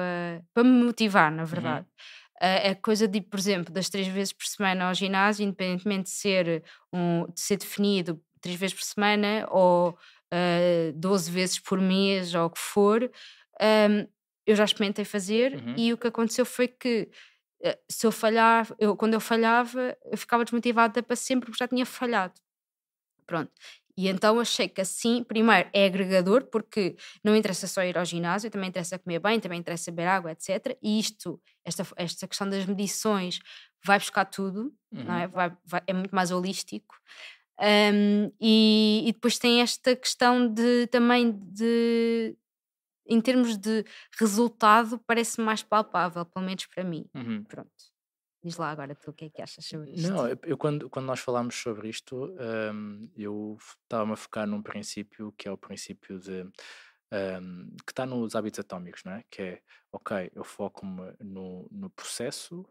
para 0.54 0.64
me 0.64 0.84
motivar, 0.86 1.32
na 1.32 1.44
verdade. 1.44 1.86
A 2.25 2.25
a 2.42 2.76
coisa 2.76 3.08
de, 3.08 3.22
por 3.22 3.40
exemplo, 3.40 3.74
das 3.74 3.90
três 3.90 4.08
vezes 4.08 4.34
por 4.34 4.46
semana 4.46 4.86
ao 4.88 4.94
ginásio, 4.94 5.44
independentemente 5.46 6.04
de 6.04 6.10
ser, 6.12 6.64
um, 6.94 7.26
de 7.32 7.40
ser 7.40 7.58
definido 7.58 8.22
três 8.42 8.60
vezes 8.60 8.76
por 8.76 8.84
semana 8.84 9.48
ou 9.50 9.98
ah, 10.32 10.92
12 10.96 11.32
vezes 11.32 11.60
por 11.60 11.80
mês 11.80 12.34
ou 12.36 12.46
o 12.46 12.50
que 12.50 12.60
for, 12.60 13.10
ahm, 13.60 14.06
eu 14.46 14.56
já 14.56 14.64
experimentei 14.66 15.06
fazer 15.06 15.54
Uhum. 15.56 15.74
e 15.78 15.94
o 15.94 15.98
que 15.98 16.08
aconteceu 16.08 16.46
foi 16.46 16.68
que 16.68 17.10
eh, 17.64 17.80
se 17.90 18.06
eu 18.06 18.12
falhava, 18.12 18.76
eu, 18.80 18.96
quando 18.96 19.14
eu 19.16 19.20
falhava, 19.22 19.98
eu 20.06 20.18
ficava 20.18 20.44
desmotivada 20.44 21.02
para 21.02 21.16
sempre 21.16 21.48
porque 21.50 21.64
já 21.64 21.68
tinha 21.68 21.86
falhado. 21.86 22.34
Pronto. 23.26 23.52
E 23.98 24.08
então 24.10 24.40
achei 24.40 24.68
que 24.68 24.82
assim, 24.82 25.24
primeiro, 25.24 25.70
é 25.74 25.86
agregador, 25.86 26.46
porque 26.52 26.96
não 27.24 27.36
interessa 27.36 27.66
só 27.68 27.84
ir 27.84 27.98
ao 27.98 28.04
ginásio, 28.06 28.50
também 28.52 28.70
interessa 28.70 29.00
comer 29.00 29.20
bem, 29.20 29.40
também 29.40 29.60
interessa 29.60 29.92
beber 29.92 30.08
água, 30.10 30.32
etc. 30.32 30.78
E 30.82 31.00
isto, 31.00 31.42
esta, 31.64 31.86
esta 31.96 32.28
questão 32.28 32.50
das 32.50 32.66
medições, 32.66 33.40
vai 33.86 33.98
buscar 34.00 34.26
tudo, 34.26 34.74
não 34.92 35.14
Uhum. 35.14 35.20
é? 35.20 35.28
Vai- 35.28 35.58
vai- 35.66 35.84
é 35.88 35.94
muito 35.94 36.14
mais 36.14 36.32
holístico. 36.32 36.96
Um, 37.60 38.32
e, 38.42 39.04
e 39.08 39.14
depois 39.14 39.38
tem 39.40 39.62
esta 39.62 39.96
questão 39.96 40.46
de 40.54 40.88
também 40.88 41.32
de 41.32 42.36
em 43.08 43.22
termos 43.22 43.58
de 43.58 43.86
resultado 44.20 45.00
parece 45.08 45.40
mais 45.40 45.64
palpável, 45.64 46.26
pelo 46.26 46.46
menos 46.46 46.66
para 46.66 46.84
mim. 46.84 47.06
Uhum. 47.16 47.44
Pronto. 47.46 47.70
Diz 48.46 48.58
lá 48.58 48.70
agora 48.72 48.96
tu 48.96 49.10
o 49.12 49.14
que 49.14 49.26
é 49.26 49.30
que 49.30 49.42
achas 49.42 49.66
sobre 49.66 49.92
isto. 49.92 50.12
Não, 50.12 50.28
eu, 50.28 50.58
quando, 50.58 50.90
quando 50.90 51.06
nós 51.06 51.20
falámos 51.20 51.56
sobre 51.56 51.90
isto, 51.90 52.36
um, 52.74 53.10
eu 53.16 53.58
estava-me 53.84 54.14
a 54.14 54.16
focar 54.16 54.46
num 54.48 54.62
princípio 54.62 55.32
que 55.38 55.48
é 55.48 55.52
o 55.52 55.58
princípio 55.58 56.20
de 56.20 56.44
um, 57.12 57.76
que 57.86 57.92
está 57.92 58.06
nos 58.06 58.36
hábitos 58.36 58.60
atómicos, 58.60 59.04
não 59.04 59.14
é? 59.14 59.24
Que 59.30 59.42
é, 59.42 59.62
ok, 59.92 60.32
eu 60.34 60.44
foco-me 60.44 61.14
no, 61.20 61.68
no 61.72 61.90
processo 61.90 62.66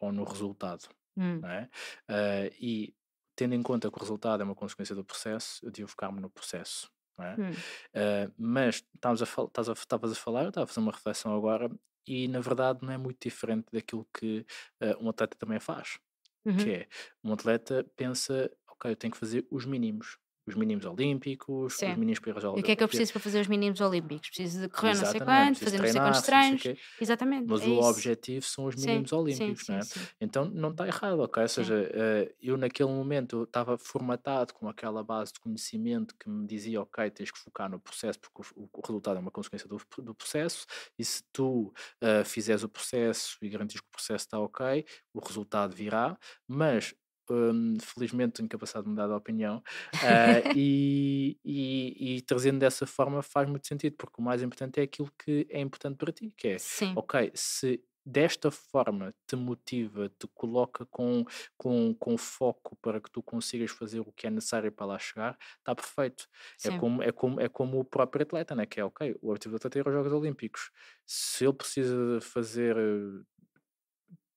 ou 0.00 0.12
no 0.12 0.24
resultado, 0.24 0.88
Hum, 1.16 1.42
não 1.42 1.50
é? 1.50 1.70
Uh, 2.10 2.54
e 2.60 2.94
tendo 3.36 3.54
em 3.54 3.62
conta 3.62 3.90
que 3.90 3.96
o 3.98 4.00
resultado 4.00 4.42
é 4.42 4.44
uma 4.44 4.54
consequência 4.54 4.94
do 4.94 5.04
processo, 5.04 5.64
eu 5.64 5.70
devo 5.70 5.88
focar-me 5.88 6.20
no 6.20 6.30
processo. 6.30 6.90
Não 7.18 7.26
é? 7.26 7.34
hum, 7.36 7.64
Uh, 7.94 8.32
mas 8.38 8.76
estavas 8.94 9.22
a, 9.22 9.26
fal- 9.26 9.50
a, 9.56 10.06
a 10.12 10.14
falar, 10.14 10.44
eu 10.44 10.48
estava 10.50 10.64
a 10.64 10.66
fazer 10.66 10.80
uma 10.80 10.92
reflexão 10.92 11.34
agora, 11.36 11.70
e 12.06 12.28
na 12.28 12.40
verdade 12.40 12.80
não 12.82 12.92
é 12.92 12.98
muito 12.98 13.18
diferente 13.22 13.66
daquilo 13.72 14.06
que 14.18 14.46
uh, 14.82 15.04
um 15.04 15.08
atleta 15.10 15.36
também 15.38 15.60
faz. 15.60 15.98
uhum. 16.44 16.56
Que 16.56 16.70
é, 16.70 16.88
um 17.24 17.32
atleta 17.32 17.84
pensa, 17.96 18.50
ok, 18.68 18.90
eu 18.92 18.96
tenho 18.96 19.12
que 19.12 19.18
fazer 19.18 19.46
os 19.50 19.64
mínimos. 19.66 20.18
Os 20.50 20.56
mínimos 20.56 20.84
olímpicos, 20.86 21.78
Sim. 21.78 21.86
os 21.86 21.96
mínimos 21.96 22.20
para 22.20 22.30
ir 22.32 22.34
E 22.54 22.60
o 22.60 22.64
que 22.64 22.72
é 22.72 22.76
que 22.76 22.84
eu 22.84 22.88
preciso 22.88 23.12
para 23.12 23.22
fazer 23.22 23.40
os 23.40 23.48
mínimos 23.48 23.80
olímpicos? 23.80 24.28
Preciso 24.30 24.62
de 24.62 24.68
correr 24.70 24.94
não 24.94 25.04
sei 25.04 25.20
Exatamente, 25.20 25.20
quanto, 25.20 25.60
fazer 25.60 25.78
não 25.78 25.86
sei 25.86 26.00
treinar, 26.00 26.02
quantos 26.02 26.22
não 26.32 26.42
sei 26.42 26.58
treinos. 26.58 26.58
quê. 26.58 26.80
Exatamente. 27.00 27.52
Mas 27.52 27.64
é 27.64 27.68
o 27.68 27.74
isso. 27.80 27.90
objetivo 27.90 28.44
são 28.46 28.66
os 28.66 28.76
Sim, 28.76 29.04
mínimos 29.04 29.12
sim, 29.28 29.54
olímpicos, 29.54 29.66
não 29.68 29.76
é? 29.76 29.82
sim, 29.82 29.88
sim. 29.88 30.08
Então 30.20 30.44
não 30.46 30.70
está 30.72 30.86
errado, 30.86 31.20
ok? 31.20 31.42
Ou 31.42 31.48
Sim. 31.56 31.74
seja, 31.74 31.90
eh, 31.94 32.34
eu 32.40 32.56
naquele 32.56 32.90
momento 32.90 33.44
estava 33.44 33.78
formatado 33.78 34.54
com 34.54 34.68
aquela 34.68 35.02
base 35.04 35.32
de 35.34 35.40
conhecimento 35.40 36.14
que 36.18 36.28
me 36.30 36.46
dizia, 36.46 36.82
ok, 36.82 37.10
tens 37.10 37.30
que 37.32 37.38
focar 37.38 37.70
no 37.70 37.80
processo 37.80 38.20
porque 38.20 38.42
o, 38.56 38.70
o 38.72 38.80
resultado 38.86 39.18
é 39.18 39.20
uma 39.20 39.30
consequência 39.32 39.68
do, 39.68 39.78
do 39.98 40.14
processo 40.14 40.66
e 40.98 41.04
se 41.04 41.22
tu 41.32 41.72
eh, 42.02 42.24
fizeres 42.24 42.62
o 42.64 42.68
processo 42.68 43.38
e 43.42 43.48
garantires 43.48 43.80
que 43.82 43.88
o 43.88 43.90
processo 43.92 44.26
está 44.26 44.38
ok, 44.38 44.84
o 45.14 45.20
resultado 45.20 45.74
virá, 45.74 46.18
mas 46.48 46.94
hum, 47.34 47.76
felizmente 47.80 48.34
tenho 48.34 48.48
capacidade 48.48 48.84
de 48.84 48.90
mudar 48.90 49.06
de 49.06 49.12
opinião 49.12 49.62
eh, 50.00 50.44
e, 50.52 51.38
e, 51.44 52.16
e 52.16 52.22
trazendo 52.22 52.58
dessa 52.58 52.86
forma 52.86 53.22
faz 53.22 53.48
muito 53.48 53.66
sentido 53.66 53.96
porque 53.96 54.20
o 54.20 54.24
mais 54.24 54.42
importante 54.42 54.80
é 54.80 54.82
aquilo 54.82 55.10
que 55.18 55.46
é 55.50 55.60
importante 55.60 55.96
para 55.96 56.12
ti, 56.12 56.32
que 56.36 56.48
é 56.48 56.58
Sim. 56.58 56.94
ok, 56.94 57.30
se 57.34 57.82
desta 58.04 58.50
forma 58.50 59.14
te 59.26 59.36
motiva, 59.36 60.08
te 60.08 60.26
coloca 60.34 60.86
com, 60.86 61.24
com, 61.56 61.94
com 61.94 62.16
foco 62.18 62.76
para 62.82 63.00
que 63.00 63.10
tu 63.10 63.22
consigas 63.22 63.70
fazer 63.70 64.00
o 64.00 64.12
que 64.12 64.26
é 64.26 64.30
necessário 64.30 64.72
para 64.72 64.86
lá 64.86 64.98
chegar, 64.98 65.38
está 65.58 65.74
perfeito. 65.74 66.26
É 66.64 66.70
como, 66.72 67.02
é, 67.02 67.12
como, 67.12 67.40
é 67.40 67.48
como 67.48 67.78
o 67.78 67.84
próprio 67.84 68.22
atleta, 68.22 68.54
né? 68.54 68.66
que 68.66 68.80
é 68.80 68.84
ok, 68.84 69.16
o 69.20 69.28
objetivo 69.30 69.52
do 69.52 69.56
atleta 69.56 69.78
é 69.78 69.80
ir 69.80 69.86
aos 69.86 69.94
Jogos 69.94 70.12
Olímpicos. 70.12 70.70
Se 71.06 71.44
ele 71.44 71.52
precisa 71.54 72.20
fazer 72.20 72.76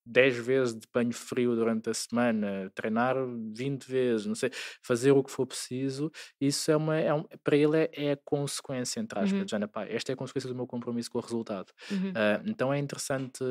10 0.06 0.36
vezes 0.38 0.76
de 0.76 0.88
banho 0.93 1.14
frio 1.14 1.56
durante 1.56 1.89
a 1.89 1.93
semana, 1.93 2.72
treinar 2.76 3.16
20 3.54 3.86
vezes, 3.89 4.26
não 4.26 4.36
sei, 4.36 4.51
fazer 4.82 5.12
o 5.12 5.24
que 5.24 5.32
for 5.32 5.45
preciso, 5.47 6.12
isso 6.39 6.70
é 6.72 6.76
uma, 6.76 6.97
é 6.99 7.14
um- 7.14 7.24
para 7.43 7.56
ele 7.56 7.78
é, 7.78 7.89
é 7.93 8.12
a 8.14 8.18
consequência, 8.18 8.99
entre 8.99 9.20
aspas, 9.20 9.39
Uhum. 9.41 9.47
género, 9.47 9.72
pá, 9.72 9.86
esta 9.86 10.12
é 10.12 10.14
a 10.14 10.18
consequência 10.18 10.49
do 10.49 10.56
meu 10.56 10.68
compromisso 10.68 11.10
com 11.12 11.18
o 11.20 11.22
resultado. 11.22 11.72
Uhum. 11.89 12.12
Ah, 12.16 12.41
então 12.45 12.74
é 12.74 12.78
interessante 12.80 13.43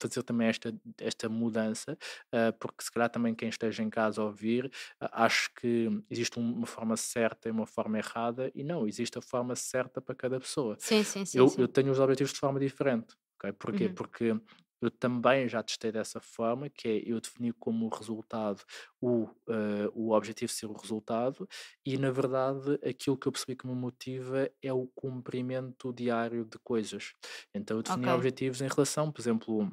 fazer 0.00 0.22
também 0.22 0.48
esta, 0.48 0.74
esta 0.98 1.28
mudança, 1.28 1.96
ah, 2.32 2.52
porque 2.58 2.82
se 2.84 2.90
calhar 2.90 3.10
também 3.10 3.34
quem 3.34 3.48
esteja 3.48 3.82
em 3.82 3.90
casa 3.90 4.20
a 4.20 4.24
ouvir, 4.24 4.70
ah, 5.00 5.24
acho 5.24 5.50
que 5.54 5.88
existe 6.10 6.38
um- 6.38 6.52
uma 6.58 6.66
forma 6.66 6.96
certa 6.96 7.48
e 7.48 7.52
uma 7.52 7.66
forma 7.66 7.98
errada, 7.98 8.50
e 8.54 8.62
não, 8.64 8.86
existe 8.86 9.18
a 9.18 9.22
forma 9.22 9.54
certa 9.56 10.00
para 10.00 10.14
cada 10.14 10.40
pessoa. 10.40 10.76
Sim, 10.78 11.02
sim, 11.02 11.24
sim. 11.24 11.38
Eu, 11.38 11.48
sim. 11.48 11.60
eu 11.62 11.68
tenho 11.68 11.90
os 11.90 11.98
objetivos 12.00 12.32
de 12.32 12.38
forma 12.38 12.60
diferente. 12.60 13.14
ok? 13.40 13.52
Porquê? 13.52 13.86
Uhum. 13.86 13.94
Porque 13.94 14.40
eu 14.80 14.90
também 14.90 15.48
já 15.48 15.62
testei 15.62 15.90
dessa 15.92 16.20
forma, 16.20 16.68
que 16.70 16.88
é 16.88 17.02
eu 17.12 17.20
definir 17.20 17.52
como 17.54 17.88
resultado 17.88 18.62
o, 19.00 19.28
eh, 19.48 19.88
o 19.94 20.12
objetivo 20.12 20.50
ser 20.52 20.66
o 20.66 20.72
resultado, 20.72 21.48
e 21.84 21.96
na 21.98 22.10
verdade 22.10 22.74
aquilo 22.88 23.16
que 23.18 23.26
eu 23.28 23.32
percebi 23.32 23.56
que 23.56 23.66
me 23.66 23.74
motiva 23.74 24.50
é 24.62 24.72
o 24.72 24.86
cumprimento 24.94 25.92
diário 25.92 26.44
de 26.44 26.58
coisas. 26.58 27.12
Então 27.54 27.76
eu 27.78 27.82
defini 27.82 28.08
Ok. 28.08 28.08
objetivos 28.10 28.60
em 28.60 28.68
relação, 28.68 29.10
por 29.12 29.20
exemplo, 29.20 29.70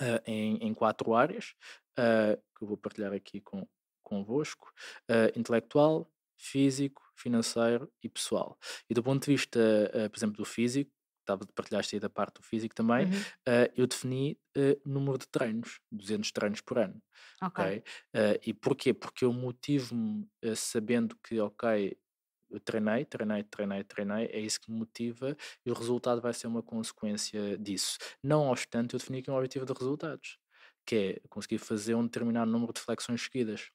eh, 0.00 0.22
em, 0.26 0.56
em 0.58 0.74
quatro 0.74 1.14
áreas, 1.14 1.54
eh, 1.98 2.36
que 2.56 2.64
eu 2.64 2.68
vou 2.68 2.76
partilhar 2.76 3.12
aqui 3.12 3.40
com, 3.40 3.66
convosco: 4.02 4.72
eh, 5.08 5.32
intelectual, 5.36 6.10
físico, 6.38 7.02
financeiro 7.16 7.92
e 8.02 8.08
pessoal. 8.08 8.58
E 8.90 8.94
do 8.94 9.02
ponto 9.02 9.24
de 9.24 9.32
vista, 9.32 9.60
por 10.10 10.18
exemplo, 10.18 10.36
do 10.36 10.44
físico, 10.44 10.90
partilhaste 11.54 11.96
aí 11.96 12.00
da 12.00 12.10
parte 12.10 12.36
do 12.40 12.42
físico 12.42 12.74
também, 12.74 13.08
Uhum. 13.08 13.26
eh, 13.46 13.72
eu 13.76 13.86
defini 13.86 14.38
eh, 14.56 14.78
número 14.86 15.18
de 15.18 15.26
treinos, 15.28 15.80
200 15.90 16.30
treinos 16.32 16.60
por 16.60 16.78
ano. 16.78 17.02
Ok. 17.40 17.58
ok? 17.58 17.82
Eh, 18.14 18.40
e 18.46 18.54
porquê? 18.54 18.94
Porque 18.94 19.24
eu 19.24 19.32
motivo-me 19.32 20.28
sabendo 20.56 21.16
que, 21.22 21.40
ok, 21.40 21.96
eu 22.50 22.60
treinei, 22.60 23.04
treinei, 23.04 23.42
treinei, 23.44 23.84
treinei, 23.84 24.26
é 24.26 24.40
isso 24.40 24.60
que 24.60 24.70
me 24.70 24.78
motiva 24.78 25.36
e 25.66 25.70
o 25.70 25.74
resultado 25.74 26.20
vai 26.20 26.32
ser 26.32 26.46
uma 26.46 26.62
consequência 26.62 27.58
disso. 27.58 27.98
Não 28.22 28.48
obstante, 28.48 28.94
eu 28.94 28.98
defini 29.00 29.18
aqui 29.18 29.30
um 29.30 29.34
objetivo 29.36 29.66
de 29.66 29.72
resultados, 29.72 30.38
que 30.86 30.96
é 31.24 31.28
conseguir 31.28 31.58
fazer 31.58 31.94
um 31.94 32.04
determinado 32.04 32.50
número 32.50 32.72
de 32.72 32.80
flexões 32.80 33.22
seguidas. 33.22 33.70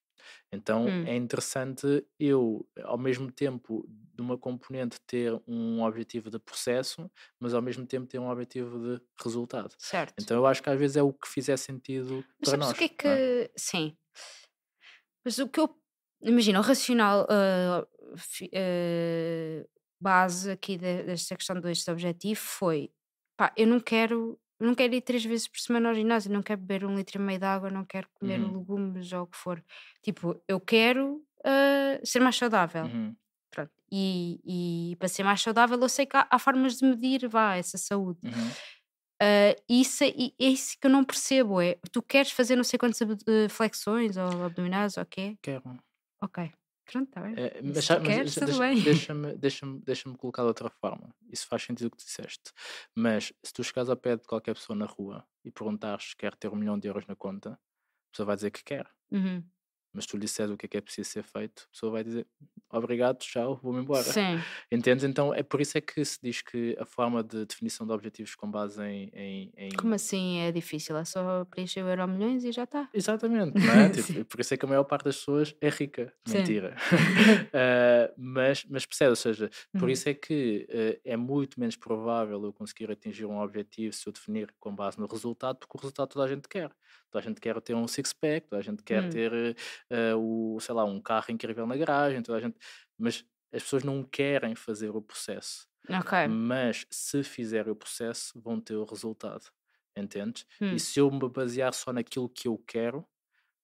Então 0.52 0.96
Hum. 0.96 1.06
é 1.06 1.16
interessante 1.16 2.06
eu, 2.20 2.68
ao 2.84 2.98
mesmo 2.98 3.32
tempo, 3.32 3.86
de 3.88 4.22
uma 4.22 4.38
componente 4.38 5.00
ter 5.08 5.34
um 5.48 5.82
objetivo 5.84 6.30
de 6.30 6.40
processo, 6.40 7.10
mas 7.40 7.54
ao 7.54 7.62
mesmo 7.62 7.86
tempo 7.86 8.08
ter 8.08 8.20
um 8.20 8.30
objetivo 8.30 8.80
de 8.80 9.02
resultado. 9.24 9.76
Certo. 9.78 10.20
Então 10.20 10.38
eu 10.38 10.46
acho 10.46 10.62
que 10.64 10.70
às 10.70 10.80
vezes 10.80 10.98
é 10.98 11.04
o 11.04 11.14
que 11.14 11.28
fizer 11.28 11.58
sentido 11.58 12.26
Mas 12.40 12.52
para 12.52 12.58
nós. 12.58 12.74
o 12.74 12.76
que 12.76 12.86
é 12.86 12.90
que. 12.90 13.52
Sim. 13.58 13.98
Mas 15.24 15.40
o 15.40 15.48
que 15.48 15.60
eu. 15.60 15.76
Imagina, 16.22 16.60
o 16.60 16.62
racional 16.64 17.26
fi- 18.18 18.50
ah, 18.54 19.66
base 20.02 20.52
aqui 20.52 20.78
de- 20.78 21.04
desta 21.04 21.36
questão 21.36 21.60
deste 21.60 21.90
objetivo 21.92 22.40
foi: 22.40 22.92
pá, 23.38 23.54
eu 23.58 23.68
não 23.68 23.80
quero. 23.80 24.40
Não 24.60 24.76
quero 24.76 24.94
ir 24.96 25.02
três 25.02 25.24
vezes 25.24 25.48
por 25.48 25.60
semana 25.60 25.90
ao 25.90 25.96
ginásio, 25.96 26.32
não 26.32 26.44
quero 26.44 26.60
beber 26.62 26.86
um 26.86 26.96
litro 26.96 27.20
e 27.22 27.24
meio 27.24 27.40
de 27.40 27.46
água, 27.46 27.70
não 27.70 27.86
quero 27.86 28.10
comer 28.14 28.40
Uhum. 28.42 28.58
legumes 28.60 29.12
ou 29.14 29.24
o 29.24 29.28
que 29.28 29.38
for. 29.38 29.64
Tipo, 30.04 30.42
eu 30.48 30.60
quero 30.60 31.24
ah, 31.46 32.00
ser 32.04 32.20
mais 32.20 32.36
saudável. 32.36 32.86
Uhum. 32.86 33.16
Pronto. 33.52 33.72
E, 33.92 34.92
e 34.94 34.96
para 34.98 35.08
ser 35.08 35.24
mais 35.24 35.42
saudável, 35.42 35.80
eu 35.80 35.90
sei 35.90 36.06
que 36.06 36.16
há, 36.18 36.28
há 36.30 36.40
formas 36.40 36.78
de 36.78 36.86
medir 36.86 37.28
vá, 37.30 37.56
essa 37.56 37.78
saúde. 37.78 38.20
Uhum. 38.24 38.58
Ah, 39.22 39.56
isso, 39.70 40.04
é- 40.04 40.10
e 40.18 40.34
é 40.40 40.46
isso 40.50 40.78
que 40.80 40.88
eu 40.88 40.92
não 40.92 41.04
percebo. 41.04 41.62
É, 41.62 41.78
tu 41.92 42.02
queres 42.02 42.32
fazer 42.32 42.56
não 42.56 42.64
sei 42.64 42.80
quantas 42.80 43.02
eh, 43.02 43.50
flexões 43.50 44.18
ou 44.18 44.44
abdominais 44.46 44.98
ou 44.98 45.04
o 45.04 45.06
quê? 45.06 45.38
Quero. 45.42 45.78
Ok. 46.22 46.40
Pronto, 46.92 47.08
está 47.08 47.22
bem. 47.22 47.34
É, 47.38 47.50
Se 47.56 47.62
mas, 47.62 47.88
queres, 47.88 48.34
deixa- 48.36 48.40
tudo 48.42 48.46
deixa- 48.46 48.60
bem. 48.60 48.82
deixa-me 48.84 49.36
deixa-me 49.38 49.80
deixa-me 49.82 50.18
colocar 50.18 50.42
de 50.44 50.48
outra 50.48 50.70
forma. 50.70 51.14
Isso 51.30 51.48
faz 51.48 51.64
sentido 51.64 51.88
o 51.88 51.92
que 51.92 51.98
tu 51.98 52.06
disseste. 52.06 52.52
Mas 52.96 53.32
se 53.44 53.54
tu 53.54 53.64
chegares 53.64 53.90
ao 53.90 53.98
pé 53.98 54.16
de 54.18 54.24
qualquer 54.26 54.54
pessoa 54.56 54.76
na 54.76 54.86
rua 54.86 55.26
e 55.44 55.52
perguntares 55.52 56.10
se 56.10 56.16
quer 56.16 56.36
ter 56.36 56.50
um 56.50 56.56
milhão 56.56 56.78
de 56.80 56.88
euros 56.88 57.06
na 57.08 57.16
conta, 57.16 57.52
a 57.54 58.12
pessoa 58.12 58.26
vai 58.28 58.36
dizer 58.36 58.52
que 58.52 58.64
quer. 58.64 58.90
Uhum. 59.12 59.44
Mas 59.94 60.04
se 60.04 60.10
tu 60.10 60.18
lhe 60.18 60.22
disseres 60.26 60.52
o 60.52 60.58
que 60.58 60.66
é 60.66 60.70
que 60.70 60.78
é 60.78 60.82
preciso 60.82 61.10
ser 61.10 61.24
feito, 61.24 61.64
a 61.68 61.72
pessoa 61.72 61.92
vai 61.92 62.04
dizer 62.04 62.26
obrigado, 62.72 63.18
tchau, 63.18 63.60
vou-me 63.64 63.82
embora. 63.82 64.04
Sim. 64.04 64.40
Entendes? 64.72 65.04
Então 65.04 65.34
é 65.34 65.42
por 65.42 65.60
isso 65.60 65.78
é 65.78 65.82
que 65.82 66.04
se 66.06 66.20
diz 66.22 66.42
que 66.44 66.76
a 66.80 66.86
forma 66.86 67.24
de 67.24 67.46
definição 67.46 67.88
de 67.88 67.94
objetivos 67.94 68.36
com 68.36 68.50
base 68.50 68.80
em. 68.84 69.10
em, 69.14 69.52
em- 69.58 69.70
Como 69.76 69.94
assim 69.96 70.38
é 70.40 70.52
difícil? 70.52 70.96
É 70.96 71.04
só 71.04 71.44
preencher 71.46 71.84
o 71.84 71.88
euro 71.90 72.08
milhões 72.08 72.44
e 72.44 72.52
já 72.52 72.66
está. 72.66 72.88
Exatamente, 72.94 73.58
não 73.60 73.74
é? 73.74 73.90
Tipo, 73.90 74.26
por 74.26 74.40
isso 74.40 74.54
é 74.54 74.58
que 74.58 74.66
a 74.66 74.70
maior 74.70 74.84
parte 74.84 75.06
das 75.06 75.18
pessoas 75.18 75.56
é 75.60 75.70
rica. 75.70 76.14
Mentira. 76.28 76.76
Ah, 77.54 78.12
mas, 78.18 78.64
mas 78.66 78.86
percebe, 78.86 79.10
ou 79.12 79.16
seja, 79.16 79.50
por 79.74 79.84
Uhum. 79.84 79.90
isso 79.90 80.10
é 80.10 80.14
que 80.14 80.68
eh, 80.70 81.00
é 81.04 81.18
muito 81.18 81.60
menos 81.60 81.76
provável 81.76 82.44
eu 82.44 82.54
conseguir 82.54 82.92
atingir 82.92 83.26
um 83.26 83.40
objetivo 83.40 83.94
se 83.94 84.08
eu 84.08 84.14
definir 84.14 84.54
com 84.60 84.74
base 84.76 85.00
no 85.00 85.08
resultado, 85.08 85.58
porque 85.58 85.78
o 85.78 85.80
resultado 85.82 86.10
toda 86.10 86.26
a 86.26 86.28
gente 86.28 86.48
quer. 86.48 86.72
Toda 87.12 87.24
a 87.24 87.28
gente 87.28 87.42
quer 87.42 87.60
ter 87.62 87.74
um 87.76 87.88
six-pack, 87.88 88.48
toda 88.48 88.60
a 88.60 88.64
gente 88.64 88.84
quer 88.84 89.04
Hum. 89.04 89.10
ter, 89.10 89.58
eh, 89.90 90.14
o, 90.16 90.60
sei 90.60 90.76
lá, 90.76 90.84
um 90.86 91.02
carro 91.02 91.32
incrível 91.32 91.66
na 91.66 91.76
garagem, 91.78 92.22
toda 92.22 92.38
a 92.38 92.42
gente... 92.42 92.58
Mas 92.98 93.26
as 93.52 93.64
pessoas 93.64 93.84
não 93.84 94.04
querem 94.04 94.56
fazer 94.56 94.90
o 94.96 95.02
processo. 95.02 95.68
Ok. 95.90 96.28
Mas 96.28 96.86
se 96.92 97.24
fizerem 97.24 97.72
o 97.72 97.76
processo, 97.76 98.40
vão 98.40 98.60
ter 98.62 98.76
o 98.76 98.84
resultado. 98.84 99.46
Entendes? 99.96 100.46
Hum. 100.62 100.74
E 100.76 100.80
se 100.80 101.00
eu 101.00 101.10
me 101.10 101.28
basear 101.30 101.74
só 101.74 101.92
naquilo 101.92 102.30
que 102.30 102.48
eu 102.48 102.58
quero, 102.68 103.06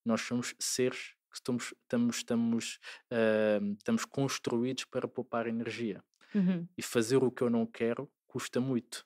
nós 0.03 0.21
somos 0.21 0.55
seres 0.59 1.13
que 1.29 1.37
estamos, 1.37 1.73
estamos, 1.83 2.17
estamos, 2.17 2.79
ah, 3.11 3.59
estamos 3.77 4.05
construídos 4.05 4.85
para 4.85 5.07
poupar 5.07 5.47
energia. 5.47 6.03
Uhum. 6.33 6.67
E 6.77 6.81
fazer 6.81 7.17
o 7.17 7.31
que 7.31 7.41
eu 7.43 7.49
não 7.49 7.65
quero 7.65 8.11
custa 8.27 8.59
muito. 8.59 9.05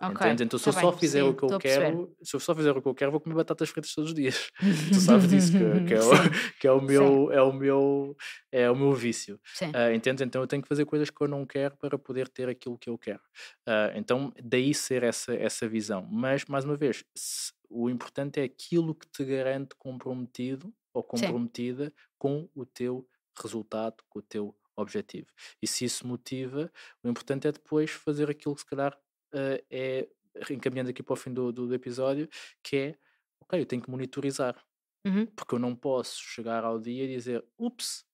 Ok. 0.00 0.20
Entendes? 0.20 0.42
Então, 0.44 0.58
se 0.58 0.68
eu 0.68 0.72
Tá 0.72 0.72
só 0.72 0.92
bem, 0.92 0.92
fizer 0.92 1.22
sim, 1.22 1.24
o 1.24 1.34
que 1.34 1.42
eu 1.42 1.54
quero, 1.56 2.14
se 2.22 2.36
eu 2.36 2.40
só 2.40 2.54
fizer 2.54 2.70
o 2.76 2.80
que 2.80 2.86
eu 2.88 2.94
quero, 2.94 3.10
vou 3.10 3.20
comer 3.20 3.34
batatas 3.34 3.70
fritas 3.70 3.92
todos 3.94 4.10
os 4.10 4.14
dias. 4.14 4.50
tu 4.92 5.00
sabes 5.00 5.28
disso, 5.28 5.52
que, 5.56 5.80
que 5.82 5.94
é, 5.94 6.02
o, 6.02 6.10
Sim, 6.10 6.30
que 6.60 6.66
é 6.68 6.72
o 6.72 6.80
meu, 6.80 7.32
é 7.32 7.42
o 7.42 7.52
meu, 7.52 8.16
é 8.52 8.70
o 8.70 8.76
meu 8.76 8.92
vício. 8.92 9.40
sim. 9.52 9.74
Ah, 9.74 9.92
entendes? 9.92 10.22
Então 10.22 10.42
eu 10.42 10.46
tenho 10.46 10.62
que 10.62 10.68
fazer 10.68 10.84
coisas 10.84 11.10
que 11.10 11.20
eu 11.22 11.26
não 11.28 11.44
quero 11.46 11.76
para 11.76 11.98
poder 11.98 12.28
ter 12.28 12.48
aquilo 12.48 12.78
que 12.78 12.88
eu 12.88 12.96
quero. 12.96 13.20
Ah, 13.66 13.92
então 13.96 14.32
daí 14.42 14.72
ser 14.74 15.02
essa, 15.02 15.34
essa 15.34 15.68
visão. 15.68 16.06
Mas, 16.10 16.44
mais 16.44 16.64
uma 16.64 16.76
vez, 16.76 17.02
se 17.16 17.52
o 17.68 17.90
importante 17.90 18.38
é 18.38 18.44
aquilo 18.44 18.94
que 18.94 19.08
te 19.08 19.24
garante 19.24 19.74
comprometido 19.76 20.72
ou 20.94 21.02
Sim. 21.14 21.36
comprometida 21.36 21.92
com 22.18 22.48
o 22.54 22.64
teu 22.64 23.08
resultado, 23.42 23.96
com 24.08 24.20
o 24.20 24.22
teu 24.22 24.56
objetivo. 24.76 25.28
E 25.60 25.66
se 25.66 25.84
isso 25.84 26.06
motiva, 26.06 26.70
o 27.02 27.08
importante 27.08 27.48
é 27.48 27.52
depois 27.52 27.90
fazer 27.90 28.30
aquilo 28.30 28.54
que 28.54 28.60
se 28.60 28.66
calhar 28.66 28.96
eh, 29.34 29.64
é, 29.70 30.08
encaminhando 30.52 30.90
aqui 30.90 31.02
para 31.02 31.14
o 31.14 31.16
fim 31.16 31.32
do, 31.32 31.52
do, 31.52 31.66
do 31.68 31.74
episódio, 31.74 32.28
que 32.62 32.76
é, 32.76 32.98
ok, 33.40 33.60
eu 33.60 33.66
tenho 33.66 33.82
que 33.82 33.90
monitorizar, 33.90 34.64
Uhum. 35.04 35.36
porque 35.36 35.54
eu 35.54 35.58
não 35.58 35.76
posso 35.76 36.20
chegar 36.22 36.64
ao 36.64 36.80
dia 36.80 37.04
e 37.04 37.08
dizer, 37.08 37.44
ups, 37.58 38.04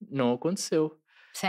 não 0.00 0.32
aconteceu. 0.32 1.00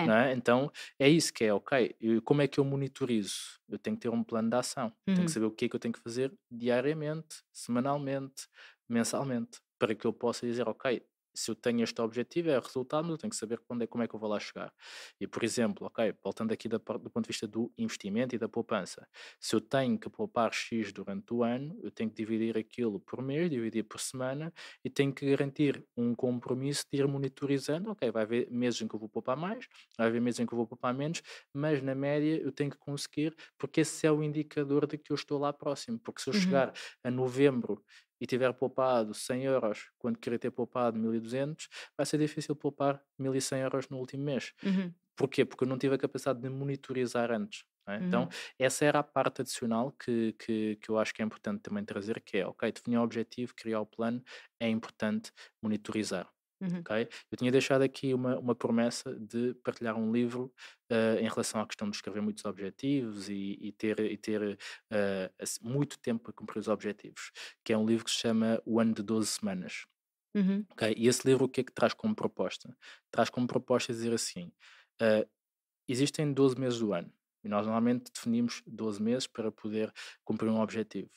É? 0.10 0.34
Então 0.34 0.72
é 1.00 1.10
isso 1.10 1.34
que 1.34 1.44
é, 1.46 1.54
ok. 1.54 1.96
E 2.00 2.22
como 2.22 2.42
é 2.42 2.48
que 2.48 2.60
eu 2.60 2.66
monitorizo? 2.66 3.60
Eu 3.70 3.80
tenho 3.80 3.96
que 3.98 4.04
ter 4.04 4.10
um 4.10 4.24
plano 4.24 4.50
de 4.50 4.56
ação, 4.58 4.94
tenho 5.14 5.26
Uhum. 5.26 5.28
que 5.28 5.32
saber 5.32 5.48
o 5.48 5.52
que 5.52 5.66
é 5.66 5.70
que 5.70 5.76
eu 5.76 5.80
tenho 5.80 5.94
que 5.94 6.00
fazer 6.02 6.34
diariamente, 6.52 7.44
semanalmente, 7.54 8.48
mensalmente, 8.90 9.60
para 9.80 9.96
que 9.96 10.06
eu 10.08 10.14
possa 10.14 10.46
dizer, 10.48 10.68
ok, 10.70 11.06
se 11.38 11.52
eu 11.52 11.56
tenho 11.56 11.84
este 11.84 12.02
objetivo, 12.02 12.50
é 12.50 12.58
o 12.58 12.62
resultado, 12.62 13.10
eu 13.12 13.18
tenho 13.18 13.30
que 13.32 13.38
saber 13.38 13.60
quando 13.68 13.84
é, 13.84 13.88
como 13.88 14.04
é 14.04 14.08
que 14.08 14.16
eu 14.16 14.20
vou 14.20 14.30
lá 14.30 14.40
chegar. 14.40 14.74
E, 15.20 15.28
por 15.28 15.44
exemplo, 15.44 15.88
ok, 15.88 16.14
voltando 16.24 16.52
aqui 16.54 16.68
da, 16.68 16.78
do 16.78 17.10
ponto 17.10 17.22
de 17.24 17.28
vista 17.28 17.48
do 17.48 17.72
investimento 17.78 18.36
e 18.36 18.38
da 18.38 18.48
poupança, 18.50 19.08
se 19.40 19.56
eu 19.56 19.62
tenho 19.62 20.00
que 20.00 20.10
poupar 20.10 20.52
X 20.54 20.92
durante 20.92 21.34
o 21.34 21.44
ano, 21.44 21.80
eu 21.84 21.92
tenho 21.92 22.10
que 22.10 22.16
dividir 22.16 22.58
aquilo 22.58 23.00
por 23.00 23.22
mês, 23.22 23.50
dividir 23.50 23.84
por 23.84 24.00
semana 24.00 24.54
e 24.84 24.90
tenho 24.90 25.14
que 25.14 25.30
garantir 25.30 25.86
um 25.96 26.16
compromisso 26.16 26.84
de 26.92 27.00
ir 27.00 27.08
monitorizando, 27.08 27.92
ok, 27.92 28.12
vai 28.12 28.24
haver 28.24 28.50
meses 28.52 28.82
em 28.82 28.88
que 28.88 28.96
eu 28.96 29.00
vou 29.00 29.10
poupar 29.10 29.38
mais, 29.38 29.68
vai 29.98 30.08
haver 30.08 30.22
meses 30.22 30.40
em 30.40 30.46
que 30.46 30.54
eu 30.54 30.58
vou 30.58 30.68
poupar 30.68 30.94
menos, 30.94 31.22
mas 31.54 31.82
na 31.82 31.96
média 31.96 32.38
eu 32.42 32.52
tenho 32.52 32.72
que 32.72 32.78
conseguir, 32.78 33.36
porque 33.58 33.82
esse 33.82 34.06
é 34.08 34.12
o 34.12 34.24
indicador 34.24 34.88
de 34.88 34.98
que 34.98 35.12
eu 35.12 35.16
estou 35.16 35.40
lá 35.40 35.52
próximo, 35.54 36.00
porque 36.00 36.22
se 36.22 36.30
eu 36.30 36.34
Uhum. 36.34 36.34
chegar 36.34 36.74
a 37.04 37.12
novembro 37.12 37.84
e 38.22 38.26
tiver 38.28 38.54
poupado 38.54 39.14
100 39.14 39.44
euros 39.44 39.92
quando 39.98 40.18
querer 40.20 40.40
ter 40.40 40.52
poupado 40.52 40.98
1200, 41.00 41.68
vai 41.98 42.06
ser 42.06 42.18
difícil 42.20 42.56
poupar 42.56 43.02
1100 43.20 43.62
euros 43.62 43.90
no 43.90 43.98
último 43.98 44.24
mês. 44.24 44.54
Uhum. 44.64 44.96
Porquê? 45.16 45.46
Porque 45.46 45.64
eu 45.64 45.68
não 45.68 45.78
tive 45.78 45.96
a 45.96 45.98
capacidade 45.98 46.42
de 46.42 46.50
monitorizar 46.50 47.32
antes. 47.32 47.64
é? 47.88 47.98
Então, 47.98 48.24
Uhum. 48.24 48.30
essa 48.60 48.86
era 48.86 49.00
a 49.00 49.04
parte 49.04 49.42
adicional 49.42 49.92
que, 49.94 50.34
que, 50.34 50.76
que 50.78 50.90
eu 50.90 50.98
acho 51.00 51.14
que 51.14 51.22
é 51.22 51.26
importante 51.26 51.62
também 51.62 51.84
trazer, 51.86 52.22
que 52.22 52.38
é, 52.38 52.46
ok, 52.48 52.72
definir 52.72 52.98
o 52.98 53.04
objetivo, 53.04 53.54
criar 53.56 53.82
o 53.82 53.86
plano, 53.86 54.22
é 54.60 54.70
importante 54.70 55.32
monitorizar. 55.62 56.30
Uhum. 56.62 56.88
ok? 56.88 57.08
Eu 57.32 57.38
tinha 57.38 57.52
deixado 57.52 57.82
aqui 57.84 58.14
uma, 58.14 58.38
uma 58.40 58.56
promessa 58.56 59.14
de 59.20 59.54
partilhar 59.64 59.96
um 59.98 60.12
livro 60.12 60.54
eh, 60.90 61.20
em 61.22 61.28
relação 61.30 61.62
à 61.62 61.68
questão 61.68 61.90
de 61.90 61.96
escrever 61.98 62.22
muitos 62.22 62.46
objetivos 62.46 63.30
e, 63.30 63.58
e 63.62 63.72
ter, 63.72 64.00
e 64.00 64.18
ter 64.18 64.58
assim, 65.40 65.60
muito 65.64 66.00
tempo 66.00 66.24
para 66.24 66.34
cumprir 66.34 66.60
os 66.60 66.68
objetivos, 66.68 67.32
que 67.64 67.74
é 67.74 67.78
um 67.78 67.86
livro 67.86 68.06
que 68.06 68.12
se 68.12 68.18
chama 68.18 68.62
O 68.66 68.80
Ano 68.80 68.94
de 68.94 69.04
12 69.04 69.28
Semanas. 69.28 69.86
Uhum. 70.36 70.68
ok? 70.72 70.94
E 70.98 71.08
esse 71.08 71.28
livro 71.28 71.46
o 71.46 71.50
que 71.50 71.62
é 71.62 71.64
que 71.64 71.74
traz 71.74 71.94
como 71.94 72.16
proposta? 72.16 72.76
Traz 73.12 73.30
como 73.30 73.48
proposta 73.48 73.94
dizer 73.94 74.14
assim, 74.14 74.52
eh, 75.02 75.28
existem 75.88 76.34
12 76.34 76.60
meses 76.60 76.80
do 76.80 76.94
ano 76.94 77.12
e 77.44 77.50
nós 77.50 77.66
normalmente 77.66 78.12
definimos 78.14 78.64
12 78.68 79.02
meses 79.02 79.28
para 79.28 79.52
poder 79.52 79.94
cumprir 80.26 80.50
um 80.50 80.62
objetivo, 80.62 81.12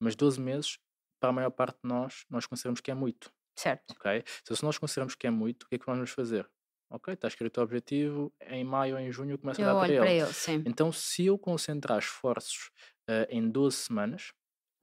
mas 0.00 0.16
12 0.16 0.40
meses, 0.40 0.78
para 1.20 1.30
a 1.30 1.32
maior 1.32 1.50
parte 1.50 1.78
de 1.82 1.88
nós, 1.88 2.24
nós 2.30 2.46
consideramos 2.46 2.80
que 2.80 2.90
é 2.90 2.94
muito 2.94 3.32
Certo. 3.56 3.92
ok? 3.92 4.22
Então, 4.42 4.56
se 4.56 4.62
nós 4.62 4.78
consideramos 4.78 5.14
que 5.14 5.26
é 5.26 5.30
muito, 5.30 5.64
o 5.64 5.68
que 5.68 5.76
é 5.76 5.78
que 5.78 5.86
nós 5.88 5.96
vamos 5.96 6.10
fazer? 6.10 6.48
Ok, 6.90 7.14
está 7.14 7.26
escrito 7.26 7.58
o 7.58 7.62
objetivo, 7.64 8.32
em 8.40 8.62
maio 8.62 8.94
ou 8.94 9.00
em 9.00 9.10
junho 9.10 9.32
eu 9.32 9.38
começo 9.38 9.60
a 9.60 9.64
dar 9.64 9.72
para 9.72 9.80
olho 9.80 9.98
para 9.98 10.10
ele. 10.10 10.22
ele, 10.22 10.32
sim. 10.32 10.62
Então, 10.64 10.92
se 10.92 11.26
eu 11.26 11.36
concentrar 11.36 11.98
esforços 11.98 12.70
eh, 13.08 13.26
em 13.30 13.50
12 13.50 13.76
semanas, 13.76 14.32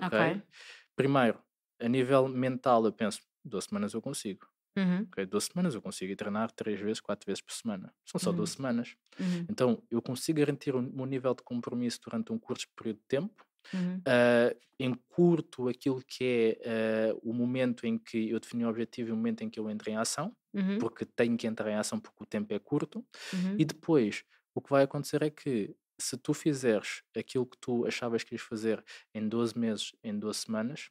ok? 0.01 0.19
Ok. 0.19 0.41
Primeiro, 0.95 1.41
a 1.79 1.87
nível 1.87 2.27
mental, 2.27 2.85
eu 2.85 2.91
penso, 2.91 3.21
12 3.45 3.67
semanas 3.67 3.93
eu 3.93 4.01
consigo. 4.01 4.47
Uhum. 4.75 5.03
Ok, 5.03 5.25
12 5.25 5.47
semanas 5.47 5.75
eu 5.75 5.81
consigo 5.81 6.11
ir 6.11 6.15
treinar 6.15 6.51
3 6.51 6.79
vezes, 6.79 6.99
4 6.99 7.25
vezes 7.25 7.41
por 7.41 7.53
semana. 7.53 7.93
São 8.05 8.19
só 8.19 8.31
12 8.31 8.53
semanas. 8.53 8.95
Uhum. 9.19 9.45
Então, 9.49 9.83
eu 9.89 10.01
consigo 10.01 10.39
garantir 10.39 10.75
o 10.75 10.81
meu 10.81 11.05
nível 11.05 11.33
de 11.33 11.43
compromisso 11.43 11.99
durante 12.03 12.33
um 12.33 12.39
curto 12.39 12.65
período 12.75 12.97
de 12.97 13.05
tempo 13.07 13.45
Uhum. 13.73 13.97
uh, 13.97 14.59
encurto 14.79 15.67
aquilo 15.69 16.01
que 16.05 16.59
é 16.61 17.11
uh, 17.13 17.19
o 17.23 17.33
momento 17.33 17.85
em 17.85 17.97
que 17.97 18.29
eu 18.29 18.39
defini 18.39 18.65
o 18.65 18.69
objetivo 18.69 19.09
e 19.09 19.11
o 19.11 19.15
momento 19.15 19.43
em 19.43 19.49
que 19.49 19.59
eu 19.59 19.69
entro 19.69 19.89
em 19.89 19.95
ação, 19.97 20.35
Uhum. 20.53 20.77
porque 20.77 21.05
tenho 21.05 21.35
que 21.37 21.47
entrar 21.47 21.69
em 21.71 21.75
ação 21.75 21.99
porque 21.99 22.23
o 22.23 22.25
tempo 22.25 22.53
é 22.53 22.59
curto, 22.59 23.05
Uhum. 23.33 23.55
e 23.57 23.65
depois 23.65 24.23
o 24.53 24.61
que 24.61 24.69
vai 24.69 24.83
acontecer 24.83 25.21
é 25.23 25.29
que 25.29 25.75
se 25.99 26.17
tu 26.17 26.33
fizeres 26.33 27.01
aquilo 27.15 27.45
que 27.45 27.57
tu 27.57 27.85
achavas 27.85 28.23
que 28.23 28.35
ias 28.35 28.41
fazer 28.41 28.83
em 29.13 29.27
12 29.27 29.57
meses, 29.57 29.93
em 30.03 30.17
12 30.17 30.39
semanas, 30.39 30.89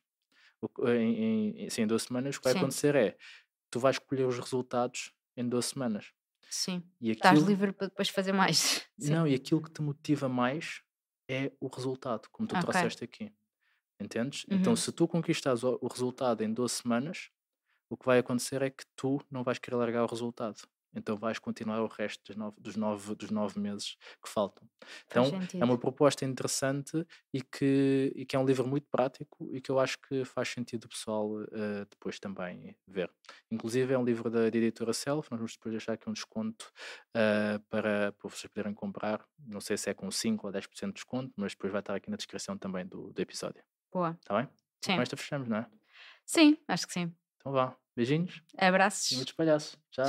em, 0.86 1.64
em, 1.64 1.70
sim, 1.70 1.82
em 1.82 1.86
12 1.86 2.06
semanas, 2.06 2.36
o 2.36 2.38
que 2.40 2.44
vai 2.44 2.52
Sim. 2.52 2.58
acontecer 2.60 2.94
é 2.94 3.16
tu 3.70 3.80
vais 3.80 3.98
colher 3.98 4.26
os 4.26 4.38
resultados 4.38 5.12
em 5.36 5.48
12 5.48 5.68
semanas. 5.70 6.12
Sim. 6.48 6.82
E 7.00 7.10
Estás 7.10 7.32
aquilo, 7.38 7.48
livre 7.50 7.72
para 7.72 7.88
depois 7.88 8.08
fazer 8.08 8.32
mais. 8.32 8.86
Sim. 8.98 9.12
não, 9.12 9.26
e 9.26 9.34
aquilo 9.34 9.62
que 9.62 9.70
te 9.70 9.82
motiva 9.82 10.28
mais 10.28 10.82
é 11.28 11.52
o 11.60 11.68
resultado, 11.68 12.28
como 12.30 12.48
tu 12.48 12.56
Ok. 12.56 12.74
trouxeste 12.74 13.04
aqui. 13.04 13.32
Entendes? 14.00 14.46
Então, 14.50 14.74
Uhum. 14.74 14.76
se 14.76 14.92
tu 14.92 15.08
conquistas 15.08 15.64
o, 15.64 15.78
o 15.82 15.88
resultado 15.88 16.42
em 16.42 16.52
12 16.52 16.76
semanas, 16.76 17.30
o 17.90 17.96
que 17.96 18.06
vai 18.06 18.18
acontecer 18.20 18.62
é 18.62 18.70
que 18.70 18.84
tu 18.96 19.20
não 19.30 19.44
vais 19.44 19.58
querer 19.60 19.76
largar 19.76 20.04
o 20.04 20.08
resultado. 20.08 20.62
Então 20.94 21.16
vais 21.16 21.38
continuar 21.38 21.80
o 21.80 21.86
resto 21.86 22.22
dos 22.26 22.36
nove, 22.36 22.60
dos 22.60 22.76
nove, 22.76 23.14
dos 23.14 23.30
nove 23.30 23.58
meses 23.58 23.96
que 24.22 24.28
faltam. 24.28 24.68
Então 25.06 25.24
é 25.58 25.64
uma 25.64 25.78
proposta 25.78 26.24
interessante 26.24 27.06
e 27.32 27.40
que, 27.42 28.12
e 28.14 28.26
que 28.26 28.36
é 28.36 28.38
um 28.38 28.44
livro 28.44 28.66
muito 28.66 28.86
prático 28.90 29.48
e 29.52 29.60
que 29.60 29.70
eu 29.70 29.78
acho 29.78 29.98
que 30.00 30.24
faz 30.24 30.48
sentido 30.48 30.84
o 30.84 30.88
pessoal 30.88 31.42
eh, 31.52 31.86
depois 31.90 32.18
também 32.18 32.76
ver. 32.86 33.10
Inclusive 33.50 33.94
é 33.94 33.98
um 33.98 34.04
livro 34.04 34.30
da, 34.30 34.50
da 34.50 34.56
editora 34.56 34.92
Self, 34.92 35.30
nós 35.30 35.38
vamos 35.38 35.52
depois 35.52 35.72
deixar 35.72 35.94
aqui 35.94 36.08
um 36.08 36.12
desconto 36.12 36.70
eh, 37.14 37.58
para, 37.70 38.12
para 38.12 38.30
vocês 38.30 38.46
poderem 38.52 38.74
comprar. 38.74 39.24
Não 39.38 39.60
sei 39.60 39.76
se 39.76 39.90
é 39.90 39.94
com 39.94 40.10
5 40.10 40.46
ou 40.46 40.52
10% 40.52 40.86
de 40.88 40.92
desconto, 40.92 41.32
mas 41.36 41.52
depois 41.52 41.72
vai 41.72 41.80
estar 41.80 41.94
aqui 41.94 42.10
na 42.10 42.16
descrição 42.16 42.56
também 42.58 42.86
do, 42.86 43.12
do 43.12 43.22
episódio. 43.22 43.62
Boa. 43.92 44.16
Está 44.20 44.36
bem? 44.38 44.48
Sim. 44.84 44.96
Com 44.96 45.02
esta 45.02 45.16
fechamos, 45.16 45.48
não 45.48 45.58
é? 45.58 45.66
Sim, 46.26 46.56
acho 46.66 46.86
que 46.86 46.92
sim. 46.92 47.14
Então 47.36 47.52
vá. 47.52 47.76
Beijinhos 47.94 48.42
e 48.54 48.64
Abraços. 48.64 49.12
muitos 49.12 49.34
palhaços. 49.34 49.78
Tchau. 49.90 50.06